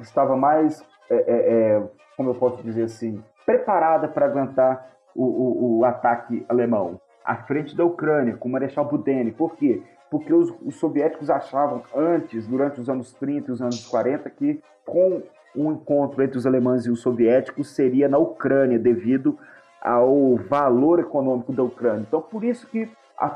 estava 0.00 0.36
mais 0.36 0.84
é, 1.08 1.14
é, 1.14 1.22
é, 1.26 1.82
como 2.16 2.30
eu 2.30 2.34
posso 2.34 2.62
dizer 2.62 2.84
assim, 2.84 3.22
preparada 3.44 4.08
para 4.08 4.26
aguentar 4.26 4.90
o, 5.14 5.24
o, 5.24 5.78
o, 5.78 5.84
ataque 5.84 6.44
alemão? 6.48 7.00
A 7.24 7.36
frente 7.36 7.76
da 7.76 7.84
Ucrânia, 7.84 8.36
com 8.36 8.48
o 8.48 8.52
Marechal 8.52 8.84
Budeni. 8.84 9.30
Por 9.30 9.54
quê? 9.54 9.82
Porque 10.10 10.32
os, 10.32 10.52
os 10.62 10.76
soviéticos 10.76 11.30
achavam 11.30 11.82
antes, 11.94 12.46
durante 12.46 12.80
os 12.80 12.88
anos 12.88 13.12
30 13.12 13.50
e 13.50 13.52
os 13.52 13.62
anos 13.62 13.86
40, 13.86 14.28
que 14.30 14.60
com 14.84 15.22
um 15.54 15.72
encontro 15.72 16.22
entre 16.22 16.38
os 16.38 16.46
alemães 16.46 16.86
e 16.86 16.90
os 16.90 17.00
soviéticos 17.00 17.74
seria 17.74 18.08
na 18.08 18.18
Ucrânia, 18.18 18.78
devido 18.78 19.38
ao 19.80 20.36
valor 20.36 20.98
econômico 20.98 21.52
da 21.52 21.62
Ucrânia. 21.62 22.04
Então, 22.08 22.20
por 22.20 22.42
isso 22.42 22.66
que 22.66 22.90
a, 23.18 23.26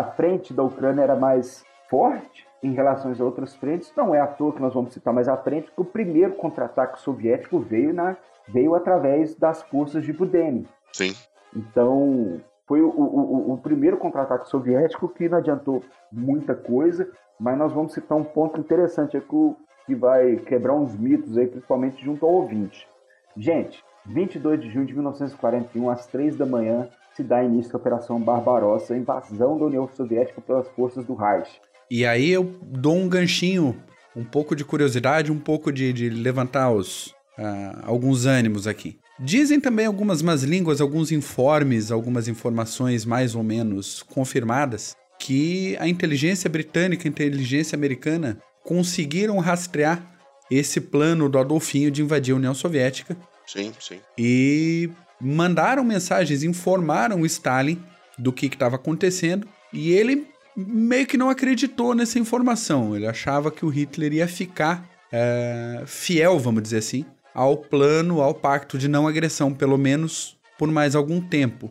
a 0.00 0.04
frente 0.16 0.52
da 0.52 0.62
Ucrânia 0.62 1.02
era 1.02 1.16
mais 1.16 1.64
forte 1.88 2.46
em 2.62 2.72
relação 2.72 3.12
a 3.12 3.24
outras 3.24 3.54
frentes. 3.56 3.92
Não 3.96 4.14
é 4.14 4.20
à 4.20 4.26
toa 4.26 4.52
que 4.52 4.62
nós 4.62 4.72
vamos 4.72 4.92
citar 4.92 5.12
mais 5.12 5.28
à 5.28 5.36
frente 5.36 5.70
que 5.70 5.80
o 5.80 5.84
primeiro 5.84 6.34
contra-ataque 6.34 7.00
soviético 7.00 7.58
veio, 7.58 7.92
na, 7.92 8.16
veio 8.48 8.74
através 8.74 9.34
das 9.34 9.62
forças 9.62 10.04
de 10.04 10.12
Budeni. 10.12 10.66
Sim. 10.92 11.14
Então, 11.54 12.40
foi 12.66 12.80
o, 12.80 12.88
o, 12.88 13.52
o 13.52 13.58
primeiro 13.58 13.96
contra-ataque 13.96 14.48
soviético 14.48 15.08
que 15.08 15.28
não 15.28 15.38
adiantou 15.38 15.82
muita 16.10 16.54
coisa, 16.54 17.10
mas 17.38 17.58
nós 17.58 17.72
vamos 17.72 17.92
citar 17.92 18.16
um 18.16 18.24
ponto 18.24 18.60
interessante 18.60 19.16
aqui 19.16 19.56
que 19.84 19.94
vai 19.94 20.36
quebrar 20.36 20.74
uns 20.74 20.94
mitos 20.96 21.36
aí, 21.36 21.46
principalmente 21.46 22.02
junto 22.02 22.24
ao 22.24 22.32
ouvinte. 22.32 22.88
Gente, 23.36 23.84
22 24.06 24.60
de 24.60 24.70
junho 24.70 24.86
de 24.86 24.94
1941, 24.94 25.90
às 25.90 26.06
3 26.06 26.36
da 26.36 26.46
manhã, 26.46 26.88
se 27.14 27.22
dá 27.22 27.42
início 27.42 27.74
à 27.74 27.78
Operação 27.78 28.20
Barbarossa, 28.20 28.96
invasão 28.96 29.58
da 29.58 29.66
União 29.66 29.86
Soviética 29.88 30.40
pelas 30.40 30.68
forças 30.68 31.04
do 31.04 31.14
Reich. 31.14 31.60
E 31.94 32.06
aí 32.06 32.30
eu 32.30 32.58
dou 32.62 32.96
um 32.96 33.06
ganchinho, 33.06 33.76
um 34.16 34.24
pouco 34.24 34.56
de 34.56 34.64
curiosidade, 34.64 35.30
um 35.30 35.38
pouco 35.38 35.70
de, 35.70 35.92
de 35.92 36.08
levantar 36.08 36.72
os, 36.72 37.08
uh, 37.38 37.82
alguns 37.82 38.24
ânimos 38.24 38.66
aqui. 38.66 38.96
Dizem 39.20 39.60
também 39.60 39.84
algumas 39.84 40.22
más 40.22 40.42
línguas, 40.42 40.80
alguns 40.80 41.12
informes, 41.12 41.92
algumas 41.92 42.28
informações 42.28 43.04
mais 43.04 43.34
ou 43.34 43.42
menos 43.42 44.02
confirmadas, 44.02 44.96
que 45.18 45.76
a 45.78 45.86
inteligência 45.86 46.48
britânica, 46.48 47.06
a 47.06 47.10
inteligência 47.10 47.76
americana 47.76 48.38
conseguiram 48.64 49.38
rastrear 49.38 50.02
esse 50.50 50.80
plano 50.80 51.28
do 51.28 51.38
Adolfinho 51.38 51.90
de 51.90 52.00
invadir 52.00 52.32
a 52.32 52.36
União 52.36 52.54
Soviética 52.54 53.14
Sim, 53.46 53.70
sim. 53.78 54.00
E 54.16 54.88
mandaram 55.20 55.84
mensagens, 55.84 56.42
informaram 56.42 57.20
o 57.20 57.26
Stalin 57.26 57.78
do 58.18 58.32
que 58.32 58.46
estava 58.46 58.76
acontecendo 58.76 59.46
e 59.70 59.92
ele 59.92 60.31
meio 60.56 61.06
que 61.06 61.16
não 61.16 61.30
acreditou 61.30 61.94
nessa 61.94 62.18
informação. 62.18 62.94
Ele 62.96 63.06
achava 63.06 63.50
que 63.50 63.64
o 63.64 63.68
Hitler 63.68 64.12
ia 64.12 64.28
ficar 64.28 64.88
é, 65.10 65.82
fiel, 65.86 66.38
vamos 66.38 66.62
dizer 66.62 66.78
assim, 66.78 67.04
ao 67.34 67.56
plano, 67.56 68.20
ao 68.20 68.34
pacto 68.34 68.78
de 68.78 68.88
não 68.88 69.06
agressão, 69.06 69.52
pelo 69.52 69.78
menos 69.78 70.36
por 70.58 70.70
mais 70.70 70.94
algum 70.94 71.20
tempo. 71.20 71.70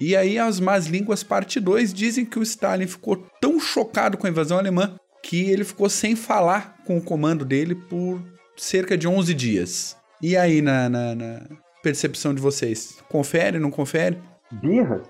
E 0.00 0.16
aí, 0.16 0.38
as 0.38 0.58
más 0.58 0.86
línguas, 0.86 1.22
parte 1.22 1.60
2, 1.60 1.92
dizem 1.92 2.24
que 2.24 2.38
o 2.38 2.42
Stalin 2.42 2.86
ficou 2.86 3.16
tão 3.40 3.60
chocado 3.60 4.16
com 4.16 4.26
a 4.26 4.30
invasão 4.30 4.58
alemã 4.58 4.96
que 5.22 5.50
ele 5.50 5.64
ficou 5.64 5.90
sem 5.90 6.16
falar 6.16 6.76
com 6.86 6.96
o 6.96 7.02
comando 7.02 7.44
dele 7.44 7.74
por 7.74 8.22
cerca 8.56 8.96
de 8.96 9.06
11 9.06 9.34
dias. 9.34 9.96
E 10.22 10.36
aí, 10.36 10.62
na, 10.62 10.88
na, 10.88 11.14
na 11.14 11.42
percepção 11.82 12.34
de 12.34 12.40
vocês? 12.40 12.98
Confere, 13.08 13.58
não 13.58 13.70
confere? 13.70 14.18
Birra? 14.50 15.02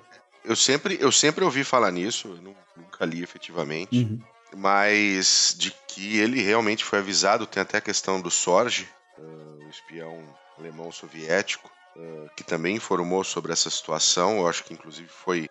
Eu 0.44 0.56
sempre, 0.56 0.98
eu 1.00 1.12
sempre 1.12 1.44
ouvi 1.44 1.62
falar 1.62 1.92
nisso, 1.92 2.36
eu 2.44 2.54
nunca 2.80 3.04
li 3.04 3.22
efetivamente, 3.22 3.96
uhum. 3.96 4.20
mas 4.56 5.54
de 5.58 5.72
que 5.88 6.18
ele 6.18 6.42
realmente 6.42 6.84
foi 6.84 6.98
avisado, 6.98 7.46
tem 7.46 7.62
até 7.62 7.78
a 7.78 7.82
questão 7.82 8.20
do 8.20 8.30
Sorge, 8.30 8.88
uh, 9.18 9.64
o 9.64 9.70
espião 9.70 10.22
alemão 10.58 10.90
soviético, 10.90 11.70
uh, 11.96 12.30
que 12.36 12.44
também 12.44 12.76
informou 12.76 13.24
sobre 13.24 13.52
essa 13.52 13.70
situação, 13.70 14.38
eu 14.38 14.48
acho 14.48 14.64
que 14.64 14.74
inclusive 14.74 15.08
foi 15.08 15.48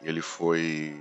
ele 0.00 0.22
foi 0.22 0.96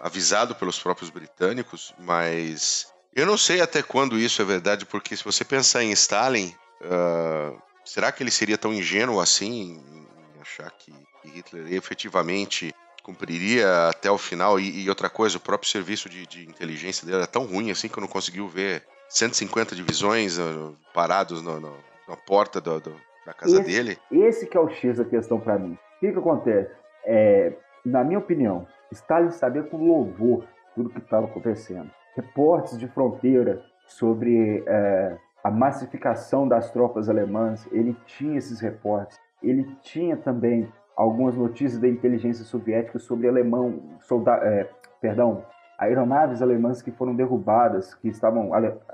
avisado 0.00 0.54
pelos 0.54 0.78
próprios 0.78 1.10
britânicos, 1.10 1.92
mas 1.98 2.90
eu 3.14 3.26
não 3.26 3.36
sei 3.36 3.60
até 3.60 3.82
quando 3.82 4.18
isso 4.18 4.40
é 4.40 4.44
verdade, 4.46 4.86
porque 4.86 5.14
se 5.14 5.22
você 5.22 5.44
pensar 5.44 5.82
em 5.82 5.92
Stalin, 5.92 6.54
Uh, 6.80 7.60
será 7.84 8.10
que 8.10 8.22
ele 8.22 8.30
seria 8.30 8.56
tão 8.56 8.72
ingênuo 8.72 9.20
assim 9.20 9.74
em 9.74 10.40
achar 10.40 10.70
que 10.70 10.92
Hitler 11.24 11.72
efetivamente 11.74 12.74
cumpriria 13.02 13.88
até 13.88 14.10
o 14.10 14.18
final? 14.18 14.58
E, 14.58 14.84
e 14.84 14.88
outra 14.88 15.08
coisa, 15.08 15.36
o 15.36 15.40
próprio 15.40 15.70
serviço 15.70 16.08
de, 16.08 16.26
de, 16.26 16.48
inteligência 16.48 17.04
dele 17.04 17.18
era 17.18 17.26
tão 17.26 17.44
ruim 17.44 17.70
assim 17.70 17.88
que 17.88 17.98
eu 17.98 18.00
não 18.00 18.08
conseguiu 18.08 18.48
ver 18.48 18.82
150 19.08 19.74
divisões 19.74 20.38
uh, 20.38 20.76
parados 20.94 21.42
no, 21.42 21.60
no, 21.60 21.76
na 22.08 22.16
porta 22.16 22.60
do, 22.60 22.80
do, 22.80 22.94
da 23.26 23.32
casa 23.32 23.60
esse, 23.60 23.70
dele. 23.70 23.98
Esse 24.10 24.46
que 24.46 24.56
é 24.56 24.60
o 24.60 24.68
X 24.68 24.98
da 24.98 25.04
questão 25.04 25.40
para 25.40 25.58
mim. 25.58 25.72
O 25.72 26.00
que, 26.00 26.12
que 26.12 26.18
acontece? 26.18 26.70
É, 27.04 27.52
na 27.84 28.04
minha 28.04 28.18
opinião, 28.18 28.66
Stalin 28.92 29.30
sabia 29.30 29.62
com 29.62 29.76
louvor 29.78 30.44
tudo 30.74 30.90
que 30.90 30.98
estava 30.98 31.26
acontecendo. 31.26 31.90
Reportes 32.14 32.78
de 32.78 32.88
fronteira 32.88 33.64
sobre 33.86 34.62
é, 34.66 35.16
a 35.42 35.50
massificação 35.50 36.46
das 36.46 36.70
tropas 36.70 37.08
alemãs, 37.08 37.66
ele 37.72 37.96
tinha 38.06 38.38
esses 38.38 38.60
reportes. 38.60 39.18
Ele 39.42 39.64
tinha 39.82 40.16
também 40.16 40.70
algumas 41.00 41.34
notícias 41.34 41.80
da 41.80 41.88
inteligência 41.88 42.44
soviética 42.44 42.98
sobre 42.98 43.26
alemão, 43.26 43.80
solda, 44.00 44.32
é, 44.42 44.68
perdão, 45.00 45.46
aeronaves 45.78 46.42
alemãs 46.42 46.82
que 46.82 46.90
foram 46.90 47.14
derrubadas, 47.14 47.94
que 47.94 48.08
estavam 48.08 48.50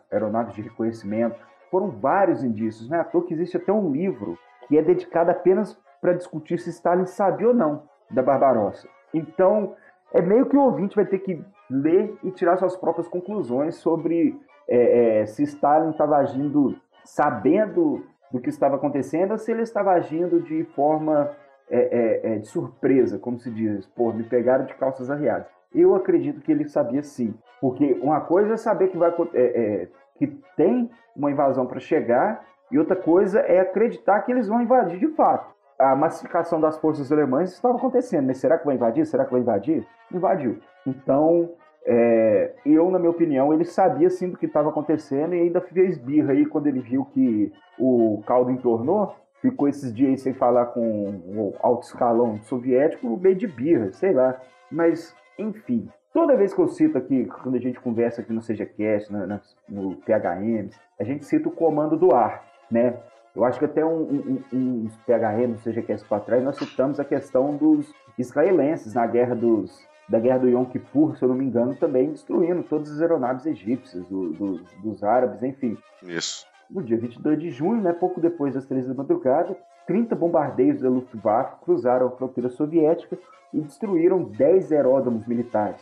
aeronaves 0.09 0.55
de 0.55 0.63
reconhecimento. 0.63 1.37
Foram 1.69 1.91
vários 1.91 2.45
indícios, 2.45 2.89
né? 2.89 3.01
À 3.01 3.05
toa 3.05 3.25
que 3.25 3.35
existe 3.35 3.57
até 3.57 3.73
um 3.73 3.91
livro 3.91 4.39
que 4.69 4.79
é 4.79 4.83
dedicado 4.83 5.33
apenas 5.33 5.77
para 6.01 6.13
discutir 6.13 6.61
se 6.61 6.71
Stalin 6.71 7.07
sabia 7.07 7.49
ou 7.49 7.55
não 7.55 7.83
da 8.09 8.23
Barbarossa. 8.23 8.89
Então, 9.13 9.75
é 10.13 10.23
meio 10.23 10.47
que 10.47 10.57
o 10.57 10.61
ouvinte 10.61 10.95
vai 10.95 11.07
ter 11.07 11.19
que 11.19 11.45
ler 11.69 12.17
e 12.23 12.31
tirar 12.31 12.57
suas 12.57 12.77
próprias 12.77 13.09
conclusões 13.09 13.75
sobre 13.75 14.41
é, 14.69 15.23
é, 15.23 15.27
se 15.27 15.43
Stalin 15.43 15.91
estava 15.91 16.19
agindo 16.19 16.77
sabendo 17.05 18.07
do 18.31 18.41
que 18.41 18.49
estava 18.49 18.77
acontecendo 18.77 19.33
ou 19.33 19.39
se 19.39 19.51
ele 19.51 19.63
estava 19.63 19.91
agindo 19.91 20.41
de 20.41 20.63
forma 20.67 21.35
é, 21.71 21.79
é, 21.79 22.33
é, 22.33 22.39
de 22.39 22.47
surpresa, 22.47 23.19
como 23.19 23.39
se 23.39 23.51
diz, 23.51 23.87
pô, 23.87 24.13
me 24.13 24.25
pegaram 24.25 24.65
de 24.65 24.75
calças 24.75 25.11
arriadas. 25.11 25.49
Eu 25.75 25.95
acredito 25.95 26.41
que 26.41 26.53
ele 26.53 26.69
sabia 26.69 27.03
sim, 27.03 27.35
porque 27.61 27.99
uma 28.01 28.21
coisa 28.21 28.55
é 28.55 28.57
saber 28.57 28.89
que 28.89 28.97
vai 28.97 29.13
é, 29.35 29.89
que 30.17 30.27
tem 30.57 30.91
uma 31.15 31.31
invasão 31.31 31.67
para 31.67 31.81
chegar 31.81 32.45
e 32.71 32.79
outra 32.79 32.97
coisa 32.97 33.41
é 33.41 33.61
acreditar 33.61 34.23
que 34.23 34.33
eles 34.33 34.49
vão 34.49 34.63
invadir 34.63 34.99
de 34.99 35.09
fato. 35.09 35.55
A 35.79 35.95
massificação 35.95 36.61
das 36.61 36.79
forças 36.79 37.13
alemãs 37.13 37.53
estava 37.53 37.77
acontecendo, 37.77 38.27
mas 38.27 38.39
será 38.39 38.59
que 38.59 38.65
vai 38.65 38.77
invadir? 38.77 39.05
Será 39.07 39.25
que 39.25 39.33
vai 39.33 39.41
invadir? 39.41 39.87
Invadiu. 40.11 40.59
Então, 40.87 41.51
é, 41.85 42.53
eu, 42.65 42.91
na 42.91 42.99
minha 42.99 43.11
opinião, 43.11 43.53
ele 43.53 43.65
sabia 43.65 44.11
sim 44.11 44.31
do 44.31 44.39
que 44.39 44.47
estava 44.47 44.71
acontecendo 44.71 45.35
e 45.35 45.41
ainda 45.41 45.61
fez 45.61 45.99
birra 45.99 46.33
aí 46.33 46.47
quando 46.47 46.67
ele 46.67 46.81
viu 46.81 47.05
que 47.05 47.53
o 47.79 48.23
caldo 48.27 48.51
entornou. 48.51 49.15
Ficou 49.47 49.69
esses 49.69 49.95
dias 49.95 50.23
sem 50.23 50.35
falar 50.35 50.67
com 50.67 50.81
o 50.81 51.55
alto 51.61 51.87
escalão 51.87 52.37
soviético, 52.43 53.17
meio 53.17 53.37
de 53.37 53.47
birra, 53.47 53.93
sei 53.93 54.13
lá. 54.13 54.41
Mas, 54.69 55.15
enfim, 55.39 55.89
toda 56.13 56.37
vez 56.37 56.53
que 56.53 56.61
eu 56.61 56.67
cito 56.67 56.99
aqui, 56.99 57.27
quando 57.27 57.55
a 57.55 57.61
gente 57.61 57.79
conversa 57.79 58.23
aqui 58.23 58.33
no 58.33 58.41
CGCast, 58.41 59.13
no, 59.13 59.41
no 59.69 59.97
PHM, 59.99 60.71
a 60.99 61.05
gente 61.05 61.25
cita 61.25 61.49
o 61.49 61.53
comando 61.53 61.97
do 61.97 62.13
ar, 62.13 62.45
né? 62.69 62.97
Eu 63.37 63.45
acho 63.45 63.61
que 63.61 63.67
até 63.67 63.85
um, 63.85 64.01
um, 64.01 64.43
um, 64.53 64.85
uns 64.87 64.97
PHM 65.07 65.53
no 65.53 65.59
CGCast 65.59 66.09
para 66.09 66.21
trás 66.21 66.43
nós 66.43 66.57
citamos 66.57 66.99
a 66.99 67.05
questão 67.05 67.55
dos 67.55 67.95
israelenses 68.19 68.95
na 68.95 69.07
guerra 69.07 69.37
dos 69.37 69.87
da 70.09 70.19
guerra 70.19 70.39
do 70.39 70.49
Yom 70.49 70.65
Kippur, 70.65 71.17
se 71.17 71.23
eu 71.25 71.29
não 71.29 71.37
me 71.37 71.45
engano, 71.45 71.75
também 71.77 72.11
destruindo 72.11 72.63
todas 72.65 72.91
as 72.91 73.01
aeronaves 73.01 73.47
egípcias, 73.47 74.07
do, 74.07 74.33
do, 74.33 74.65
dos 74.83 75.03
árabes, 75.03 75.43
enfim. 75.43 75.77
Isso. 76.03 76.47
No 76.69 76.83
dia 76.83 76.99
22 76.99 77.39
de 77.39 77.51
junho, 77.51 77.81
né, 77.81 77.93
pouco 77.93 78.21
depois 78.21 78.55
das 78.55 78.67
três 78.67 78.87
da 78.87 78.95
madrugada, 78.95 79.57
30 79.87 80.17
bombardeiros 80.17 80.83
da 80.83 80.89
Luftwaffe 80.89 81.57
cruzaram 81.65 82.09
a 82.09 82.11
fronteira 82.11 82.49
soviética 82.49 83.17
e 83.55 83.61
destruíram 83.61 84.25
10 84.25 84.73
aeródromos 84.73 85.27
militares. 85.27 85.81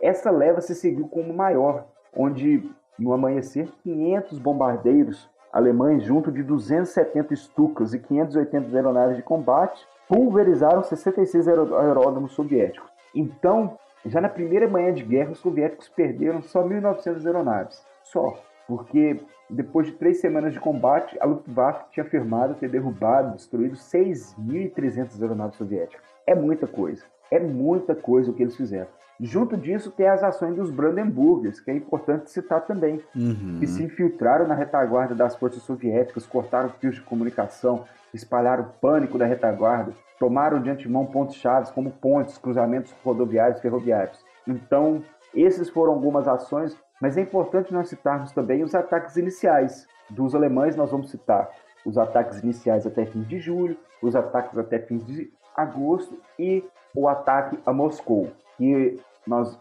Essa 0.00 0.30
leva 0.30 0.60
se 0.60 0.74
seguiu 0.74 1.08
como 1.08 1.34
maior, 1.34 1.86
onde, 2.14 2.70
no 2.98 3.12
amanhecer, 3.12 3.68
500 3.82 4.38
bombardeiros 4.38 5.28
alemães, 5.52 6.04
junto 6.04 6.30
de 6.30 6.42
270 6.42 7.34
Stukas 7.34 7.94
e 7.94 7.98
580 7.98 8.76
aeronaves 8.76 9.16
de 9.16 9.22
combate, 9.22 9.86
pulverizaram 10.08 10.82
66 10.82 11.48
aeródromos 11.48 12.32
soviéticos. 12.32 12.88
Então, 13.14 13.76
já 14.04 14.20
na 14.20 14.28
primeira 14.28 14.68
manhã 14.68 14.92
de 14.92 15.02
guerra, 15.02 15.32
os 15.32 15.38
soviéticos 15.38 15.88
perderam 15.88 16.42
só 16.42 16.62
1.900 16.62 17.26
aeronaves. 17.26 17.84
Só. 18.04 18.38
Porque 18.66 19.20
depois 19.48 19.86
de 19.86 19.92
três 19.92 20.20
semanas 20.20 20.52
de 20.52 20.60
combate, 20.60 21.16
a 21.20 21.24
Luftwaffe 21.26 21.84
tinha 21.92 22.04
afirmado 22.04 22.54
ter 22.54 22.68
derrubado, 22.68 23.36
destruído 23.36 23.76
6.300 23.76 25.20
aeronaves 25.22 25.56
soviéticas. 25.56 26.04
É 26.26 26.34
muita 26.34 26.66
coisa. 26.66 27.04
É 27.30 27.38
muita 27.40 27.94
coisa 27.94 28.30
o 28.30 28.34
que 28.34 28.42
eles 28.42 28.56
fizeram. 28.56 28.88
Junto 29.18 29.56
disso, 29.56 29.90
tem 29.90 30.06
as 30.08 30.22
ações 30.22 30.54
dos 30.56 30.70
Brandenburgers, 30.70 31.58
que 31.58 31.70
é 31.70 31.74
importante 31.74 32.30
citar 32.30 32.66
também, 32.66 33.00
Uhum. 33.14 33.56
que 33.58 33.66
se 33.66 33.82
infiltraram 33.82 34.46
na 34.46 34.54
retaguarda 34.54 35.14
das 35.14 35.34
forças 35.34 35.62
soviéticas, 35.62 36.26
cortaram 36.26 36.68
fios 36.68 36.96
de 36.96 37.00
comunicação, 37.00 37.84
espalharam 38.12 38.72
pânico 38.80 39.16
da 39.16 39.24
retaguarda, 39.24 39.92
tomaram 40.18 40.60
de 40.60 40.68
antemão 40.70 41.06
pontos 41.06 41.36
chaves 41.36 41.70
como 41.70 41.90
pontes, 41.90 42.36
cruzamentos 42.36 42.94
rodoviários 43.02 43.58
e 43.58 43.62
ferroviários. 43.62 44.22
Então, 44.46 45.02
esses 45.34 45.68
foram 45.70 45.92
algumas 45.94 46.28
ações, 46.28 46.76
mas 47.00 47.16
é 47.16 47.20
importante 47.22 47.72
nós 47.72 47.88
citarmos 47.88 48.32
também 48.32 48.62
os 48.62 48.74
ataques 48.74 49.16
iniciais. 49.16 49.86
Dos 50.08 50.34
alemães, 50.34 50.76
nós 50.76 50.90
vamos 50.90 51.10
citar 51.10 51.50
os 51.84 51.98
ataques 51.98 52.40
iniciais 52.42 52.86
até 52.86 53.04
fins 53.06 53.26
de 53.28 53.38
julho, 53.38 53.76
os 54.02 54.14
ataques 54.16 54.56
até 54.58 54.78
fins 54.78 55.04
de 55.04 55.30
agosto 55.56 56.18
e 56.38 56.64
o 56.94 57.08
ataque 57.08 57.58
a 57.66 57.72
Moscou, 57.72 58.28
que 58.56 58.98
nós 59.26 59.58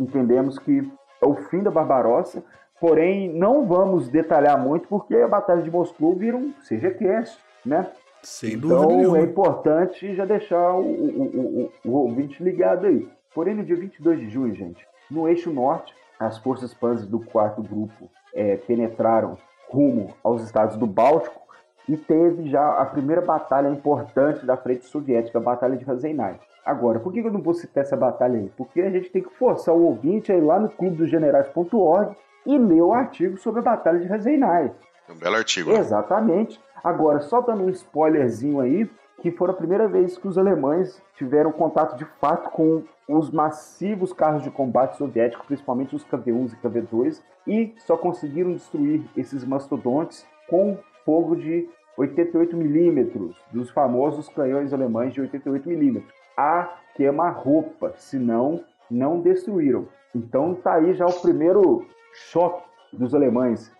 entendemos 0.00 0.58
que 0.58 0.90
é 1.22 1.26
o 1.26 1.34
fim 1.34 1.62
da 1.62 1.70
Barbarossa, 1.70 2.42
porém 2.80 3.32
não 3.32 3.66
vamos 3.66 4.08
detalhar 4.08 4.58
muito 4.58 4.88
porque 4.88 5.14
a 5.16 5.28
Batalha 5.28 5.62
de 5.62 5.70
Moscou 5.70 6.14
vira 6.14 6.36
um 6.36 6.52
CGCast, 6.68 7.38
né? 7.64 7.90
Sem 8.22 8.58
dúvida 8.58 8.80
Então 8.80 8.96
nenhuma. 8.96 9.18
é 9.18 9.22
importante 9.22 10.14
já 10.14 10.24
deixar 10.24 10.72
o, 10.74 10.80
o, 10.82 11.22
o, 11.22 11.62
o- 11.84 11.90
o 11.90 11.92
ouvinte 12.02 12.42
ligado 12.42 12.86
aí. 12.86 13.08
Porém, 13.34 13.54
no 13.54 13.64
dia 13.64 13.76
22 13.76 14.18
de 14.18 14.28
junho, 14.30 14.54
gente, 14.54 14.84
no 15.10 15.28
eixo 15.28 15.52
norte, 15.52 15.94
as 16.18 16.38
forças 16.38 16.72
panzers 16.74 17.06
do 17.06 17.20
quarto 17.20 17.62
grupo 17.62 18.10
eh, 18.34 18.56
penetraram 18.56 19.36
rumo 19.68 20.14
aos 20.22 20.42
estados 20.42 20.76
do 20.76 20.86
Báltico 20.86 21.40
e 21.88 21.96
teve 21.96 22.48
já 22.48 22.80
a 22.80 22.84
primeira 22.84 23.20
batalha 23.20 23.68
importante 23.68 24.44
da 24.44 24.56
frente 24.56 24.86
soviética, 24.86 25.38
a 25.38 25.42
Batalha 25.42 25.76
de 25.76 25.84
Rasenai. 25.84 26.38
Agora, 26.64 26.98
por 26.98 27.12
que 27.12 27.20
eu 27.20 27.32
não 27.32 27.40
vou 27.40 27.54
citar 27.54 27.84
essa 27.84 27.96
batalha 27.96 28.38
aí? 28.38 28.50
Porque 28.56 28.80
a 28.80 28.90
gente 28.90 29.08
tem 29.10 29.22
que 29.22 29.32
forçar 29.34 29.72
o 29.72 29.84
ouvinte 29.84 30.32
a 30.32 30.36
ir 30.36 30.40
lá 30.40 30.58
no 30.58 30.68
clubedogenerais.org 30.68 32.16
e 32.44 32.58
ler 32.58 32.82
o 32.82 32.92
artigo 32.92 33.36
sobre 33.38 33.60
a 33.60 33.62
Batalha 33.62 34.00
de 34.00 34.06
Rasenai. 34.06 34.72
É 35.08 35.12
um 35.12 35.16
belo 35.16 35.36
artigo. 35.36 35.70
né? 35.72 35.78
Exatamente. 35.78 36.60
Agora, 36.82 37.20
só 37.20 37.40
dando 37.40 37.64
um 37.64 37.70
spoilerzinho 37.70 38.60
aí, 38.60 38.90
que 39.20 39.30
foi 39.30 39.50
a 39.50 39.54
primeira 39.54 39.88
vez 39.88 40.18
que 40.18 40.28
os 40.28 40.36
alemães 40.36 41.02
tiveram 41.14 41.52
contato 41.52 41.96
de 41.96 42.04
fato 42.20 42.50
com 42.50 42.82
os 43.08 43.30
massivos 43.30 44.12
carros 44.12 44.42
de 44.42 44.50
combate 44.50 44.96
soviéticos, 44.96 45.46
principalmente 45.46 45.94
os 45.94 46.04
KV-1 46.04 46.52
e 46.52 46.56
KV-2, 46.56 47.22
e 47.46 47.74
só 47.78 47.96
conseguiram 47.96 48.52
destruir 48.52 49.02
esses 49.16 49.44
mastodontes 49.44 50.26
com 50.48 50.78
fogo 51.04 51.36
de 51.36 51.68
88 51.96 52.56
milímetros, 52.56 53.36
dos 53.52 53.70
famosos 53.70 54.28
canhões 54.28 54.72
alemães 54.72 55.14
de 55.14 55.20
88 55.20 55.68
milímetros. 55.68 56.12
A 56.36 56.78
queima-roupa, 56.94 57.94
senão 57.96 58.62
não 58.90 59.20
destruíram. 59.20 59.88
Então 60.14 60.54
tá 60.54 60.74
aí 60.74 60.94
já 60.94 61.06
o 61.06 61.20
primeiro 61.20 61.86
choque 62.12 62.64
dos 62.92 63.14
alemães. 63.14 63.72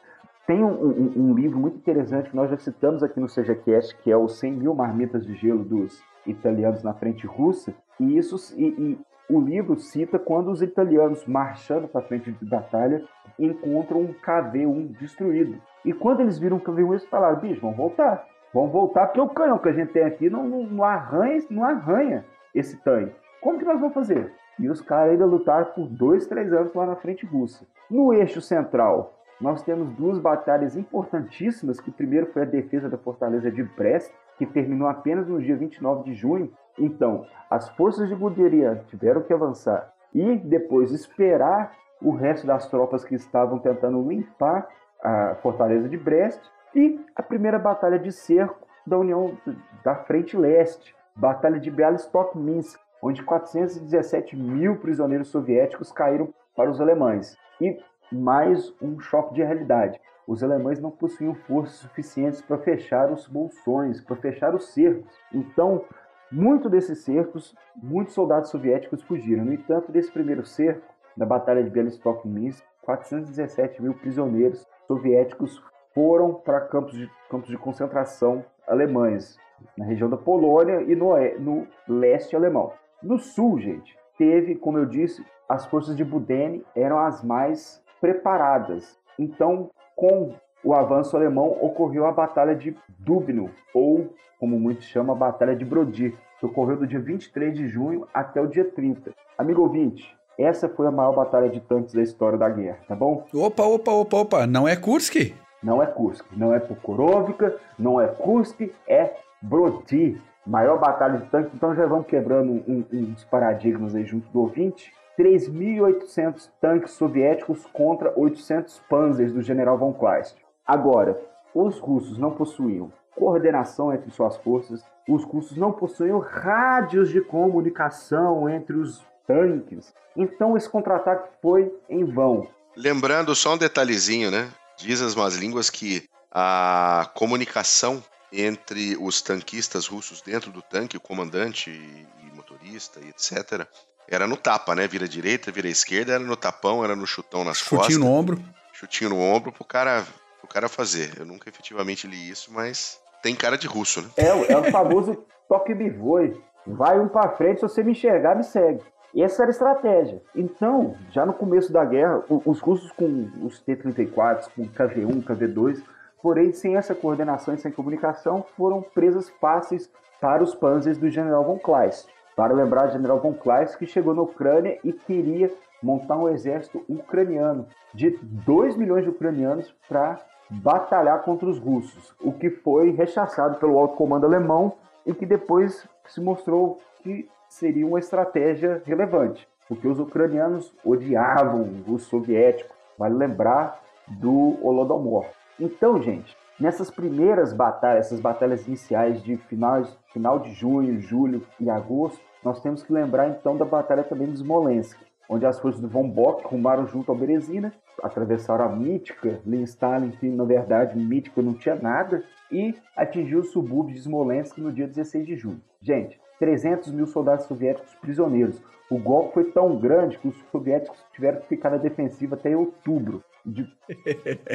Tem 0.47 0.63
um, 0.63 0.69
um- 0.71 1.13
um 1.17 1.35
livro 1.35 1.59
muito 1.59 1.79
interessante 1.79 2.31
que 2.31 2.37
nós 2.37 2.51
já 2.51 2.57
citamos 2.57 3.03
aqui 3.03 3.19
no 3.19 3.29
CGCast, 3.29 3.97
que 3.99 4.11
é 4.11 4.17
o 4.17 4.29
100 4.29 4.53
mil 4.53 4.75
marmitas 4.75 5.27
de 5.27 5.35
gelo 5.35 5.65
dos 5.65 6.01
italianos 6.25 6.83
na 6.83 6.95
frente 6.95 7.27
russa. 7.27 7.75
E, 7.99 8.17
isso, 8.17 8.37
e, 8.57 8.67
e 8.69 8.99
o 9.29 9.41
livro 9.41 9.77
cita 9.79 10.19
quando 10.19 10.51
os 10.51 10.63
italianos, 10.63 11.27
marchando 11.27 11.89
para 11.89 12.03
frente 12.03 12.31
de 12.31 12.45
batalha, 12.45 13.03
encontram 13.39 14.01
um 14.03 14.13
KV-1 14.15 14.97
destruído. 14.99 15.57
E 15.85 15.93
quando 15.93 16.21
eles 16.21 16.39
viram 16.39 16.59
o 16.59 16.61
KV-1, 16.61 16.91
eles 16.91 17.07
falaram, 17.07 17.41
bicho, 17.41 17.61
vamos 17.61 17.77
voltar. 17.77 18.25
Vamos 18.55 18.71
voltar, 18.73 19.07
porque 19.07 19.21
o 19.21 19.29
canhão 19.29 19.59
que 19.59 19.69
a 19.69 19.73
gente 19.73 19.93
tem 19.93 20.05
aqui 20.05 20.31
não, 20.31 20.49
não, 20.49 20.63
não 20.65 20.85
arranha, 20.85 21.43
não 21.51 21.65
arranha 21.65 22.25
esse 22.55 22.77
tanque. 22.83 23.13
Como 23.41 23.59
que 23.59 23.65
nós 23.65 23.79
vamos 23.79 23.95
fazer? 23.95 24.33
E 24.59 24.71
os 24.71 24.81
caras 24.81 25.13
ainda 25.13 25.27
lutaram 25.27 25.67
por 25.73 25.87
dois, 25.89 26.27
três 26.27 26.53
anos 26.53 26.73
lá 26.73 26.87
na 26.87 26.97
frente 26.97 27.27
russa. 27.27 27.67
No 27.91 28.15
eixo 28.15 28.41
central, 28.41 29.16
nós 29.41 29.63
temos 29.63 29.95
duas 29.95 30.19
batalhas 30.19 30.77
importantíssimas, 30.77 31.81
que 31.81 31.91
primeiro 31.91 32.27
foi 32.33 32.43
a 32.43 32.47
defesa 32.47 32.89
da 32.89 32.97
fortaleza 32.97 33.51
de 33.51 33.63
Brest, 33.63 34.13
que 34.39 34.47
terminou 34.47 34.89
apenas 34.89 35.29
no 35.29 35.41
dia 35.41 35.57
29 35.57 36.05
de 36.05 36.15
junho. 36.15 36.53
Então, 36.79 37.27
as 37.51 37.69
forças 37.71 38.09
de 38.09 38.15
Guderian 38.15 38.81
tiveram 38.89 39.23
que 39.23 39.33
avançar 39.33 39.93
e 40.15 40.37
depois 40.37 40.93
esperar 40.93 41.73
o 42.01 42.11
resto 42.11 42.47
das 42.47 42.69
tropas 42.69 43.05
que 43.05 43.15
estavam 43.15 43.59
tentando 43.59 44.07
limpar 44.07 44.69
a 45.03 45.37
fortaleza 45.37 45.89
de 45.89 45.97
Brest 45.97 46.41
e 46.75 47.01
a 47.15 47.23
primeira 47.23 47.59
batalha 47.59 47.99
de 47.99 48.13
cerco 48.13 48.67
da 48.87 48.99
União 48.99 49.37
da 49.85 49.95
Frente 49.95 50.37
Leste, 50.37 50.95
Batalha 51.17 51.59
de 51.59 51.71
Bialystok-Minsk, 51.71 52.79
onde 53.03 53.23
417 53.23 54.37
mil 54.37 54.77
prisioneiros 54.77 55.29
soviéticos 55.29 55.91
caíram 55.91 56.33
para 56.55 56.71
os 56.71 56.81
alemães. 56.81 57.37
E 57.61 57.79
mais 58.11 58.75
um 58.81 58.99
choque 59.01 59.35
de 59.35 59.43
realidade. 59.43 60.01
Os 60.27 60.43
alemães 60.43 60.81
não 60.81 60.91
possuíam 60.91 61.35
forças 61.35 61.77
suficientes 61.77 62.43
para 62.43 62.59
fechar 62.59 63.13
os 63.13 63.29
bolsões, 63.29 64.01
para 64.01 64.17
fechar 64.17 64.55
os 64.55 64.69
cercos. 64.73 65.13
Então, 65.33 65.85
muito 66.31 66.69
desses 66.69 67.05
cercos, 67.05 67.55
muitos 67.77 68.15
soldados 68.15 68.51
soviéticos 68.51 69.03
fugiram. 69.03 69.45
No 69.45 69.53
entanto, 69.53 69.93
desse 69.93 70.11
primeiro 70.11 70.45
cerco, 70.45 70.83
da 71.17 71.25
Batalha 71.25 71.63
de 71.63 71.71
Bialystok-Minsk, 71.71 72.63
417 72.83 73.83
mil 73.83 73.95
prisioneiros 73.95 74.67
soviéticos 74.87 75.63
foram 75.95 76.35
para 76.35 76.61
campos 76.61 76.93
de, 76.93 77.11
campos 77.31 77.49
de 77.49 77.57
concentração 77.57 78.45
alemães, 78.67 79.39
na 79.77 79.85
região 79.85 80.11
da 80.11 80.17
Polônia 80.17 80.83
e 80.83 80.95
no, 80.95 81.15
no 81.39 81.67
leste 81.89 82.37
alemão. 82.37 82.73
No 83.03 83.19
sul, 83.19 83.59
gente, 83.59 83.97
teve, 84.19 84.57
como 84.57 84.79
eu 84.79 84.87
disse, 84.87 85.25
as 85.49 85.65
forças 85.67 85.97
de 85.97 86.05
Budene 86.05 86.65
eram 86.75 86.99
as 86.99 87.23
mais 87.23 87.83
preparadas. 88.01 88.97
Então, 89.19 89.71
com 89.95 90.35
o 90.65 90.75
avanço 90.75 91.17
alemão, 91.17 91.57
ocorreu 91.61 92.07
a 92.07 92.13
Batalha 92.13 92.55
de 92.55 92.77
Dubno, 92.99 93.51
ou, 93.73 94.09
como 94.39 94.59
muitos 94.59 94.85
chamam, 94.87 95.15
a 95.15 95.19
Batalha 95.19 95.55
de 95.55 95.65
Brody, 95.65 96.15
que 96.39 96.47
ocorreu 96.47 96.77
do 96.77 96.87
dia 96.87 97.01
23 97.01 97.55
de 97.55 97.69
junho 97.69 98.07
até 98.13 98.41
o 98.41 98.47
dia 98.47 98.65
30. 98.65 99.13
Amigo 99.39 99.63
ouvinte, 99.63 100.15
essa 100.39 100.69
foi 100.69 100.87
a 100.87 100.91
maior 100.91 101.13
batalha 101.15 101.49
de 101.49 101.61
tanques 101.61 101.95
da 101.95 102.03
história 102.03 102.37
da 102.37 102.49
guerra, 102.49 102.79
tá 102.87 102.95
bom? 102.95 103.25
Opa, 103.33 103.63
opa, 103.65 103.91
opa, 103.93 104.17
opa. 104.19 104.47
Não 104.47 104.69
é 104.69 104.77
Kursk? 104.77 105.15
Não 105.63 105.83
é 105.83 105.87
Kursk, 105.87 106.27
não 106.37 106.53
é 106.55 106.59
Pokrovka, 106.61 107.57
não 107.79 108.01
é 108.01 108.07
Kursk, 108.07 108.71
é 108.87 109.15
Brody. 109.41 110.21
Maior 110.47 110.79
batalha 110.79 111.19
de 111.19 111.27
tanques, 111.31 111.53
então 111.55 111.75
já 111.75 111.87
vamos 111.87 112.07
quebrando 112.07 112.53
um- 112.69 112.85
uns 112.93 113.25
paradigmas 113.25 113.95
aí 113.95 114.05
junto 114.05 114.29
do 114.31 114.41
ouvinte. 114.41 114.93
3.800 115.19 116.51
tanques 116.61 116.93
soviéticos 116.93 117.65
contra 117.73 118.13
800 118.17 118.81
panzers 118.89 119.33
do 119.33 119.43
general 119.43 119.79
von 119.79 119.93
Kleist. 119.93 120.37
Agora, 120.67 121.19
os 121.55 121.79
russos 121.79 122.19
não 122.19 122.33
possuíam 122.33 122.93
coordenação 123.15 123.93
entre 123.93 124.11
suas 124.11 124.37
forças, 124.37 124.85
os 125.09 125.25
russos 125.25 125.57
não 125.57 125.73
possuíam 125.73 126.19
rádios 126.19 127.09
de 127.09 127.21
comunicação 127.21 128.49
entre 128.49 128.77
os 128.77 129.03
tanques. 129.27 129.95
Então 130.15 130.57
esse 130.57 130.69
contra-ataque 130.69 131.29
foi 131.41 131.73
em 131.89 132.05
vão. 132.05 132.49
Lembrando 132.77 133.35
só 133.35 133.55
um 133.55 133.59
detalhezinho, 133.59 134.31
né? 134.31 134.51
Diz 134.77 135.01
as 135.01 135.15
más 135.15 135.35
línguas 135.35 135.71
que 135.71 136.07
a 136.31 137.11
comunicação 137.15 138.03
entre 138.31 138.97
os 139.01 139.23
tanquistas 139.23 139.87
russos 139.87 140.21
dentro 140.21 140.51
do 140.51 140.61
tanque, 140.61 140.97
o 140.97 141.01
comandante 141.01 141.71
e 141.71 142.37
motorista 142.37 143.01
e 143.01 143.09
etc., 143.09 143.67
era 144.09 144.27
no 144.27 144.37
tapa, 144.37 144.75
né? 144.75 144.87
Vira 144.87 145.09
direita, 145.09 145.51
vira 145.53 145.69
esquerda, 145.69 146.15
era 146.15 146.23
no 146.25 146.37
tapão, 146.37 146.85
era 146.85 146.95
no 146.97 147.07
chutão 147.07 147.45
nas 147.45 147.59
Chutinho 147.59 147.79
costas. 147.81 147.97
no 147.99 148.07
ombro. 148.11 148.41
Chutinho 148.73 149.11
no 149.11 149.19
ombro 149.21 149.51
pro 149.53 149.65
cara, 149.65 150.05
pro 150.41 150.49
cara 150.49 150.69
fazer. 150.69 151.13
Eu 151.19 151.25
nunca 151.27 151.49
efetivamente 151.49 152.07
li 152.07 152.29
isso, 152.29 152.53
mas 152.53 153.01
tem 153.23 153.35
cara 153.35 153.57
de 153.57 153.67
russo, 153.67 154.03
né? 154.03 154.09
É, 154.17 154.33
o- 154.35 154.45
é 154.45 154.57
o 154.57 154.71
famoso 154.71 155.25
toque 155.49 155.75
me 155.75 155.89
voe. 155.91 156.41
Vai 156.67 156.99
um 157.01 157.09
pra 157.09 157.29
frente, 157.31 157.57
se 157.61 157.63
você 157.63 157.83
me 157.83 157.93
enxergar, 157.93 158.35
me 158.37 158.45
segue. 158.45 158.81
Essa 159.17 159.43
era 159.45 159.51
a 159.51 159.53
estratégia. 159.53 160.21
Então, 160.35 160.95
já 161.11 161.25
no 161.25 161.33
começo 161.33 161.73
da 161.73 161.83
guerra, 161.85 162.23
os 162.29 162.61
russos 162.61 162.93
com 162.93 163.31
os 163.43 163.59
T-34, 163.61 164.49
com 164.55 164.69
KV-1, 164.69 165.23
KV-2, 165.25 165.81
porém 166.21 166.53
sem 166.53 166.77
essa 166.77 166.95
coordenação 166.95 167.55
e 167.55 167.59
sem 167.59 167.73
comunicação, 167.73 168.45
foram 168.59 168.83
presas 168.83 169.31
fáceis 169.41 169.89
para 170.21 170.43
os 170.43 170.55
panzers 170.55 170.99
do 170.99 171.09
general 171.09 171.45
von 171.45 171.59
Kleist. 171.59 172.09
Para 172.37 172.53
lembrar, 172.53 172.89
o 172.89 172.93
general 172.93 173.19
von 173.19 173.33
Kleist 173.33 173.79
que 173.79 173.87
chegou 173.87 174.15
na 174.15 174.21
Ucrânia 174.21 174.79
e 174.85 174.93
queria 174.93 175.51
montar 175.83 176.19
um 176.19 176.29
exército 176.29 176.85
ucraniano 176.87 177.67
de 177.95 178.11
2 178.21 178.77
milhões 178.77 179.05
de 179.05 179.11
ucranianos 179.11 179.75
para 179.89 180.21
batalhar 180.51 181.23
contra 181.23 181.49
os 181.49 181.59
russos, 181.59 182.15
o 182.21 182.33
que 182.33 182.51
foi 182.51 182.91
rechaçado 182.91 183.59
pelo 183.59 183.79
alto 183.79 183.97
comando 183.97 184.27
alemão 184.27 184.75
e 185.07 185.15
que 185.15 185.25
depois 185.25 185.89
se 186.07 186.21
mostrou 186.21 186.79
que 187.03 187.27
seria 187.49 187.87
uma 187.87 187.99
estratégia 187.99 188.83
relevante, 188.85 189.49
porque 189.67 189.89
os 189.89 189.99
ucranianos 189.99 190.75
odiavam 190.85 191.69
os 191.89 192.03
soviéticos. 192.03 192.77
Vale 192.99 193.15
lembrar 193.15 193.81
do 194.07 194.59
Holodomor. 194.63 195.25
Então, 195.59 196.03
gente, 196.03 196.37
nessas 196.59 196.91
primeiras 196.91 197.53
batalhas, 197.53 198.07
essas 198.07 198.21
batalhas 198.21 198.67
iniciais 198.67 199.23
de 199.23 199.37
final, 199.37 199.85
final 200.13 200.39
de 200.39 200.53
junho, 200.53 201.01
julho 201.01 201.43
e 201.61 201.71
agosto, 201.71 202.21
nós 202.43 202.61
temos 202.61 202.83
que 202.83 202.93
lembrar 202.93 203.29
então 203.29 203.57
da 203.57 203.65
batalha 203.65 204.05
também 204.05 204.31
de 204.31 204.39
Smolensk, 204.39 204.99
onde 205.29 205.45
as 205.45 205.59
forças 205.59 205.81
do 205.81 205.89
Von 205.89 206.09
Bock 206.09 206.47
rumaram 206.47 206.87
junto 206.87 207.11
ao 207.11 207.19
Berezina, 207.19 207.73
atravessaram 208.03 208.65
a 208.65 208.69
Mítica, 208.69 209.41
Lin 209.45 209.63
Stalin, 209.65 210.11
que 210.11 210.29
na 210.29 210.45
verdade 210.45 210.97
Mítica 210.97 211.43
não 211.43 211.55
tinha 211.55 211.75
nada, 211.75 212.23
e 212.51 212.75
atingiu 212.97 213.41
o 213.41 213.45
subúrbio 213.45 213.95
de 213.95 214.01
Smolensk 214.01 214.59
no 214.59 214.73
dia 214.73 214.87
16 214.87 215.27
de 215.27 215.37
julho. 215.37 215.61
Gente, 215.83 216.21
300 216.39 216.93
mil 216.93 217.07
soldados 217.07 217.47
soviéticos 217.47 217.95
prisioneiros. 217.97 218.63
O 218.91 218.99
golpe 218.99 219.35
foi 219.35 219.45
tão 219.51 219.77
grande 219.77 220.19
que 220.19 220.29
os 220.29 220.37
soviéticos 220.53 220.99
tiveram 221.13 221.41
que 221.41 221.49
ficar 221.49 221.71
na 221.71 221.77
defensiva 221.77 222.37
até 222.37 222.57
outubro. 222.57 223.23
De... 223.45 223.67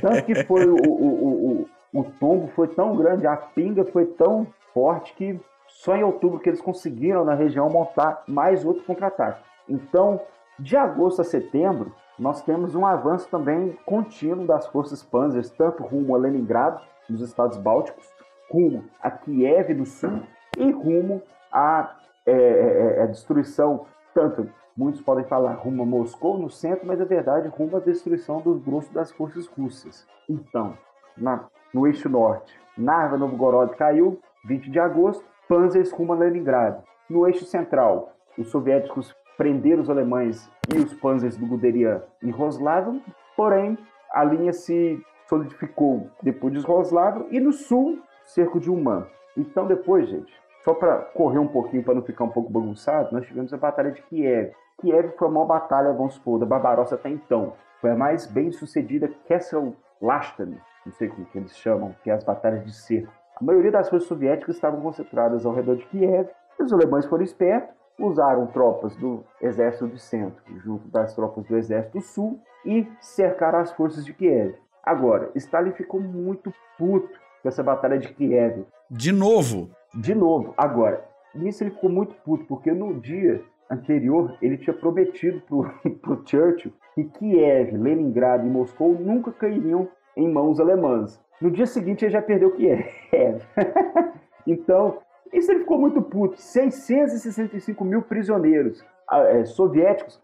Tanto 0.01 0.23
que 0.25 0.43
foi 0.45 0.65
o, 0.67 0.75
o, 0.75 1.61
o, 1.61 1.69
o, 1.93 2.03
tombo 2.03 2.47
foi 2.49 2.67
tão 2.67 2.95
grande, 2.95 3.27
a 3.27 3.35
pinga 3.35 3.83
foi 3.85 4.05
tão 4.05 4.47
forte 4.73 5.13
que 5.13 5.39
só 5.67 5.95
em 5.95 6.03
outubro 6.03 6.39
que 6.39 6.49
eles 6.49 6.61
conseguiram 6.61 7.23
na 7.23 7.33
região 7.33 7.69
montar 7.69 8.23
mais 8.27 8.65
outro 8.65 8.83
contra-ataque. 8.83 9.43
Então, 9.67 10.21
de 10.59 10.75
agosto 10.75 11.21
a 11.21 11.23
setembro, 11.23 11.93
nós 12.19 12.41
temos 12.43 12.75
um 12.75 12.85
avanço 12.85 13.27
também 13.29 13.77
contínuo 13.85 14.45
das 14.45 14.67
forças 14.67 15.01
panzers, 15.01 15.49
tanto 15.49 15.83
rumo 15.83 16.15
a 16.15 16.19
Leningrado, 16.19 16.81
nos 17.09 17.21
estados 17.21 17.57
bálticos, 17.57 18.07
rumo 18.49 18.83
a 19.01 19.09
Kiev 19.09 19.73
do 19.73 19.85
sul 19.85 20.21
e 20.57 20.71
rumo 20.71 21.21
à 21.51 21.95
é, 22.25 22.31
é, 22.31 23.03
é, 23.03 23.07
destruição, 23.07 23.85
tanto 24.13 24.47
muitos 24.77 25.01
podem 25.01 25.25
falar 25.25 25.53
rumo 25.53 25.83
a 25.83 25.85
Moscou 25.85 26.37
no 26.37 26.49
centro, 26.49 26.85
mas 26.85 26.99
na 26.99 27.05
verdade 27.05 27.47
rumo 27.47 27.77
à 27.77 27.79
destruição 27.79 28.39
do 28.41 28.55
grosso 28.55 28.93
das 28.93 29.11
forças 29.11 29.47
russas. 29.47 30.07
Então, 30.29 30.77
na, 31.17 31.45
no 31.73 31.87
eixo 31.87 32.09
norte, 32.09 32.53
Narva 32.77 33.17
Novgorod 33.17 33.75
caiu, 33.75 34.19
20 34.45 34.69
de 34.69 34.79
agosto, 34.79 35.23
Panzers 35.47 35.91
rumo 35.91 36.13
a 36.13 36.15
Leningrado. 36.15 36.83
No 37.09 37.27
eixo 37.27 37.45
central, 37.45 38.13
os 38.37 38.49
soviéticos 38.49 39.13
prenderam 39.37 39.81
os 39.81 39.89
alemães 39.89 40.49
e 40.73 40.77
os 40.77 40.93
panzers 40.93 41.35
do 41.35 41.45
Guderian 41.45 42.01
em 42.21 42.29
Roslav, 42.29 43.01
porém 43.35 43.77
a 44.13 44.23
linha 44.23 44.53
se 44.53 45.03
solidificou 45.27 46.09
depois 46.21 46.53
de 46.53 46.59
Roslav 46.59 47.25
e 47.31 47.39
no 47.39 47.51
sul, 47.51 47.99
cerco 48.23 48.59
de 48.59 48.69
Uman. 48.69 49.05
Então 49.35 49.65
depois, 49.65 50.07
gente, 50.07 50.33
só 50.63 50.73
para 50.73 50.97
correr 50.97 51.39
um 51.39 51.47
pouquinho, 51.47 51.83
para 51.83 51.95
não 51.95 52.03
ficar 52.03 52.23
um 52.23 52.29
pouco 52.29 52.51
bagunçado, 52.51 53.09
nós 53.11 53.25
tivemos 53.25 53.53
a 53.53 53.57
Batalha 53.57 53.91
de 53.91 54.01
Kiev. 54.03 54.51
Kiev 54.79 55.13
foi 55.17 55.27
a 55.27 55.31
maior 55.31 55.45
batalha, 55.45 55.91
vamos 55.91 56.13
supor, 56.13 56.39
da 56.39 56.45
Barbarossa 56.45 56.95
até 56.95 57.09
então. 57.09 57.53
Foi 57.79 57.91
a 57.91 57.95
mais 57.95 58.27
bem 58.27 58.51
sucedida 58.51 59.11
Kessel 59.27 59.75
Lasten, 60.01 60.55
não 60.85 60.93
sei 60.93 61.07
como 61.07 61.25
que 61.25 61.37
eles 61.37 61.55
chamam, 61.57 61.95
que 62.03 62.09
é 62.09 62.13
as 62.13 62.23
batalhas 62.23 62.65
de 62.65 62.73
cerco. 62.73 63.11
A 63.35 63.43
maioria 63.43 63.71
das 63.71 63.89
forças 63.89 64.07
soviéticas 64.07 64.55
estavam 64.55 64.81
concentradas 64.81 65.45
ao 65.45 65.53
redor 65.53 65.75
de 65.75 65.85
Kiev. 65.85 66.29
Os 66.59 66.71
alemães 66.71 67.05
foram 67.05 67.23
espertos, 67.23 67.75
usaram 67.97 68.47
tropas 68.47 68.95
do 68.95 69.23
exército 69.41 69.87
de 69.87 69.99
centro 69.99 70.41
junto 70.59 70.87
das 70.89 71.15
tropas 71.15 71.45
do 71.45 71.57
exército 71.57 71.97
do 71.97 72.03
sul 72.03 72.39
e 72.65 72.87
cercaram 72.99 73.59
as 73.59 73.71
forças 73.71 74.05
de 74.05 74.13
Kiev. 74.13 74.55
Agora, 74.83 75.31
Stalin 75.35 75.71
ficou 75.71 75.99
muito 75.99 76.53
puto 76.77 77.19
com 77.41 77.47
essa 77.47 77.63
batalha 77.63 77.97
de 77.97 78.13
Kiev. 78.13 78.65
De 78.89 79.11
novo? 79.11 79.69
De 79.93 80.13
novo. 80.13 80.53
Agora, 80.57 81.03
nisso 81.33 81.63
ele 81.63 81.71
ficou 81.71 81.89
muito 81.89 82.15
puto, 82.23 82.45
porque 82.45 82.71
no 82.71 82.99
dia 82.99 83.43
anterior 83.69 84.37
ele 84.41 84.57
tinha 84.57 84.75
prometido 84.75 85.41
pro, 85.41 85.71
pro 86.01 86.21
Churchill 86.25 86.73
que 86.93 87.05
Kiev, 87.05 87.77
Leningrado 87.77 88.45
e 88.45 88.49
Moscou 88.49 88.93
nunca 88.93 89.31
cairiam 89.31 89.87
em 90.15 90.31
mãos 90.31 90.59
alemãs. 90.59 91.19
No 91.39 91.49
dia 91.49 91.65
seguinte 91.65 92.05
ele 92.05 92.11
já 92.11 92.21
perdeu 92.21 92.51
Kiev. 92.51 92.85
então, 94.45 94.99
isso 95.33 95.51
ele 95.51 95.61
ficou 95.61 95.79
muito 95.79 96.01
puto. 96.01 96.39
665 96.39 97.83
mil 97.83 98.01
prisioneiros 98.01 98.83
é, 99.11 99.45
soviéticos. 99.45 100.21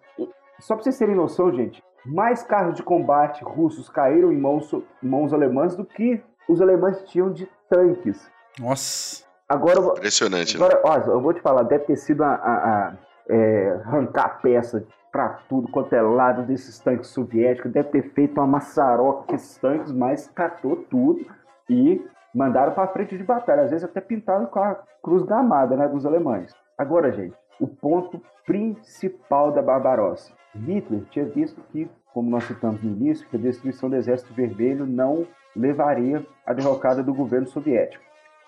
Só 0.59 0.75
para 0.75 0.83
vocês 0.83 0.97
terem 0.97 1.15
noção, 1.15 1.53
gente, 1.53 1.83
mais 2.05 2.43
carros 2.43 2.75
de 2.75 2.83
combate 2.83 3.43
russos 3.43 3.89
caíram 3.89 4.31
em 4.31 4.38
mãos, 4.38 4.71
mãos 5.01 5.33
alemãs 5.33 5.75
do 5.75 5.85
que 5.85 6.21
os 6.47 6.61
alemães 6.61 7.03
tinham 7.03 7.31
de 7.31 7.49
tanques. 7.69 8.29
Nossa. 8.59 9.25
Agora, 9.47 9.79
Impressionante, 9.79 10.57
né? 10.57 10.65
agora, 10.65 10.99
né? 10.99 11.05
Ó, 11.07 11.11
eu 11.11 11.21
vou 11.21 11.33
te 11.33 11.41
falar, 11.41 11.63
deve 11.63 11.85
ter 11.85 11.95
sido 11.95 12.23
a, 12.23 12.33
a, 12.35 12.88
a 12.89 12.93
é, 13.30 13.82
arrancar 13.86 14.41
peça 14.41 14.86
para 15.11 15.30
tudo 15.49 15.69
quanto 15.69 15.93
é 15.93 16.01
lado 16.01 16.43
desses 16.43 16.80
tanques 16.80 17.09
soviéticos, 17.09 17.71
deve 17.71 17.89
ter 17.89 18.13
feito 18.13 18.38
uma 18.39 18.47
maçaroca 18.47 19.23
com 19.23 19.36
esses 19.36 19.57
tanques, 19.57 19.91
mas 19.91 20.28
catou 20.30 20.78
tudo 20.89 21.25
e 21.69 22.05
mandaram 22.34 22.73
para 22.73 22.88
frente 22.88 23.17
de 23.17 23.23
batalha, 23.23 23.63
às 23.63 23.71
vezes 23.71 23.84
até 23.84 23.99
pintado 23.99 24.47
com 24.47 24.59
a 24.59 24.78
cruz 25.01 25.23
gamada 25.23 25.75
né, 25.75 25.88
dos 25.88 26.05
alemães. 26.05 26.53
Agora, 26.78 27.11
gente, 27.11 27.36
o 27.59 27.67
ponto 27.67 28.21
principal 28.45 29.51
da 29.51 29.61
Barbarossa. 29.61 30.32
Hitler 30.55 31.03
tinha 31.09 31.25
visto 31.25 31.61
que, 31.71 31.89
como 32.13 32.30
nós 32.30 32.43
citamos 32.43 32.82
no 32.82 32.91
início, 32.91 33.28
que 33.28 33.36
a 33.36 33.39
destruição 33.39 33.89
do 33.89 33.95
Exército 33.95 34.34
Vermelho 34.34 34.86
não 34.86 35.25
levaria 35.55 36.25
à 36.45 36.53
derrocada 36.53 37.03
do 37.03 37.13
governo 37.13 37.47
soviético. 37.47 38.03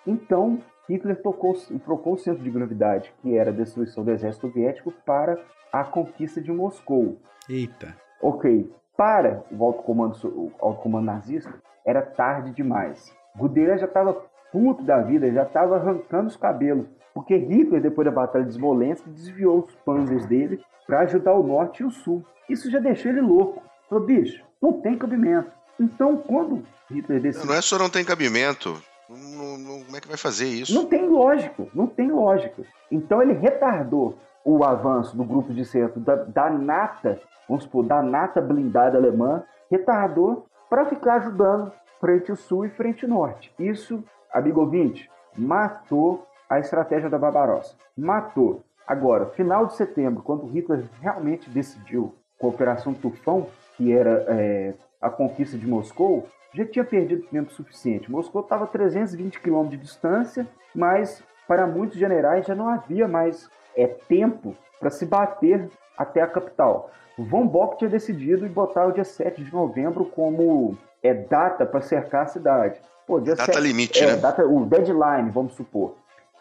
Então, 0.06 0.60
Hitler 0.90 1.22
tocou, 1.22 1.56
trocou 1.86 2.14
o 2.14 2.18
centro 2.18 2.44
de 2.44 2.50
gravidade, 2.50 3.14
que 3.22 3.38
era 3.38 3.52
a 3.52 3.54
destruição 3.54 4.04
do 4.04 4.12
exército 4.12 4.48
soviético, 4.48 4.92
para 5.06 5.40
a 5.72 5.84
conquista 5.84 6.42
de 6.42 6.52
Moscou. 6.52 7.18
Eita. 7.48 7.96
Ok. 8.22 8.72
Para 8.98 9.44
o 9.52 9.64
alto 9.64 9.84
comando, 9.84 10.18
o 10.26 10.52
alto 10.60 10.82
comando 10.82 11.06
nazista, 11.06 11.54
era 11.86 12.02
tarde 12.02 12.52
demais. 12.52 13.16
Guderian 13.38 13.78
já 13.78 13.86
estava 13.86 14.14
puto 14.52 14.84
da 14.84 15.02
vida, 15.02 15.32
já 15.32 15.44
estava 15.44 15.78
arrancando 15.78 16.28
os 16.28 16.36
cabelos, 16.36 16.88
porque 17.14 17.36
Hitler, 17.38 17.82
depois 17.82 18.06
da 18.06 18.12
Batalha 18.12 18.46
de 18.46 18.54
Smolensk, 18.54 19.08
desviou 19.08 19.60
os 19.60 19.76
panzers 19.86 20.26
dele 20.26 20.60
para 20.88 21.02
ajudar 21.02 21.34
o 21.36 21.44
norte 21.44 21.84
e 21.84 21.86
o 21.86 21.92
sul. 21.92 22.26
Isso 22.50 22.70
já 22.72 22.80
deixou 22.80 23.12
ele 23.12 23.22
louco. 23.22 23.62
Falou, 23.88 24.06
bicho, 24.06 24.44
não 24.62 24.74
tem 24.82 24.98
cabimento. 24.98 25.52
Então, 25.80 26.18
quando 26.18 26.64
Hitler 26.90 27.22
decidiu... 27.22 27.48
Não 27.48 27.56
é 27.56 27.62
só 27.62 27.78
não 27.78 27.90
tem 27.90 28.04
cabimento, 28.04 28.82
não, 29.18 29.58
não, 29.58 29.84
como 29.84 29.98
é 29.98 30.02
que 30.02 30.08
vai 30.08 30.18
fazer 30.18 30.48
isso? 30.48 30.74
Não 30.74 30.86
tem 30.86 31.08
lógico, 31.08 31.70
não 31.74 31.88
tem 31.88 32.12
lógico. 32.12 32.64
Então 32.92 33.22
ele 33.22 33.34
retardou 33.34 34.18
o 34.46 34.64
avanço 34.64 35.18
do 35.18 35.24
grupo 35.24 35.54
de 35.54 35.66
centro 35.66 36.00
da, 36.00 36.16
da 36.16 36.50
nata, 36.50 37.20
vamos 37.48 37.64
supor, 37.64 37.86
da 37.86 38.02
nata 38.02 38.40
blindada 38.40 38.98
alemã, 38.98 39.44
retardou 39.70 40.46
para 40.70 40.86
ficar 40.86 41.16
ajudando 41.16 41.72
frente 42.00 42.36
sul 42.36 42.66
e 42.66 42.70
frente 42.70 43.06
norte. 43.08 43.54
Isso, 43.60 44.04
amigo 44.32 44.62
ouvinte, 44.62 45.10
matou 45.36 46.26
a 46.50 46.60
estratégia 46.60 47.10
da 47.10 47.18
Barbarossa. 47.18 47.76
Matou. 47.98 48.64
Agora, 48.88 49.28
final 49.28 49.68
de 49.68 49.76
setembro, 49.76 50.24
quando 50.24 50.48
Hitler 50.48 50.84
realmente 51.02 51.50
decidiu 51.50 52.16
com 52.40 52.48
a 52.48 52.50
Operação 52.50 52.94
Tufão, 52.94 53.48
que 53.76 53.92
era 53.92 54.26
é, 54.28 54.74
a 55.02 55.10
conquista 55.10 55.58
de 55.58 55.68
Moscou, 55.68 56.28
já 56.54 56.66
tinha 56.66 56.84
perdido 56.84 57.28
tempo 57.28 57.52
suficiente. 57.52 58.12
Moscou 58.12 58.42
estava 58.42 58.64
a 58.64 58.68
320 58.68 59.40
quilômetros 59.40 59.80
de 59.80 59.86
distância, 59.86 60.48
mas 60.74 61.24
para 61.48 61.68
muitos 61.68 61.98
generais 61.98 62.46
já 62.46 62.56
não 62.56 62.68
havia 62.70 63.08
mais 63.08 63.50
é, 63.76 63.88
tempo 63.88 64.56
para 64.80 64.90
se 64.90 65.06
bater 65.06 65.70
até 65.98 66.22
a 66.22 66.28
capital. 66.28 66.92
Von 67.18 67.46
Bock 67.48 67.78
tinha 67.78 67.90
decidido 67.90 68.48
botar 68.48 68.86
o 68.88 68.92
dia 68.92 69.04
7 69.04 69.44
de 69.44 69.52
novembro 69.52 70.06
como 70.06 70.78
é, 71.04 71.14
data 71.14 71.66
para 71.66 71.82
cercar 71.82 72.24
a 72.24 72.28
cidade. 72.28 72.80
Pô, 73.06 73.20
data 73.20 73.46
7, 73.46 73.60
limite, 73.60 74.04
é, 74.04 74.08
né? 74.08 74.16
Data, 74.16 74.46
o 74.46 74.66
deadline, 74.66 75.30
vamos 75.30 75.54
supor. 75.54 75.96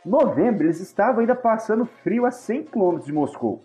Novembro, 0.05 0.67
eles 0.67 0.81
estavam 0.81 1.21
ainda 1.21 1.35
passando 1.35 1.85
frio 1.85 2.25
a 2.25 2.31
100 2.31 2.65
quilômetros 2.65 3.07
de 3.07 3.13
Moscou. 3.13 3.63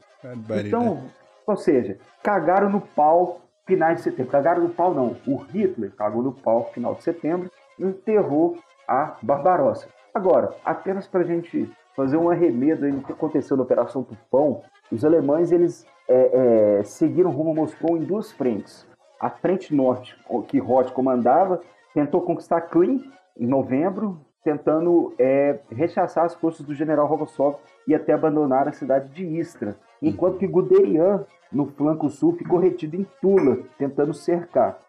Então, 0.66 1.04
ou 1.46 1.56
seja, 1.56 1.98
cagaram 2.24 2.70
no 2.70 2.82
pau 2.82 3.42
finais 3.66 3.98
de 3.98 4.04
setembro. 4.04 4.32
Cagaram 4.32 4.64
no 4.64 4.70
pau, 4.70 4.94
não. 4.94 5.16
O 5.28 5.38
Hitler 5.38 5.92
cagou 5.92 6.22
no 6.22 6.32
pau 6.32 6.72
final 6.74 6.96
de 6.96 7.04
setembro 7.04 7.50
enterrou 7.80 8.58
a 8.88 9.18
Barbarossa. 9.22 9.88
Agora, 10.14 10.56
apenas 10.64 11.08
para 11.08 11.22
a 11.22 11.26
gente 11.26 11.70
fazer 11.96 12.18
um 12.18 12.30
arremedo 12.30 12.88
no 12.88 13.02
que 13.02 13.12
aconteceu 13.12 13.56
na 13.58 13.64
Operação 13.64 14.04
Tufão, 14.04 14.62
os 14.92 15.04
alemães 15.04 15.52
eles 15.52 15.86
é, 16.08 16.80
é, 16.80 16.84
seguiram 16.84 17.32
rumo 17.32 17.52
a 17.52 17.56
Moscou 17.56 17.98
em 17.98 18.04
duas 18.04 18.32
frentes. 18.32 18.88
A 19.20 19.30
frente 19.30 19.74
norte, 19.74 20.16
que 20.48 20.60
Roth 20.60 20.92
comandava, 20.92 21.62
tentou 21.94 22.22
conquistar 22.22 22.62
Klin 22.62 23.10
em 23.38 23.48
novembro, 23.48 24.20
tentando 24.44 25.14
é, 25.18 25.60
rechaçar 25.72 26.26
as 26.26 26.36
forças 26.36 26.66
do 26.66 26.74
general 26.74 27.08
Rogosov 27.08 27.58
e 27.88 27.96
até 27.96 28.14
abandonar 28.14 28.68
a 28.68 28.74
cidade 28.74 29.10
de 29.10 29.26
Istra, 29.26 29.76
enquanto 30.02 30.38
que 30.38 30.48
Guderian 30.48 31.26
no 31.54 31.68
flanco 31.68 32.10
sul, 32.10 32.36
ficou 32.36 32.60
retido 32.60 32.96
em 32.96 33.06
Tula, 33.22 33.60
tentando 33.78 34.14
cercar 34.14 34.80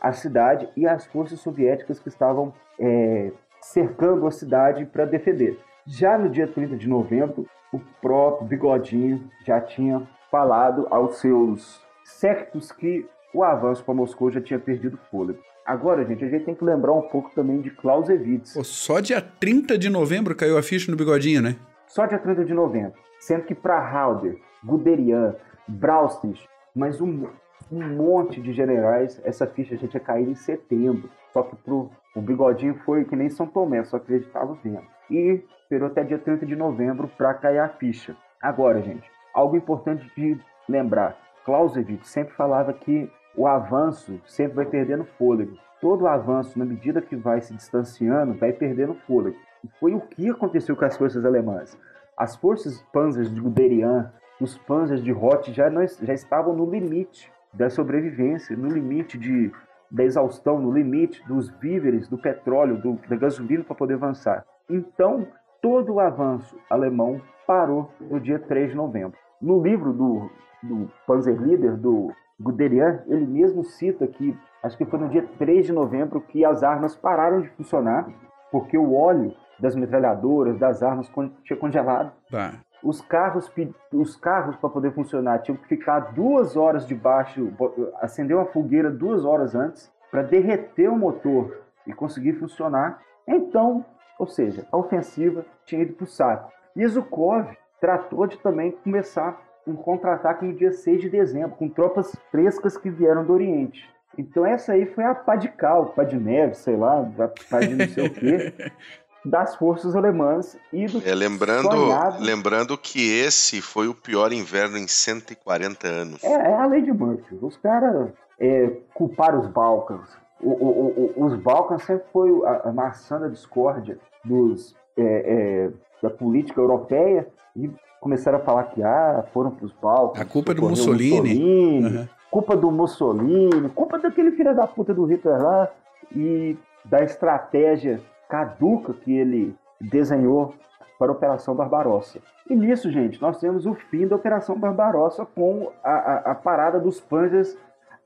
a 0.00 0.12
cidade 0.12 0.68
e 0.76 0.86
as 0.86 1.06
forças 1.06 1.40
soviéticas 1.40 1.98
que 1.98 2.08
estavam 2.08 2.52
é, 2.78 3.32
cercando 3.60 4.26
a 4.26 4.30
cidade 4.30 4.84
para 4.84 5.04
defender. 5.04 5.58
Já 5.86 6.18
no 6.18 6.28
dia 6.28 6.46
30 6.46 6.76
de 6.76 6.88
novembro, 6.88 7.46
o 7.72 7.80
próprio 8.00 8.46
Bigodinho 8.46 9.28
já 9.44 9.60
tinha 9.60 10.06
falado 10.30 10.86
aos 10.90 11.16
seus 11.18 11.80
sectos 12.04 12.70
que 12.70 13.08
o 13.32 13.42
avanço 13.42 13.84
para 13.84 13.94
Moscou 13.94 14.30
já 14.30 14.40
tinha 14.40 14.58
perdido 14.58 14.98
fôlego. 15.10 15.40
Agora, 15.70 16.04
gente, 16.04 16.24
a 16.24 16.28
gente 16.28 16.46
tem 16.46 16.54
que 16.56 16.64
lembrar 16.64 16.92
um 16.92 17.02
pouco 17.02 17.30
também 17.32 17.60
de 17.60 17.70
Clausewitz. 17.70 18.54
Pô, 18.54 18.64
só 18.64 18.98
dia 18.98 19.20
30 19.22 19.78
de 19.78 19.88
novembro 19.88 20.34
caiu 20.34 20.58
a 20.58 20.62
ficha 20.64 20.90
no 20.90 20.96
bigodinho, 20.96 21.40
né? 21.40 21.54
Só 21.86 22.06
dia 22.06 22.18
30 22.18 22.44
de 22.44 22.52
novembro. 22.52 22.94
Sendo 23.20 23.44
que 23.44 23.54
para 23.54 23.78
Halder, 23.78 24.36
Guderian, 24.64 25.36
Braustich, 25.68 26.44
mas 26.74 27.00
um, 27.00 27.28
um 27.70 27.88
monte 27.88 28.40
de 28.40 28.52
generais, 28.52 29.20
essa 29.24 29.46
ficha 29.46 29.76
já 29.76 29.86
tinha 29.86 30.00
caído 30.00 30.32
em 30.32 30.34
setembro. 30.34 31.08
Só 31.32 31.44
que 31.44 31.54
pro, 31.54 31.88
o 32.16 32.20
bigodinho 32.20 32.74
foi 32.84 33.04
que 33.04 33.14
nem 33.14 33.30
São 33.30 33.46
Tomé, 33.46 33.84
só 33.84 33.98
acreditava 33.98 34.58
vendo. 34.64 34.82
E 35.08 35.40
esperou 35.62 35.86
até 35.86 36.02
dia 36.02 36.18
30 36.18 36.46
de 36.46 36.56
novembro 36.56 37.08
para 37.16 37.32
cair 37.34 37.60
a 37.60 37.68
ficha. 37.68 38.16
Agora, 38.42 38.82
gente, 38.82 39.08
algo 39.32 39.56
importante 39.56 40.10
de 40.16 40.36
lembrar. 40.68 41.16
Clausewitz 41.44 42.08
sempre 42.08 42.34
falava 42.34 42.72
que 42.72 43.08
o 43.36 43.46
avanço 43.46 44.20
sempre 44.26 44.56
vai 44.56 44.66
perdendo 44.66 45.04
fôlego. 45.04 45.56
Todo 45.80 46.06
avanço, 46.06 46.58
na 46.58 46.64
medida 46.64 47.00
que 47.00 47.16
vai 47.16 47.40
se 47.40 47.54
distanciando, 47.54 48.34
vai 48.34 48.52
perdendo 48.52 48.94
fôlego. 49.06 49.36
E 49.64 49.68
foi 49.78 49.94
o 49.94 50.00
que 50.00 50.28
aconteceu 50.28 50.76
com 50.76 50.84
as 50.84 50.96
forças 50.96 51.24
alemãs. 51.24 51.78
As 52.16 52.36
forças 52.36 52.82
panzers 52.92 53.32
de 53.32 53.40
Guderian, 53.40 54.12
os 54.40 54.58
panzers 54.58 55.02
de 55.02 55.12
Roth 55.12 55.48
já, 55.48 55.70
já 56.02 56.14
estavam 56.14 56.54
no 56.54 56.70
limite 56.70 57.32
da 57.52 57.70
sobrevivência, 57.70 58.56
no 58.56 58.68
limite 58.68 59.18
de, 59.18 59.50
da 59.90 60.04
exaustão, 60.04 60.60
no 60.60 60.72
limite 60.72 61.26
dos 61.26 61.48
víveres, 61.48 62.08
do 62.08 62.18
petróleo, 62.18 62.76
do, 62.78 62.98
da 63.08 63.16
gasolina 63.16 63.64
para 63.64 63.74
poder 63.74 63.94
avançar. 63.94 64.44
Então, 64.68 65.26
todo 65.60 65.94
o 65.94 66.00
avanço 66.00 66.56
alemão 66.68 67.20
parou 67.46 67.90
no 68.00 68.20
dia 68.20 68.38
3 68.38 68.70
de 68.70 68.76
novembro. 68.76 69.18
No 69.40 69.62
livro 69.62 69.92
do, 69.92 70.30
do 70.62 70.90
Panzerleader, 71.06 71.76
do 71.76 72.12
Guderian, 72.40 73.02
ele 73.06 73.26
mesmo 73.26 73.62
cita 73.62 74.06
que, 74.06 74.36
acho 74.62 74.76
que 74.76 74.86
foi 74.86 74.98
no 74.98 75.08
dia 75.08 75.28
3 75.38 75.66
de 75.66 75.72
novembro, 75.72 76.20
que 76.20 76.44
as 76.44 76.62
armas 76.62 76.96
pararam 76.96 77.42
de 77.42 77.48
funcionar, 77.50 78.08
porque 78.50 78.78
o 78.78 78.94
óleo 78.94 79.34
das 79.58 79.76
metralhadoras, 79.76 80.58
das 80.58 80.82
armas, 80.82 81.10
tinha 81.44 81.58
congelado. 81.58 82.10
Tá. 82.30 82.54
Os 82.82 83.02
carros, 83.02 83.52
os 83.92 84.16
carros 84.16 84.56
para 84.56 84.70
poder 84.70 84.92
funcionar 84.92 85.40
tinham 85.40 85.56
que 85.58 85.68
ficar 85.68 86.14
duas 86.14 86.56
horas 86.56 86.86
debaixo, 86.86 87.52
acender 88.00 88.34
uma 88.34 88.46
fogueira 88.46 88.90
duas 88.90 89.22
horas 89.26 89.54
antes 89.54 89.92
para 90.10 90.22
derreter 90.22 90.88
o 90.88 90.96
motor 90.96 91.58
e 91.86 91.92
conseguir 91.92 92.34
funcionar. 92.34 93.02
Então, 93.28 93.84
ou 94.18 94.26
seja, 94.26 94.66
a 94.72 94.78
ofensiva 94.78 95.44
tinha 95.66 95.82
ido 95.82 95.92
para 95.92 96.04
o 96.04 96.06
saco. 96.06 96.50
E 96.74 96.86
Zukov 96.86 97.54
tratou 97.78 98.26
de 98.26 98.38
também 98.38 98.72
começar 98.72 99.38
um 99.70 99.76
contra-ataque 99.76 100.44
no 100.44 100.52
dia 100.54 100.72
6 100.72 101.00
de 101.00 101.08
dezembro, 101.08 101.56
com 101.56 101.68
tropas 101.68 102.14
frescas 102.30 102.76
que 102.76 102.90
vieram 102.90 103.24
do 103.24 103.32
Oriente. 103.32 103.88
Então 104.18 104.44
essa 104.44 104.72
aí 104.72 104.86
foi 104.86 105.04
a 105.04 105.14
pá 105.14 105.36
de 105.36 105.48
cal, 105.48 105.86
pá 105.86 106.04
de 106.04 106.16
neve, 106.16 106.54
sei 106.54 106.76
lá, 106.76 107.00
a 107.00 107.28
pá 107.50 107.60
de 107.60 107.74
não 107.74 107.88
sei 107.88 108.06
o 108.06 108.12
quê, 108.12 108.52
das 109.24 109.54
forças 109.56 109.94
alemãs 109.94 110.56
e 110.72 110.86
do 110.86 111.06
é, 111.06 111.14
lembrando, 111.14 111.70
sonhado... 111.70 112.22
lembrando 112.22 112.78
que 112.78 113.20
esse 113.20 113.60
foi 113.60 113.88
o 113.88 113.94
pior 113.94 114.32
inverno 114.32 114.78
em 114.78 114.88
140 114.88 115.86
anos. 115.86 116.24
É, 116.24 116.32
é 116.32 116.54
a 116.54 116.66
lei 116.66 116.82
de 116.82 116.92
Murphy. 116.92 117.38
Os 117.40 117.56
caras 117.56 118.10
é, 118.38 118.70
culparam 118.94 119.40
os 119.40 119.46
Balcãs. 119.46 120.08
O, 120.40 120.50
o, 120.50 121.14
o, 121.16 121.24
os 121.24 121.36
Balcãs 121.36 121.82
sempre 121.82 122.06
foi 122.12 122.30
a, 122.46 122.68
a 122.68 122.72
maçã 122.72 123.20
da 123.20 123.28
discórdia 123.28 123.98
dos, 124.24 124.74
é, 124.96 125.02
é, 125.02 125.70
da 126.02 126.10
política 126.10 126.60
europeia 126.60 127.28
e 127.54 127.70
começaram 128.00 128.38
a 128.38 128.42
falar 128.42 128.64
que 128.64 128.82
ah, 128.82 129.24
foram 129.32 129.50
para 129.50 129.66
os 129.66 129.72
Balcãs. 129.72 130.20
A 130.20 130.24
culpa 130.24 130.52
é 130.52 130.54
do 130.54 130.62
Mussolini. 130.68 131.20
Mussolini 131.20 131.98
uhum. 131.98 132.08
Culpa 132.30 132.56
do 132.56 132.70
Mussolini, 132.70 133.68
culpa 133.70 133.98
daquele 133.98 134.30
filho 134.32 134.54
da 134.54 134.66
puta 134.66 134.94
do 134.94 135.04
Hitler 135.04 135.42
lá 135.42 135.68
e 136.14 136.56
da 136.84 137.02
estratégia 137.02 138.00
caduca 138.28 138.94
que 138.94 139.12
ele 139.12 139.54
desenhou 139.80 140.54
para 140.98 141.10
a 141.10 141.12
Operação 141.14 141.54
Barbarossa. 141.54 142.20
E 142.48 142.54
nisso, 142.54 142.90
gente, 142.90 143.20
nós 143.20 143.38
temos 143.38 143.66
o 143.66 143.74
fim 143.74 144.06
da 144.06 144.16
Operação 144.16 144.58
Barbarossa 144.58 145.26
com 145.26 145.72
a, 145.82 145.90
a, 145.90 146.16
a 146.32 146.34
parada 146.34 146.78
dos 146.78 147.00
Panzers 147.00 147.56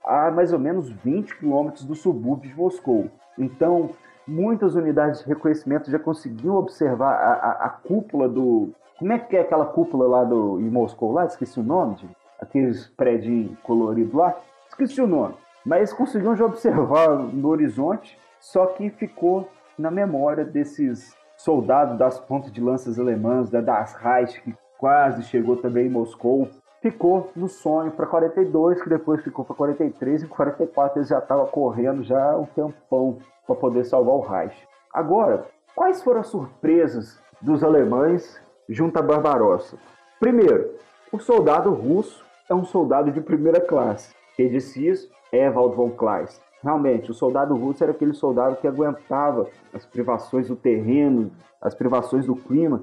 a 0.04 0.30
mais 0.30 0.52
ou 0.52 0.58
menos 0.58 0.90
20 0.90 1.38
quilômetros 1.38 1.84
do 1.84 1.94
subúrbio 1.94 2.50
de 2.50 2.56
Moscou. 2.56 3.10
Então, 3.38 3.90
muitas 4.26 4.74
unidades 4.74 5.20
de 5.20 5.28
reconhecimento 5.28 5.90
já 5.90 5.98
conseguiam 5.98 6.56
observar 6.56 7.14
a, 7.14 7.32
a, 7.32 7.66
a 7.66 7.68
cúpula 7.70 8.28
do. 8.28 8.70
Como 8.98 9.12
é 9.12 9.18
que 9.18 9.36
é 9.36 9.40
aquela 9.40 9.66
cúpula 9.66 10.06
lá 10.06 10.24
do, 10.24 10.60
em 10.60 10.70
Moscou? 10.70 11.12
Lá, 11.12 11.24
esqueci 11.24 11.58
o 11.58 11.64
nome, 11.64 11.96
de, 11.96 12.08
aqueles 12.40 12.86
prédios 12.86 13.50
coloridos 13.62 14.14
lá. 14.14 14.36
Esqueci 14.68 15.00
o 15.00 15.06
nome. 15.06 15.34
Mas 15.66 15.92
conseguiam 15.92 16.36
já 16.36 16.44
observar 16.44 17.18
no 17.18 17.48
horizonte, 17.48 18.18
só 18.38 18.66
que 18.66 18.90
ficou 18.90 19.48
na 19.78 19.90
memória 19.90 20.44
desses 20.44 21.16
soldados 21.36 21.98
das 21.98 22.20
pontas 22.20 22.52
de 22.52 22.60
lanças 22.60 22.98
alemãs, 22.98 23.50
da 23.50 23.60
Das 23.60 23.94
Reich, 23.94 24.40
que 24.42 24.54
quase 24.78 25.22
chegou 25.24 25.56
também 25.56 25.86
em 25.86 25.90
Moscou. 25.90 26.48
Ficou 26.80 27.30
no 27.34 27.48
sonho 27.48 27.90
para 27.90 28.06
42, 28.06 28.82
que 28.82 28.88
depois 28.88 29.22
ficou 29.22 29.44
para 29.44 29.56
43, 29.56 30.22
e 30.22 30.26
em 30.26 30.28
44 30.28 30.98
eles 30.98 31.08
já 31.08 31.18
estavam 31.18 31.46
correndo 31.46 32.02
já 32.02 32.36
um 32.36 32.44
tempão 32.44 33.18
para 33.46 33.56
poder 33.56 33.84
salvar 33.84 34.14
o 34.14 34.20
Reich. 34.20 34.56
Agora, 34.92 35.46
quais 35.74 36.02
foram 36.02 36.20
as 36.20 36.26
surpresas 36.28 37.18
dos 37.40 37.64
alemães 37.64 38.40
junto 38.68 38.98
a 38.98 39.02
Barbarossa? 39.02 39.76
Primeiro, 40.20 40.70
o 41.12 41.18
soldado 41.18 41.70
russo 41.72 42.24
é 42.48 42.54
um 42.54 42.64
soldado 42.64 43.10
de 43.10 43.20
primeira 43.20 43.60
classe. 43.60 44.14
Quem 44.36 44.48
disse 44.48 44.86
isso 44.86 45.10
é 45.32 45.46
Ewald 45.46 45.76
von 45.76 45.90
Kleist. 45.90 46.40
Realmente, 46.62 47.10
o 47.10 47.14
soldado 47.14 47.54
russo 47.54 47.84
era 47.84 47.92
aquele 47.92 48.14
soldado 48.14 48.56
que 48.56 48.66
aguentava 48.66 49.48
as 49.72 49.84
privações 49.84 50.48
do 50.48 50.56
terreno, 50.56 51.30
as 51.60 51.74
privações 51.74 52.26
do 52.26 52.34
clima, 52.34 52.82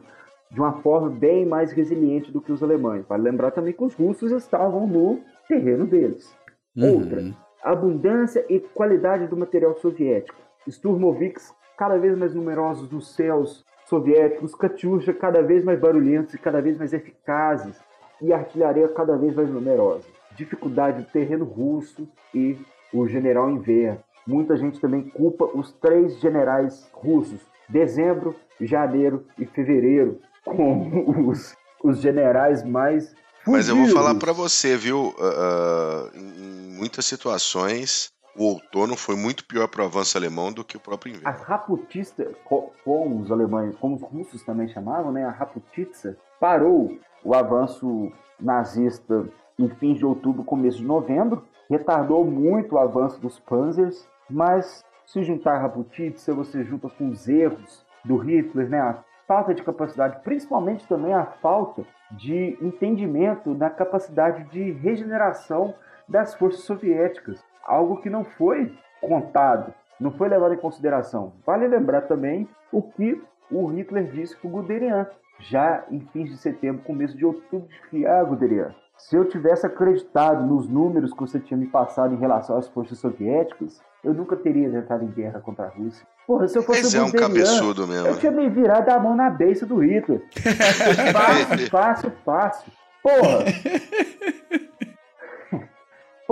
de 0.51 0.59
uma 0.59 0.73
forma 0.81 1.09
bem 1.09 1.45
mais 1.45 1.71
resiliente 1.71 2.31
do 2.31 2.41
que 2.41 2.51
os 2.51 2.61
alemães. 2.61 3.05
Vale 3.07 3.23
lembrar 3.23 3.51
também 3.51 3.73
que 3.73 3.83
os 3.83 3.95
russos 3.95 4.31
estavam 4.31 4.85
no 4.85 5.19
terreno 5.47 5.87
deles. 5.87 6.35
Uhum. 6.75 6.95
Outra, 6.95 7.23
abundância 7.63 8.45
e 8.49 8.59
qualidade 8.59 9.27
do 9.27 9.37
material 9.37 9.75
soviético. 9.75 10.37
Sturmoviks 10.69 11.53
cada 11.77 11.97
vez 11.97 12.15
mais 12.17 12.35
numerosos 12.35 12.89
nos 12.91 13.15
céus 13.15 13.65
soviéticos, 13.91 14.55
Katyusha 14.55 15.13
cada 15.13 15.41
vez 15.43 15.65
mais 15.65 15.77
barulhentos 15.77 16.33
e 16.33 16.37
cada 16.37 16.61
vez 16.61 16.77
mais 16.77 16.93
eficazes, 16.93 17.75
e 18.21 18.31
artilharia 18.31 18.87
cada 18.87 19.17
vez 19.17 19.35
mais 19.35 19.49
numerosa. 19.49 20.05
Dificuldade 20.33 21.03
do 21.03 21.11
terreno 21.11 21.43
russo 21.43 22.07
e 22.33 22.57
o 22.93 23.05
general 23.05 23.49
Inverno. 23.49 23.99
Muita 24.25 24.55
gente 24.55 24.79
também 24.79 25.09
culpa 25.09 25.43
os 25.43 25.73
três 25.73 26.17
generais 26.21 26.89
russos, 26.93 27.41
dezembro, 27.67 28.33
janeiro 28.61 29.25
e 29.37 29.45
fevereiro, 29.45 30.19
como 30.45 31.29
os, 31.29 31.53
os 31.83 31.99
generais 31.99 32.63
mais. 32.63 33.13
Mas 33.45 33.67
eu 33.67 33.75
vou 33.75 33.87
falar 33.87 34.15
para 34.15 34.31
você, 34.31 34.77
viu? 34.77 35.07
Uh, 35.17 36.15
em 36.15 36.77
muitas 36.77 37.05
situações, 37.05 38.13
o 38.35 38.45
outono 38.45 38.95
foi 38.95 39.15
muito 39.15 39.45
pior 39.45 39.67
para 39.67 39.83
o 39.83 39.85
avanço 39.85 40.17
alemão 40.17 40.51
do 40.51 40.63
que 40.63 40.77
o 40.77 40.79
próprio 40.79 41.11
inverno. 41.11 41.27
A 41.27 41.31
Raputista, 41.31 42.31
como 42.45 43.21
os 43.21 43.31
alemães, 43.31 43.75
como 43.77 43.95
os 43.95 44.01
russos 44.01 44.43
também 44.43 44.67
chamavam, 44.67 45.11
né? 45.11 45.25
A 45.25 45.31
Raputitsa 45.31 46.17
parou 46.39 46.97
o 47.23 47.35
avanço 47.35 48.11
nazista 48.39 49.25
em 49.59 49.69
fins 49.69 49.97
de 49.97 50.05
outubro, 50.05 50.43
começo 50.43 50.77
de 50.77 50.85
novembro, 50.85 51.43
retardou 51.69 52.25
muito 52.25 52.75
o 52.75 52.79
avanço 52.79 53.19
dos 53.19 53.39
Panzers, 53.39 54.07
mas 54.29 54.83
se 55.05 55.23
juntar 55.23 55.55
a 55.55 55.59
Raputitsa, 55.59 56.33
você 56.33 56.63
junta 56.63 56.89
com 56.89 57.09
os 57.09 57.27
erros 57.27 57.85
do 58.03 58.17
Hitler, 58.17 58.69
né? 58.69 58.79
A 58.79 59.03
falta 59.27 59.53
de 59.53 59.63
capacidade, 59.63 60.21
principalmente 60.23 60.87
também 60.87 61.13
a 61.13 61.25
falta 61.25 61.85
de 62.11 62.57
entendimento 62.61 63.53
na 63.53 63.69
capacidade 63.69 64.43
de 64.45 64.71
regeneração 64.71 65.73
das 66.07 66.33
forças 66.33 66.63
soviéticas, 66.63 67.41
algo 67.65 68.01
que 68.01 68.09
não 68.09 68.23
foi 68.23 68.73
contado, 69.01 69.73
não 69.99 70.11
foi 70.11 70.29
levado 70.29 70.53
em 70.53 70.57
consideração. 70.57 71.33
Vale 71.45 71.67
lembrar 71.67 72.01
também 72.01 72.47
o 72.71 72.81
que 72.81 73.21
o 73.51 73.67
Hitler 73.67 74.09
disse 74.11 74.35
para 74.35 74.47
o 74.47 74.51
Guderian, 74.51 75.07
já 75.39 75.83
em 75.89 75.99
fins 76.13 76.29
de 76.29 76.37
setembro, 76.37 76.83
começo 76.83 77.17
de 77.17 77.25
outubro, 77.25 77.67
que 77.89 78.05
ah, 78.05 78.23
Guderian, 78.23 78.73
se 78.97 79.15
eu 79.15 79.25
tivesse 79.25 79.65
acreditado 79.65 80.45
nos 80.45 80.67
números 80.67 81.11
que 81.11 81.19
você 81.19 81.39
tinha 81.39 81.57
me 81.57 81.67
passado 81.67 82.13
em 82.13 82.17
relação 82.17 82.57
às 82.57 82.67
forças 82.67 82.99
soviéticas, 82.99 83.81
eu 84.03 84.13
nunca 84.13 84.35
teria 84.35 84.67
entrado 84.67 85.03
em 85.03 85.07
guerra 85.07 85.39
contra 85.39 85.65
a 85.65 85.69
Rússia. 85.69 86.05
Porra, 86.25 86.47
se 86.47 86.57
eu 86.57 86.63
fosse 86.63 86.83
Mas 86.83 86.93
é 86.95 87.03
um 87.03 87.11
cabeçudo 87.11 87.87
mesmo. 87.87 88.07
Eu 88.07 88.17
tinha 88.17 88.31
me 88.31 88.47
virado 88.49 88.89
a 88.89 88.99
mão 88.99 89.15
na 89.15 89.29
beiça 89.29 89.65
do 89.65 89.77
Hitler. 89.77 90.23
fácil, 91.11 91.69
fácil, 91.69 92.11
fácil. 92.23 92.71
Porra! 93.03 93.45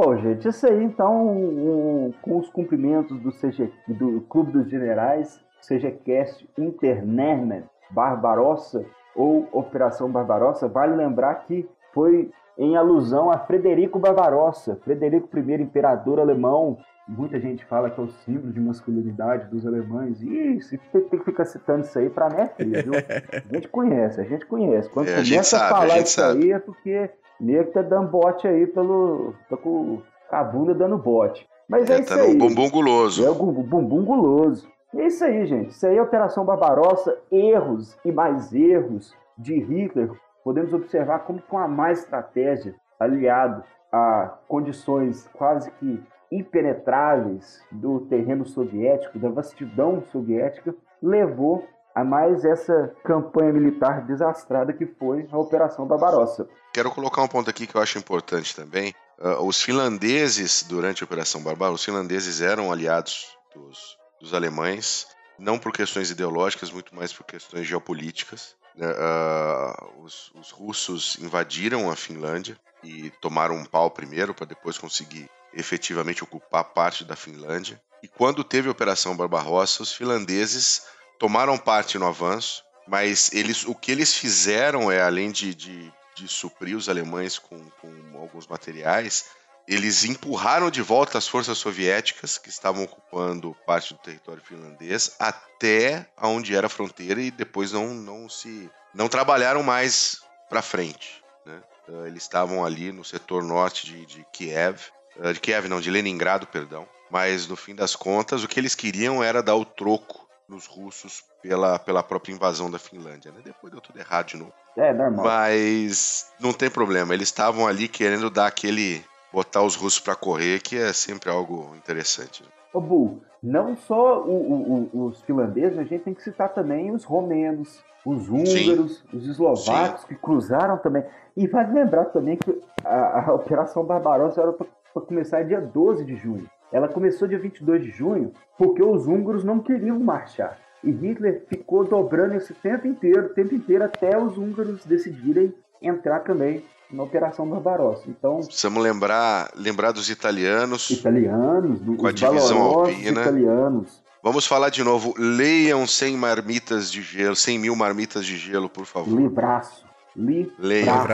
Pô, 0.01 0.15
gente, 0.15 0.47
isso 0.47 0.65
aí 0.65 0.81
então, 0.81 1.27
um, 1.27 2.13
com 2.21 2.37
os 2.37 2.47
cumprimentos 2.49 3.19
do, 3.19 3.33
CG, 3.33 3.69
do 3.85 4.21
Clube 4.29 4.53
dos 4.53 4.69
Generais, 4.69 5.41
CGCast 5.61 6.47
Internerman 6.57 7.63
Barbarossa 7.91 8.85
ou 9.13 9.45
Operação 9.51 10.09
Barbarossa, 10.09 10.69
vale 10.69 10.95
lembrar 10.95 11.35
que 11.45 11.67
foi 11.93 12.31
em 12.57 12.77
alusão 12.77 13.29
a 13.29 13.39
Frederico 13.39 13.99
Barbarossa, 13.99 14.77
Frederico 14.85 15.27
I, 15.37 15.61
imperador 15.61 16.17
alemão. 16.17 16.77
Muita 17.05 17.37
gente 17.37 17.65
fala 17.65 17.89
que 17.89 17.99
é 17.99 18.03
o 18.03 18.07
símbolo 18.07 18.53
de 18.53 18.59
masculinidade 18.61 19.49
dos 19.49 19.67
alemães. 19.67 20.21
E 20.21 20.61
se 20.61 20.77
tem 20.77 21.01
que 21.09 21.25
ficar 21.25 21.43
citando 21.43 21.81
isso 21.83 21.99
aí 21.99 22.09
pra 22.09 22.29
minha 22.29 22.47
filha, 22.47 22.83
viu? 22.83 22.93
A 23.51 23.53
gente 23.53 23.67
conhece, 23.67 24.21
a 24.21 24.23
gente 24.23 24.45
conhece. 24.45 24.89
Quando 24.91 25.09
É, 25.09 25.15
a 25.15 25.23
gente 25.23 25.31
começa 25.31 25.57
a, 25.57 25.59
sabe, 25.59 25.73
a 25.73 25.75
falar 25.75 25.97
gente 25.97 26.05
isso 26.05 26.21
sabe. 26.21 26.43
aí 26.43 26.51
é 26.53 26.59
porque 26.59 27.09
nego 27.39 27.71
tá 27.71 27.81
dando 27.81 28.09
bote 28.09 28.47
aí 28.47 28.67
pelo. 28.67 29.33
tá 29.49 29.57
com 29.57 30.01
a 30.31 30.43
bunda 30.43 30.73
dando 30.73 30.97
bote. 30.97 31.47
Mas 31.67 31.89
é, 31.89 31.95
É, 31.97 31.99
isso 32.01 32.15
tá 32.15 32.21
aí. 32.21 32.33
no 32.33 32.47
bumbum 32.47 32.69
guloso. 32.69 33.25
É 33.25 33.29
o 33.29 33.35
bum- 33.35 33.53
bumbum 33.63 34.03
guloso. 34.03 34.67
E 34.93 35.01
é 35.01 35.07
isso 35.07 35.23
aí, 35.23 35.45
gente. 35.45 35.69
Isso 35.69 35.85
aí 35.85 35.97
é 35.97 36.01
Operação 36.01 36.43
Barbarossa, 36.45 37.15
erros 37.31 37.97
e 38.03 38.11
mais 38.11 38.51
erros 38.53 39.13
de 39.37 39.59
Hitler. 39.59 40.11
Podemos 40.43 40.73
observar 40.73 41.19
como 41.19 41.41
com 41.43 41.57
a 41.59 41.67
má 41.67 41.91
estratégia, 41.91 42.73
aliado 42.99 43.63
a 43.91 44.33
condições 44.47 45.27
quase 45.33 45.69
que 45.71 46.01
impenetráveis 46.31 47.61
do 47.71 48.01
terreno 48.01 48.45
soviético, 48.45 49.17
da 49.19 49.29
vastidão 49.29 50.01
soviética, 50.11 50.75
levou 51.01 51.63
a 51.95 52.03
mais 52.03 52.45
essa 52.45 52.93
campanha 53.03 53.51
militar 53.51 54.05
desastrada 54.05 54.71
que 54.73 54.85
foi 54.85 55.27
a 55.31 55.37
Operação 55.37 55.85
Barbarossa. 55.87 56.47
Quero 56.79 56.91
colocar 56.91 57.21
um 57.21 57.27
ponto 57.27 57.49
aqui 57.49 57.67
que 57.67 57.75
eu 57.75 57.81
acho 57.81 57.97
importante 57.97 58.55
também. 58.55 58.95
Ah, 59.19 59.41
os 59.41 59.61
finlandeses, 59.61 60.63
durante 60.63 61.03
a 61.03 61.05
Operação 61.05 61.43
Barbarossa, 61.43 61.75
os 61.75 61.83
finlandeses 61.83 62.39
eram 62.39 62.71
aliados 62.71 63.27
dos, 63.53 63.97
dos 64.21 64.33
alemães, 64.33 65.05
não 65.37 65.59
por 65.59 65.73
questões 65.73 66.09
ideológicas, 66.09 66.71
muito 66.71 66.95
mais 66.95 67.11
por 67.11 67.25
questões 67.25 67.67
geopolíticas. 67.67 68.55
Ah, 68.81 69.87
os, 69.97 70.31
os 70.33 70.51
russos 70.51 71.17
invadiram 71.19 71.91
a 71.91 71.97
Finlândia 71.97 72.57
e 72.81 73.09
tomaram 73.19 73.55
um 73.55 73.65
pau 73.65 73.91
primeiro 73.91 74.33
para 74.33 74.45
depois 74.45 74.77
conseguir 74.77 75.29
efetivamente 75.53 76.23
ocupar 76.23 76.63
parte 76.63 77.03
da 77.03 77.17
Finlândia. 77.17 77.81
E 78.01 78.07
quando 78.07 78.41
teve 78.41 78.69
a 78.69 78.71
Operação 78.71 79.17
Barbarossa, 79.17 79.83
os 79.83 79.91
finlandeses 79.91 80.83
tomaram 81.19 81.57
parte 81.57 81.99
no 81.99 82.07
avanço, 82.07 82.63
mas 82.87 83.33
eles, 83.33 83.65
o 83.65 83.75
que 83.75 83.91
eles 83.91 84.13
fizeram 84.13 84.89
é, 84.89 85.01
além 85.01 85.29
de, 85.29 85.53
de, 85.53 85.93
de 86.19 86.27
suprir 86.27 86.75
os 86.75 86.89
alemães 86.89 87.39
com, 87.39 87.57
com 87.81 88.19
alguns 88.19 88.47
materiais, 88.47 89.25
eles 89.67 90.03
empurraram 90.03 90.71
de 90.71 90.81
volta 90.81 91.17
as 91.17 91.27
forças 91.27 91.57
soviéticas 91.57 92.37
que 92.37 92.49
estavam 92.49 92.83
ocupando 92.83 93.55
parte 93.65 93.93
do 93.93 93.99
território 93.99 94.41
finlandês 94.41 95.15
até 95.19 96.07
onde 96.21 96.55
era 96.55 96.67
a 96.67 96.69
fronteira 96.69 97.21
e 97.21 97.29
depois 97.29 97.71
não, 97.71 97.93
não 97.93 98.27
se 98.27 98.69
não 98.93 99.07
trabalharam 99.07 99.61
mais 99.61 100.21
para 100.49 100.61
frente. 100.61 101.23
Né? 101.45 101.61
Uh, 101.87 102.07
Eles 102.07 102.23
estavam 102.23 102.65
ali 102.65 102.91
no 102.91 103.05
setor 103.05 103.43
norte 103.43 103.85
de, 103.85 104.05
de 104.05 104.25
Kiev, 104.33 104.81
uh, 105.17 105.33
de 105.33 105.39
Kiev 105.39 105.67
não, 105.67 105.79
de 105.79 105.91
Leningrado, 105.91 106.47
perdão. 106.47 106.87
Mas 107.11 107.47
no 107.47 107.55
fim 107.55 107.75
das 107.75 107.95
contas, 107.95 108.43
o 108.43 108.47
que 108.47 108.59
eles 108.59 108.75
queriam 108.75 109.23
era 109.23 109.41
dar 109.41 109.55
o 109.55 109.65
troco 109.65 110.28
nos 110.49 110.65
russos 110.65 111.23
pela, 111.41 111.77
pela 111.79 112.01
própria 112.03 112.33
invasão 112.33 112.69
da 112.71 112.79
Finlândia. 112.79 113.31
Né? 113.31 113.39
Depois 113.43 113.71
deu 113.71 113.79
tudo 113.81 113.99
errado 113.99 114.27
de 114.27 114.37
novo. 114.37 114.51
É 114.75 114.91
normal. 114.93 115.23
Mas 115.25 116.31
não 116.39 116.51
tem 116.53 116.69
problema, 116.69 117.13
eles 117.13 117.27
estavam 117.27 117.67
ali 117.67 117.87
querendo 117.87 118.29
dar 118.29 118.47
aquele. 118.47 119.03
botar 119.31 119.61
os 119.61 119.75
russos 119.75 119.99
para 119.99 120.15
correr, 120.15 120.59
que 120.59 120.75
é 120.75 120.91
sempre 120.91 121.29
algo 121.29 121.75
interessante. 121.75 122.41
né? 122.41 122.49
Ô, 122.73 122.81
Bu, 122.81 123.21
não 123.43 123.77
só 123.77 124.23
o- 124.23 124.51
o- 124.51 124.89
o- 124.91 125.05
os 125.07 125.21
finlandeses, 125.21 125.77
a 125.77 125.83
gente 125.83 126.03
tem 126.03 126.13
que 126.15 126.23
citar 126.23 126.49
também 126.49 126.89
os 126.91 127.03
romenos, 127.03 127.79
os 128.03 128.27
húngaros, 128.27 129.03
os 129.13 129.27
eslovacos 129.27 130.03
que 130.05 130.15
cruzaram 130.15 130.77
também. 130.79 131.03
E 131.37 131.45
vale 131.47 131.73
lembrar 131.73 132.05
também 132.05 132.37
que 132.37 132.59
a, 132.83 133.29
a 133.29 133.33
Operação 133.35 133.83
Barbarossa 133.85 134.41
era 134.41 134.51
para 134.51 134.67
começar 135.03 135.43
dia 135.43 135.61
12 135.61 136.03
de 136.03 136.15
junho. 136.15 136.49
Ela 136.71 136.87
começou 136.87 137.27
dia 137.27 137.39
22 137.39 137.83
de 137.83 137.91
junho 137.91 138.31
porque 138.57 138.83
os 138.83 139.07
húngaros 139.07 139.43
não 139.43 139.59
queriam 139.59 139.99
marchar. 139.99 140.57
E 140.83 140.91
Hitler 140.91 141.43
ficou 141.49 141.83
dobrando 141.85 142.35
esse 142.35 142.53
tempo 142.53 142.87
inteiro, 142.87 143.27
o 143.27 143.29
tempo 143.29 143.53
inteiro, 143.53 143.83
até 143.83 144.17
os 144.17 144.37
húngaros 144.37 144.85
decidirem 144.85 145.53
entrar 145.81 146.19
também 146.21 146.63
na 146.91 147.03
Operação 147.03 147.47
Barbarossa. 147.47 148.03
Então, 148.07 148.37
Precisamos 148.37 148.81
lembrar, 148.81 149.51
lembrar 149.55 149.91
dos 149.91 150.09
italianos. 150.09 150.89
italianos, 150.89 151.79
do, 151.81 151.95
Com 151.95 152.07
a 152.07 152.11
divisão 152.11 152.61
alpina. 152.61 153.21
italianos, 153.21 154.01
Vamos 154.21 154.45
falar 154.45 154.69
de 154.69 154.83
novo. 154.83 155.13
Leiam 155.17 155.87
100 155.87 156.17
marmitas 156.17 156.91
de 156.91 157.01
gelo, 157.01 157.37
100 157.37 157.57
mil 157.57 157.75
marmitas 157.75 158.25
de 158.25 158.35
gelo, 158.35 158.69
por 158.69 158.85
favor. 158.85 159.17
Livraço. 159.17 159.85
Livraço. 160.13 160.59
Leiam. 160.59 161.07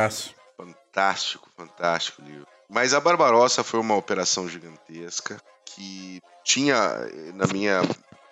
Fantástico, 0.57 1.47
fantástico 1.55 2.21
livro. 2.23 2.44
Mas 2.69 2.93
a 2.93 2.99
Barbarossa 2.99 3.63
foi 3.63 3.79
uma 3.79 3.95
operação 3.95 4.47
gigantesca 4.47 5.39
que 5.65 6.21
tinha, 6.43 6.77
na 7.33 7.47
minha, 7.47 7.81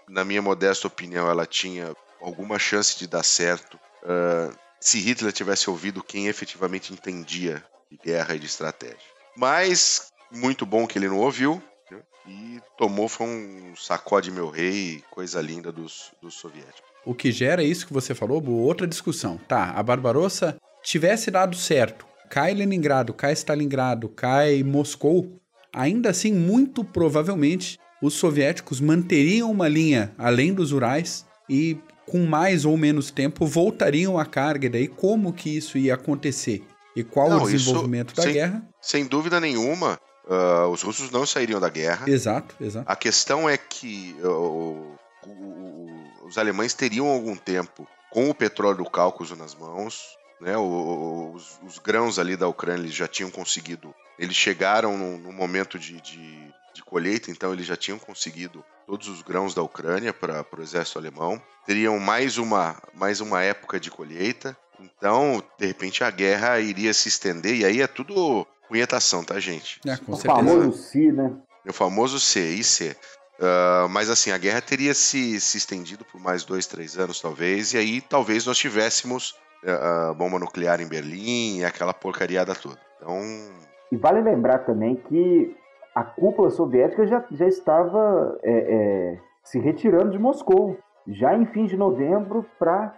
na 0.07 0.23
minha 0.23 0.41
modesta 0.41 0.87
opinião, 0.87 1.29
ela 1.29 1.45
tinha 1.45 1.95
alguma 2.21 2.57
chance 2.57 2.97
de 2.97 3.07
dar 3.07 3.23
certo 3.23 3.79
ah, 4.05 4.51
se 4.79 4.99
Hitler 4.99 5.31
tivesse 5.31 5.69
ouvido 5.69 6.03
quem 6.03 6.27
efetivamente 6.27 6.91
entendia 6.91 7.63
de 7.89 7.97
guerra 7.97 8.35
e 8.35 8.39
de 8.39 8.45
estratégia. 8.45 8.97
Mas 9.35 10.11
muito 10.29 10.65
bom 10.65 10.85
que 10.85 10.97
ele 10.97 11.07
não 11.07 11.19
ouviu 11.19 11.61
né? 11.89 11.99
e 12.27 12.61
tomou 12.77 13.07
foi 13.07 13.25
um 13.25 13.73
sacode 13.77 14.29
meu 14.29 14.49
rei, 14.49 15.01
coisa 15.09 15.41
linda 15.41 15.71
dos, 15.71 16.11
dos 16.21 16.33
soviéticos. 16.35 16.83
O 17.05 17.13
que 17.13 17.31
gera 17.31 17.63
isso 17.63 17.87
que 17.87 17.93
você 17.93 18.13
falou, 18.13 18.41
Bu, 18.41 18.51
outra 18.51 18.85
discussão. 18.85 19.37
Tá, 19.37 19.71
a 19.71 19.81
Barbarossa 19.81 20.57
tivesse 20.81 21.31
dado 21.31 21.55
certo, 21.55 22.05
cai 22.33 22.51
Leningrado, 22.55 23.13
cai 23.13 23.31
Stalingrado, 23.33 24.09
cai 24.09 24.63
Moscou, 24.63 25.39
ainda 25.71 26.09
assim, 26.09 26.33
muito 26.33 26.83
provavelmente, 26.83 27.77
os 28.01 28.15
soviéticos 28.15 28.81
manteriam 28.81 29.51
uma 29.51 29.67
linha 29.67 30.11
além 30.17 30.51
dos 30.51 30.71
Urais 30.71 31.27
e, 31.47 31.77
com 32.07 32.25
mais 32.25 32.65
ou 32.65 32.75
menos 32.75 33.11
tempo, 33.11 33.45
voltariam 33.45 34.17
à 34.17 34.25
carga. 34.25 34.65
E 34.65 34.69
daí, 34.69 34.87
como 34.87 35.31
que 35.31 35.55
isso 35.55 35.77
ia 35.77 35.93
acontecer? 35.93 36.63
E 36.95 37.03
qual 37.03 37.29
Não, 37.29 37.43
o 37.43 37.49
isso 37.49 37.51
desenvolvimento 37.65 38.15
da 38.15 38.23
sem- 38.23 38.33
guerra? 38.33 38.67
Sem 38.81 39.05
dúvida 39.05 39.39
nenhuma, 39.39 39.99
ah, 40.27 40.67
os 40.69 40.81
russos 40.81 41.11
não 41.11 41.27
sairiam 41.27 41.59
da 41.59 41.69
guerra. 41.69 42.09
Exato, 42.09 42.55
exato. 42.59 42.91
A 42.91 42.95
questão 42.95 43.47
é 43.47 43.57
que 43.57 44.15
uh, 44.23 44.27
o- 44.27 44.95
o- 45.27 46.27
os 46.27 46.35
alemães 46.39 46.73
teriam 46.73 47.05
algum 47.07 47.35
tempo 47.35 47.87
com 48.11 48.27
o 48.27 48.33
petróleo 48.33 48.77
do 48.79 48.89
Cáucaso 48.89 49.35
nas 49.35 49.53
mãos, 49.53 50.01
né? 50.43 50.57
O- 50.57 50.61
o- 50.61 51.33
os, 51.33 51.59
os 51.63 51.79
grãos 51.79 52.19
ali 52.19 52.35
da 52.37 52.47
Ucrânia 52.47 52.81
eles 52.83 52.93
já 52.95 53.07
tinham 53.07 53.31
conseguido. 53.31 53.93
Eles 54.19 54.35
chegaram 54.35 54.97
no, 54.97 55.17
no 55.17 55.31
momento 55.31 55.79
de, 55.79 55.99
de- 56.01 56.53
de 56.73 56.83
colheita, 56.83 57.29
então 57.31 57.53
eles 57.53 57.65
já 57.65 57.75
tinham 57.75 57.97
conseguido 57.99 58.63
todos 58.85 59.07
os 59.07 59.21
grãos 59.21 59.53
da 59.53 59.61
Ucrânia 59.61 60.11
para 60.13 60.45
o 60.57 60.61
exército 60.61 60.99
alemão. 60.99 61.41
Teriam 61.65 61.97
mais 61.99 62.37
uma, 62.37 62.75
mais 62.93 63.21
uma 63.21 63.41
época 63.41 63.79
de 63.79 63.89
colheita. 63.89 64.55
Então, 64.79 65.41
de 65.57 65.65
repente, 65.65 66.03
a 66.03 66.09
guerra 66.11 66.59
iria 66.59 66.93
se 66.93 67.07
estender, 67.07 67.55
e 67.55 67.63
aí 67.65 67.81
é 67.81 67.87
tudo 67.87 68.45
punhetação, 68.67 69.23
tá, 69.23 69.39
gente? 69.39 69.79
É, 69.85 69.95
com 69.97 70.11
O 70.11 70.15
certeza. 70.15 70.35
famoso 70.35 70.71
Si, 70.83 71.11
né? 71.11 71.31
O 71.65 71.71
famoso 71.71 72.19
C, 72.19 72.55
IC. 72.55 72.95
Ah, 73.39 73.87
mas 73.89 74.09
assim, 74.09 74.31
a 74.31 74.37
guerra 74.37 74.61
teria 74.61 74.93
se, 74.93 75.39
se 75.39 75.57
estendido 75.57 76.03
por 76.03 76.19
mais 76.19 76.43
dois, 76.43 76.65
três 76.65 76.97
anos, 76.97 77.21
talvez, 77.21 77.73
e 77.73 77.77
aí 77.77 78.01
talvez 78.01 78.45
nós 78.45 78.57
tivéssemos 78.57 79.35
ah, 79.67 80.13
bomba 80.15 80.39
nuclear 80.39 80.81
em 80.81 80.87
Berlim 80.87 81.59
e 81.59 81.65
aquela 81.65 81.93
porcariada 81.93 82.53
toda. 82.55 82.77
Então, 82.97 83.19
E 83.91 83.97
vale 83.97 84.21
lembrar 84.21 84.59
também 84.59 84.95
que 84.95 85.55
a 85.95 86.03
cúpula 86.03 86.49
soviética 86.49 87.05
já, 87.05 87.23
já 87.31 87.47
estava 87.47 88.37
é, 88.43 88.51
é, 88.51 89.19
se 89.43 89.59
retirando 89.59 90.11
de 90.11 90.19
Moscou, 90.19 90.77
já 91.07 91.35
em 91.35 91.45
fim 91.45 91.65
de 91.65 91.77
novembro, 91.77 92.45
para 92.57 92.93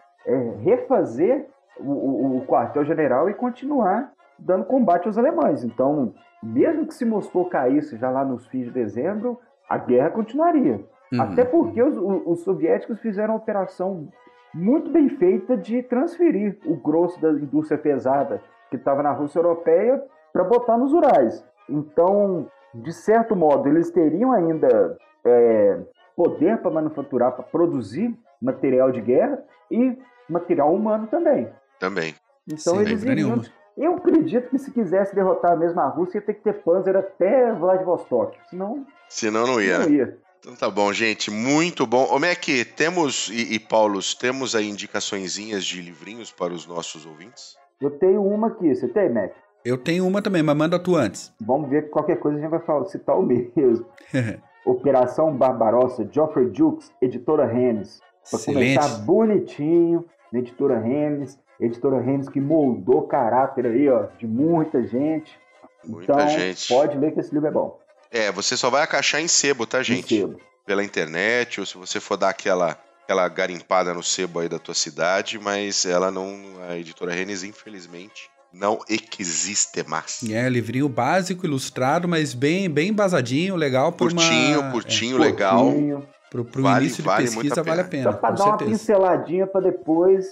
refazer 0.64 1.48
o, 1.80 1.92
o- 1.92 2.38
o 2.38 2.46
quartel-general 2.46 3.30
e 3.30 3.34
continuar 3.34 4.12
dando 4.40 4.66
combate 4.66 5.08
aos 5.08 5.18
alemães. 5.18 5.64
Então, 5.64 6.14
mesmo 6.42 6.86
que 6.88 6.94
se 6.94 7.06
Moscou 7.06 7.46
caísse 7.50 7.98
já 7.98 8.10
lá 8.10 8.24
nos 8.26 8.46
fins 8.48 8.66
de 8.66 8.72
dezembro, 8.72 9.40
a 9.70 9.78
guerra 9.78 10.10
continuaria. 10.10 10.84
Uhum. 11.12 11.22
Até 11.22 11.44
porque 11.46 11.82
os, 11.82 11.96
os 12.26 12.44
soviéticos 12.44 13.00
fizeram 13.00 13.34
uma 13.34 13.40
operação 13.40 14.08
muito 14.56 14.90
bem 14.90 15.10
feita 15.10 15.58
de 15.58 15.84
transferir 15.84 16.58
o 16.66 16.76
grosso 16.78 17.20
da 17.22 17.30
indústria 17.32 17.78
pesada 17.78 18.42
que 18.70 18.78
estava 18.78 19.04
na 19.04 19.12
Rússia 19.12 19.40
Europeia 19.40 20.02
para 20.32 20.46
botar 20.46 20.78
nos 20.78 20.94
Urais. 20.94 21.46
Então, 21.70 22.50
de 22.74 22.94
certo 22.94 23.36
modo, 23.36 23.68
eles 23.68 23.92
teriam 23.92 24.32
ainda 24.32 24.98
é, 25.26 25.78
poder 26.16 26.60
para 26.60 26.72
manufaturar, 26.72 27.34
para 27.34 27.44
produzir 27.44 28.18
material 28.42 28.92
de 28.92 29.02
guerra 29.02 29.44
e 29.70 29.98
material 30.30 30.74
humano 30.74 31.08
também. 31.08 31.50
também. 31.78 32.16
Então 32.48 32.76
Sem 32.76 32.80
eles 32.82 33.04
iriam. 33.04 33.16
nenhuma. 33.30 33.44
Eu 33.78 33.96
acredito 33.96 34.50
que 34.50 34.58
se 34.58 34.72
quisesse 34.72 35.14
derrotar 35.14 35.58
mesmo 35.58 35.82
a 35.82 35.88
Rússia, 35.88 36.20
ia 36.20 36.22
ter 36.22 36.36
que 36.36 36.44
ter 36.44 36.54
Panzer 36.64 36.96
até 36.96 37.52
Vladivostok. 37.52 38.38
Senão, 38.50 38.86
Senão 39.10 39.46
não 39.46 39.60
ia. 39.60 39.80
não 39.80 39.90
né? 39.90 39.92
ia. 39.92 40.18
Então 40.46 40.56
tá 40.56 40.70
bom, 40.70 40.94
gente. 40.94 41.32
Muito 41.32 41.88
bom. 41.88 42.08
Ô, 42.12 42.20
Mac, 42.20 42.46
temos, 42.78 43.30
e, 43.30 43.56
e 43.56 43.60
Paulos, 43.60 44.14
temos 44.14 44.54
aí 44.54 44.70
indicaçõezinhas 44.70 45.66
de 45.66 45.82
livrinhos 45.82 46.32
para 46.32 46.54
os 46.54 46.68
nossos 46.68 47.04
ouvintes? 47.04 47.58
Eu 47.82 47.90
tenho 47.90 48.24
uma 48.24 48.50
aqui. 48.50 48.76
Você 48.76 48.88
tem, 48.88 49.10
Mac? 49.10 49.32
Eu 49.66 49.76
tenho 49.76 50.06
uma 50.06 50.22
também, 50.22 50.44
mas 50.44 50.56
manda 50.56 50.78
tu 50.78 50.96
antes. 50.96 51.34
Vamos 51.42 51.68
ver 51.68 51.86
que 51.86 51.90
qualquer 51.90 52.20
coisa 52.20 52.38
a 52.38 52.42
gente 52.42 52.52
vai 52.52 52.60
falar, 52.60 52.86
citar 52.86 53.18
o 53.18 53.24
mesmo. 53.24 53.88
Operação 54.64 55.36
Barbarossa, 55.36 56.08
Geoffrey 56.12 56.52
Jukes, 56.54 56.92
editora 57.02 57.48
Rennes. 57.48 58.00
Pra 58.30 58.40
Excelente. 58.40 58.76
começar 58.78 58.98
bonitinho, 59.00 60.06
na 60.32 60.38
editora 60.38 60.78
Rennes. 60.80 61.40
Editora 61.60 62.00
Rennes 62.00 62.30
que 62.30 62.40
moldou 62.40 63.08
caráter 63.08 63.66
aí, 63.66 63.90
ó, 63.90 64.10
de 64.20 64.28
muita 64.28 64.84
gente. 64.86 65.40
Muita 65.84 66.14
então, 66.14 66.28
gente. 66.28 66.68
pode 66.68 66.98
ler 67.00 67.14
que 67.14 67.20
esse 67.20 67.34
livro 67.34 67.48
é 67.48 67.52
bom. 67.52 67.80
É, 68.12 68.32
você 68.32 68.56
só 68.56 68.70
vai 68.70 68.84
achar 68.90 69.22
em 69.22 69.28
sebo, 69.28 69.66
tá, 69.66 69.82
gente? 69.84 70.20
Sebo. 70.20 70.40
Pela 70.66 70.84
internet, 70.84 71.60
ou 71.60 71.66
se 71.66 71.78
você 71.78 72.00
for 72.00 72.18
dar 72.18 72.30
aquela, 72.30 72.78
aquela 73.04 73.28
garimpada 73.28 73.94
no 73.94 74.02
sebo 74.02 74.40
aí 74.40 74.50
da 74.50 74.58
tua 74.58 74.74
cidade, 74.74 75.38
mas 75.38 75.86
ela 75.86 76.10
não. 76.10 76.34
A 76.70 76.76
editora 76.78 77.14
Rennes, 77.14 77.44
infelizmente, 77.44 78.30
não 78.52 78.80
existe 79.20 79.88
mais. 79.88 80.22
É, 80.28 80.50
livrinho 80.50 80.90
básico, 80.90 81.46
ilustrado, 81.46 82.08
mas 82.08 82.34
bem, 82.34 82.70
bem 82.70 82.90
embasadinho, 82.90 83.56
legal 83.56 83.92
por 83.92 84.12
Curtinho, 84.12 84.62
uma... 84.62 84.72
curtinho, 84.72 85.18
legal. 85.18 85.66
Pouquinho, 85.66 86.08
Pro, 86.32 86.44
pro 86.44 86.64
Vale- 86.64 86.86
início 86.86 87.02
de 87.04 87.08
vale 87.08 87.26
pesquisa 87.28 87.64
vale 87.64 87.82
a 87.82 87.84
pena. 87.86 88.12
Só 88.12 88.18
para 88.18 88.30
com 88.32 88.36
dar 88.36 88.44
uma 88.46 88.58
certeza. 88.58 88.72
pinceladinha 88.72 89.48
para 89.48 89.62
depois, 89.62 90.26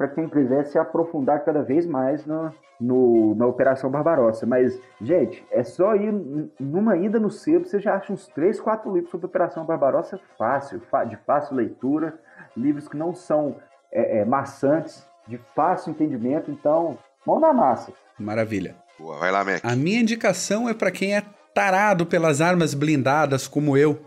para 0.00 0.08
quem 0.08 0.26
quiser 0.30 0.64
se 0.64 0.78
aprofundar 0.78 1.44
cada 1.44 1.62
vez 1.62 1.84
mais 1.84 2.24
no, 2.24 2.50
no- 2.80 3.34
na 3.34 3.46
Operação 3.46 3.90
Barbarossa. 3.90 4.46
Mas, 4.46 4.80
gente, 4.98 5.44
é 5.50 5.62
só 5.62 5.94
ir 5.94 6.10
numa 6.58 6.96
ida 6.96 7.20
no 7.20 7.30
sebo, 7.30 7.66
você 7.66 7.78
já 7.78 7.96
acha 7.96 8.10
uns 8.10 8.26
3, 8.28 8.58
4 8.58 8.90
livros 8.90 9.10
sobre 9.10 9.26
Operação 9.26 9.66
Barbarossa 9.66 10.18
fácil, 10.38 10.80
de 11.06 11.16
fácil 11.26 11.54
leitura, 11.54 12.14
livros 12.56 12.88
que 12.88 12.96
não 12.96 13.14
são 13.14 13.56
é, 13.92 14.20
é, 14.20 14.24
maçantes, 14.24 15.06
de 15.28 15.38
fácil 15.54 15.90
entendimento. 15.90 16.50
Então, 16.50 16.96
mão 17.26 17.38
na 17.38 17.52
massa. 17.52 17.92
Maravilha. 18.18 18.76
Boa, 18.98 19.18
vai 19.18 19.30
lá, 19.30 19.44
Mac. 19.44 19.60
A 19.62 19.76
minha 19.76 20.00
indicação 20.00 20.66
é 20.66 20.72
para 20.72 20.90
quem 20.90 21.14
é 21.14 21.22
tarado 21.52 22.06
pelas 22.06 22.40
armas 22.40 22.72
blindadas 22.72 23.46
como 23.46 23.76
eu. 23.76 24.00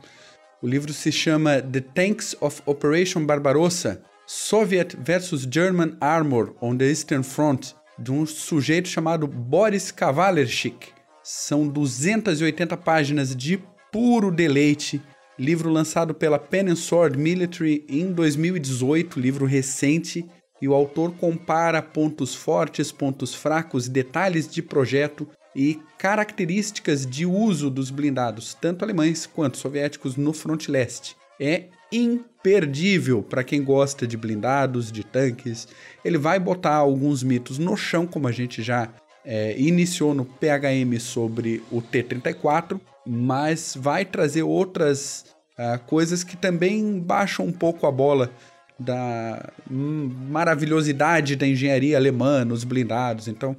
O 0.60 0.68
livro 0.68 0.92
se 0.92 1.12
chama 1.12 1.62
The 1.62 1.82
Tanks 1.82 2.36
of 2.42 2.64
Operation 2.66 3.24
Barbarossa: 3.28 4.02
Soviet 4.36 4.96
versus 4.98 5.46
German 5.46 5.96
Armor 6.02 6.56
on 6.60 6.76
the 6.76 6.86
Eastern 6.86 7.22
Front, 7.22 7.76
de 8.00 8.12
um 8.12 8.26
sujeito 8.26 8.88
chamado 8.88 9.28
Boris 9.28 9.92
Kavalerchik. 9.92 10.88
São 11.24 11.68
280 11.68 12.76
páginas 12.78 13.36
de 13.36 13.64
puro 13.92 14.32
deleite. 14.32 15.00
Livro 15.38 15.70
lançado 15.70 16.16
pela 16.16 16.40
Pen 16.40 16.72
and 16.72 16.78
Sword 16.78 17.16
Military 17.16 17.86
em 17.88 18.12
2018, 18.12 19.20
livro 19.20 19.46
recente, 19.46 20.26
e 20.60 20.68
o 20.68 20.74
autor 20.74 21.12
compara 21.12 21.80
pontos 21.80 22.34
fortes, 22.34 22.92
pontos 22.92 23.36
fracos, 23.36 23.88
detalhes 23.88 24.48
de 24.48 24.64
projeto 24.64 25.30
e 25.56 25.80
características 26.00 27.06
de 27.06 27.24
uso 27.24 27.70
dos 27.70 27.92
blindados, 27.92 28.56
tanto 28.56 28.84
alemães 28.84 29.28
quanto 29.28 29.60
soviéticos, 29.60 30.16
no 30.16 30.34
fronte 30.34 30.72
leste. 30.72 31.16
É 31.40 31.66
imperdível 31.96 33.22
para 33.22 33.44
quem 33.44 33.64
gosta 33.64 34.08
de 34.08 34.18
blindados, 34.18 34.92
de 34.92 35.04
tanques. 35.04 35.68
Ele 36.04 36.18
vai 36.18 36.40
botar 36.40 36.76
alguns 36.76 37.24
mitos 37.24 37.58
no 37.58 37.78
chão, 37.78 38.06
como 38.08 38.28
a 38.28 38.32
gente 38.32 38.62
já 38.62 38.90
é, 39.24 39.58
iniciou 39.58 40.14
no 40.14 40.26
PHM 40.26 41.00
sobre 41.00 41.64
o 41.72 41.82
T-34, 41.82 42.80
mas 43.06 43.76
vai 43.80 44.06
trazer 44.06 44.44
outras 44.44 45.26
ah, 45.58 45.78
coisas 45.78 46.24
que 46.24 46.36
também 46.36 47.00
baixam 47.00 47.46
um 47.46 47.52
pouco 47.52 47.86
a 47.86 47.92
bola 47.92 48.32
da 48.80 49.52
hum, 49.70 50.12
maravilhosidade 50.30 51.36
da 51.36 51.48
engenharia 51.48 51.98
alemã 51.98 52.44
nos 52.44 52.64
blindados. 52.64 53.28
Então, 53.28 53.56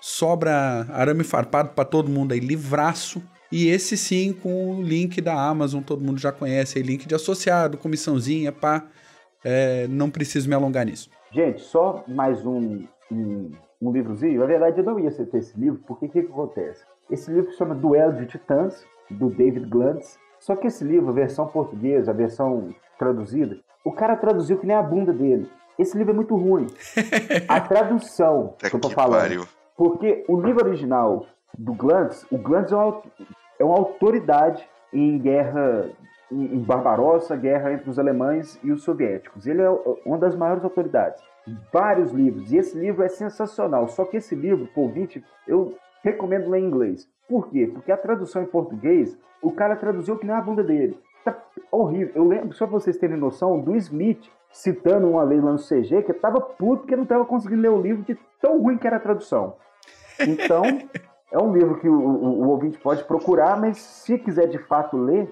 sobra 0.00 0.86
arame 0.90 1.24
farpado 1.24 1.70
para 1.70 1.84
todo 1.84 2.10
mundo 2.10 2.32
aí, 2.32 2.40
livraço. 2.40 3.22
E 3.50 3.68
esse 3.68 3.96
sim 3.96 4.32
com 4.32 4.76
o 4.76 4.82
link 4.82 5.20
da 5.20 5.34
Amazon, 5.34 5.82
todo 5.82 6.04
mundo 6.04 6.18
já 6.20 6.30
conhece 6.30 6.78
aí, 6.78 6.84
link 6.84 7.06
de 7.06 7.14
associado, 7.14 7.78
comissãozinha, 7.78 8.52
pá. 8.52 8.86
É, 9.44 9.86
não 9.88 10.10
preciso 10.10 10.48
me 10.48 10.54
alongar 10.54 10.84
nisso. 10.84 11.08
Gente, 11.30 11.60
só 11.62 12.04
mais 12.08 12.44
um, 12.44 12.84
um, 13.10 13.50
um 13.80 13.92
livrozinho. 13.92 14.40
Na 14.40 14.46
verdade, 14.46 14.78
eu 14.80 14.84
não 14.84 14.98
ia 14.98 15.10
citar 15.10 15.38
esse 15.40 15.58
livro, 15.58 15.80
porque 15.86 16.06
o 16.06 16.08
que, 16.08 16.22
que 16.22 16.28
acontece? 16.32 16.82
Esse 17.10 17.30
livro 17.30 17.50
se 17.52 17.56
chama 17.56 17.74
Duelo 17.74 18.18
de 18.18 18.26
Titãs, 18.26 18.84
do 19.10 19.30
David 19.30 19.66
Glantz. 19.66 20.18
Só 20.40 20.54
que 20.54 20.66
esse 20.66 20.84
livro, 20.84 21.08
a 21.08 21.12
versão 21.12 21.46
portuguesa, 21.46 22.10
a 22.10 22.14
versão 22.14 22.74
traduzida, 22.98 23.58
o 23.84 23.92
cara 23.92 24.16
traduziu 24.16 24.58
que 24.58 24.66
nem 24.66 24.76
a 24.76 24.82
bunda 24.82 25.12
dele. 25.12 25.48
Esse 25.78 25.96
livro 25.96 26.12
é 26.12 26.16
muito 26.16 26.34
ruim. 26.36 26.66
A 27.46 27.60
tradução 27.60 28.54
que 28.58 28.74
eu 28.74 28.80
tô 28.80 28.88
que 28.88 28.94
falando. 28.94 29.46
Porque 29.76 30.24
o 30.28 30.40
livro 30.40 30.66
original 30.66 31.24
do 31.56 31.72
Glantz, 31.72 32.26
o 32.32 32.36
Glantz 32.36 32.72
é 32.72 32.74
aut- 32.74 33.06
é 33.58 33.64
uma 33.64 33.76
autoridade 33.76 34.68
em 34.92 35.18
guerra, 35.18 35.90
em, 36.30 36.58
Barbarossa, 36.58 37.36
guerra 37.36 37.72
entre 37.72 37.90
os 37.90 37.98
alemães 37.98 38.58
e 38.62 38.70
os 38.70 38.82
soviéticos. 38.82 39.46
Ele 39.46 39.62
é 39.62 39.70
uma 40.04 40.18
das 40.18 40.34
maiores 40.34 40.64
autoridades. 40.64 41.22
Vários 41.72 42.12
livros. 42.12 42.52
E 42.52 42.56
esse 42.56 42.78
livro 42.78 43.02
é 43.02 43.08
sensacional. 43.08 43.88
Só 43.88 44.04
que 44.04 44.16
esse 44.16 44.34
livro, 44.34 44.66
por 44.74 44.82
ouvinte, 44.82 45.24
eu 45.46 45.74
recomendo 46.02 46.48
ler 46.48 46.60
em 46.60 46.66
inglês. 46.66 47.08
Por 47.28 47.48
quê? 47.48 47.70
Porque 47.72 47.92
a 47.92 47.96
tradução 47.96 48.42
em 48.42 48.46
português, 48.46 49.18
o 49.42 49.50
cara 49.50 49.76
traduziu 49.76 50.16
que 50.16 50.26
nem 50.26 50.34
a 50.34 50.40
bunda 50.40 50.62
dele. 50.62 50.98
Tá 51.24 51.36
horrível. 51.70 52.12
Eu 52.14 52.24
lembro, 52.24 52.52
só 52.54 52.66
pra 52.66 52.78
vocês 52.78 52.96
terem 52.96 53.16
noção, 53.16 53.60
do 53.60 53.74
Smith 53.76 54.30
citando 54.50 55.08
uma 55.08 55.26
vez 55.26 55.42
lá 55.42 55.52
no 55.52 55.58
CG 55.58 56.02
que 56.02 56.12
tava 56.12 56.40
puto 56.40 56.82
porque 56.82 56.96
não 56.96 57.04
tava 57.04 57.24
conseguindo 57.24 57.62
ler 57.62 57.70
o 57.70 57.80
livro 57.80 58.02
de 58.02 58.18
tão 58.40 58.60
ruim 58.60 58.78
que 58.78 58.86
era 58.86 58.96
a 58.96 59.00
tradução. 59.00 59.54
Então, 60.20 60.62
é 61.30 61.38
um 61.38 61.52
livro 61.52 61.78
que 61.80 61.88
o, 61.88 61.94
o- 61.94 62.42
o 62.44 62.48
ouvinte 62.48 62.78
pode 62.78 63.04
procurar, 63.04 63.58
mas 63.60 63.78
se 63.78 64.18
quiser 64.18 64.46
de 64.48 64.58
fato 64.58 64.96
ler, 64.96 65.30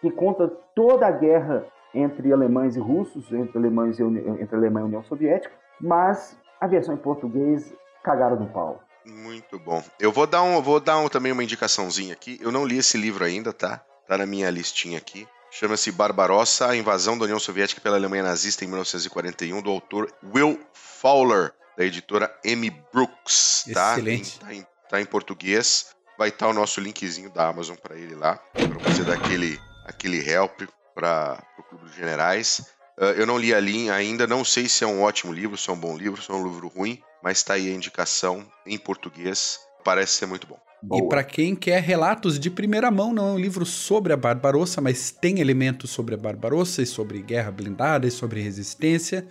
que 0.00 0.10
conta 0.10 0.48
toda 0.74 1.06
a 1.06 1.10
guerra 1.10 1.64
entre 1.94 2.32
alemães 2.32 2.76
e 2.76 2.80
russos, 2.80 3.32
entre 3.32 3.56
alemães 3.58 3.98
e 3.98 4.02
entre 4.02 4.56
Alemanha 4.56 4.84
e 4.84 4.88
União 4.88 5.04
Soviética, 5.04 5.54
mas 5.80 6.36
a 6.60 6.66
versão 6.66 6.94
em 6.94 6.98
português 6.98 7.72
cagaram 8.02 8.36
no 8.36 8.46
pau. 8.48 8.82
Muito 9.06 9.58
bom. 9.58 9.82
Eu 10.00 10.10
vou 10.10 10.26
dar, 10.26 10.42
um, 10.42 10.60
vou 10.62 10.80
dar 10.80 10.98
um- 10.98 11.08
também 11.08 11.30
uma 11.30 11.44
indicaçãozinha 11.44 12.12
aqui. 12.14 12.38
Eu 12.42 12.50
não 12.50 12.64
li 12.66 12.78
esse 12.78 12.96
livro 12.96 13.24
ainda, 13.24 13.52
tá? 13.52 13.80
Tá 14.08 14.18
na 14.18 14.26
minha 14.26 14.50
listinha 14.50 14.98
aqui. 14.98 15.26
Chama-se 15.50 15.92
Barbarossa, 15.92 16.66
a 16.68 16.76
invasão 16.76 17.16
da 17.16 17.24
União 17.24 17.38
Soviética 17.38 17.80
pela 17.80 17.96
Alemanha 17.96 18.22
nazista 18.24 18.64
em 18.64 18.68
1941, 18.68 19.62
do 19.62 19.70
autor 19.70 20.10
Will 20.34 20.58
Fowler, 20.72 21.52
da 21.78 21.84
editora 21.84 22.34
M. 22.44 22.70
Brooks. 22.92 23.66
Tá? 23.72 23.92
Excelente. 23.92 24.36
Em- 24.36 24.40
Tá 24.40 24.54
em, 24.54 24.66
tá 24.94 25.00
em 25.00 25.06
português. 25.06 25.86
Vai 26.16 26.28
estar 26.28 26.48
o 26.48 26.52
nosso 26.52 26.80
linkzinho 26.80 27.30
da 27.30 27.48
Amazon 27.48 27.76
para 27.76 27.96
ele 27.96 28.14
lá, 28.14 28.36
para 28.52 28.92
você 28.92 29.02
dar 29.02 29.14
aquele, 29.14 29.58
aquele 29.84 30.18
help 30.28 30.62
para 30.94 31.42
o 31.58 31.62
Clube 31.64 31.86
dos 31.86 31.94
Generais. 31.94 32.66
Ah, 32.98 33.06
eu 33.06 33.26
não 33.26 33.36
li 33.36 33.52
a 33.52 33.58
linha 33.58 33.92
ainda, 33.92 34.26
não 34.26 34.44
sei 34.44 34.68
se 34.68 34.84
é 34.84 34.86
um 34.86 35.02
ótimo 35.02 35.32
livro, 35.32 35.56
se 35.56 35.68
é 35.68 35.72
um 35.72 35.76
bom 35.76 35.96
livro, 35.96 36.22
se 36.22 36.30
é 36.30 36.34
um 36.34 36.46
livro 36.46 36.68
ruim, 36.68 37.00
mas 37.22 37.42
tá 37.42 37.54
aí 37.54 37.68
a 37.68 37.74
indicação 37.74 38.46
em 38.64 38.78
português. 38.78 39.58
Parece 39.84 40.12
ser 40.12 40.26
muito 40.26 40.46
bom. 40.46 40.58
Boa. 40.80 41.02
E 41.02 41.08
para 41.08 41.24
quem 41.24 41.56
quer 41.56 41.82
relatos 41.82 42.38
de 42.38 42.50
primeira 42.50 42.90
mão, 42.90 43.12
não 43.12 43.30
é 43.30 43.32
um 43.32 43.38
livro 43.38 43.66
sobre 43.66 44.12
a 44.12 44.16
Barbarossa, 44.16 44.80
mas 44.80 45.10
tem 45.10 45.40
elementos 45.40 45.90
sobre 45.90 46.14
a 46.14 46.18
Barbarossa 46.18 46.82
e 46.82 46.86
sobre 46.86 47.22
guerra 47.22 47.50
blindada 47.50 48.06
e 48.06 48.10
sobre 48.10 48.40
resistência. 48.40 49.26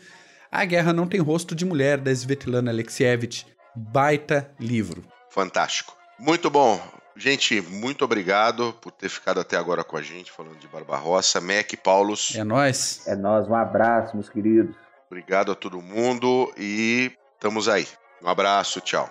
A 0.52 0.66
Guerra 0.66 0.92
Não 0.92 1.08
Tem 1.08 1.20
Rosto 1.20 1.56
de 1.56 1.64
Mulher, 1.64 2.00
da 2.00 2.12
Svetlana 2.12 2.72
Alexievich. 2.72 3.46
Baita 3.76 4.52
livro. 4.60 5.13
Fantástico. 5.34 5.98
Muito 6.20 6.48
bom. 6.50 6.80
Gente, 7.16 7.60
muito 7.62 8.06
obrigado 8.06 8.74
por 8.82 8.92
ter 8.92 9.10
ficado 9.10 9.40
até 9.40 9.58
agora 9.58 9.84
com 9.84 9.98
a 9.98 10.02
gente 10.02 10.32
falando 10.32 10.58
de 10.58 10.68
Barbarossa. 10.68 11.42
Mac, 11.42 11.74
Paulus, 11.84 12.36
É 12.36 12.44
nóis. 12.44 13.02
É 13.08 13.16
nós, 13.16 13.48
um 13.48 13.56
abraço, 13.56 14.16
meus 14.16 14.30
queridos. 14.30 14.76
obrigado 15.08 15.52
a 15.52 15.56
todo 15.56 15.82
mundo 15.82 16.54
e 16.58 17.12
estamos 17.36 17.68
aí. 17.68 17.88
Um 18.22 18.28
abraço, 18.28 18.80
tchau. 18.82 19.10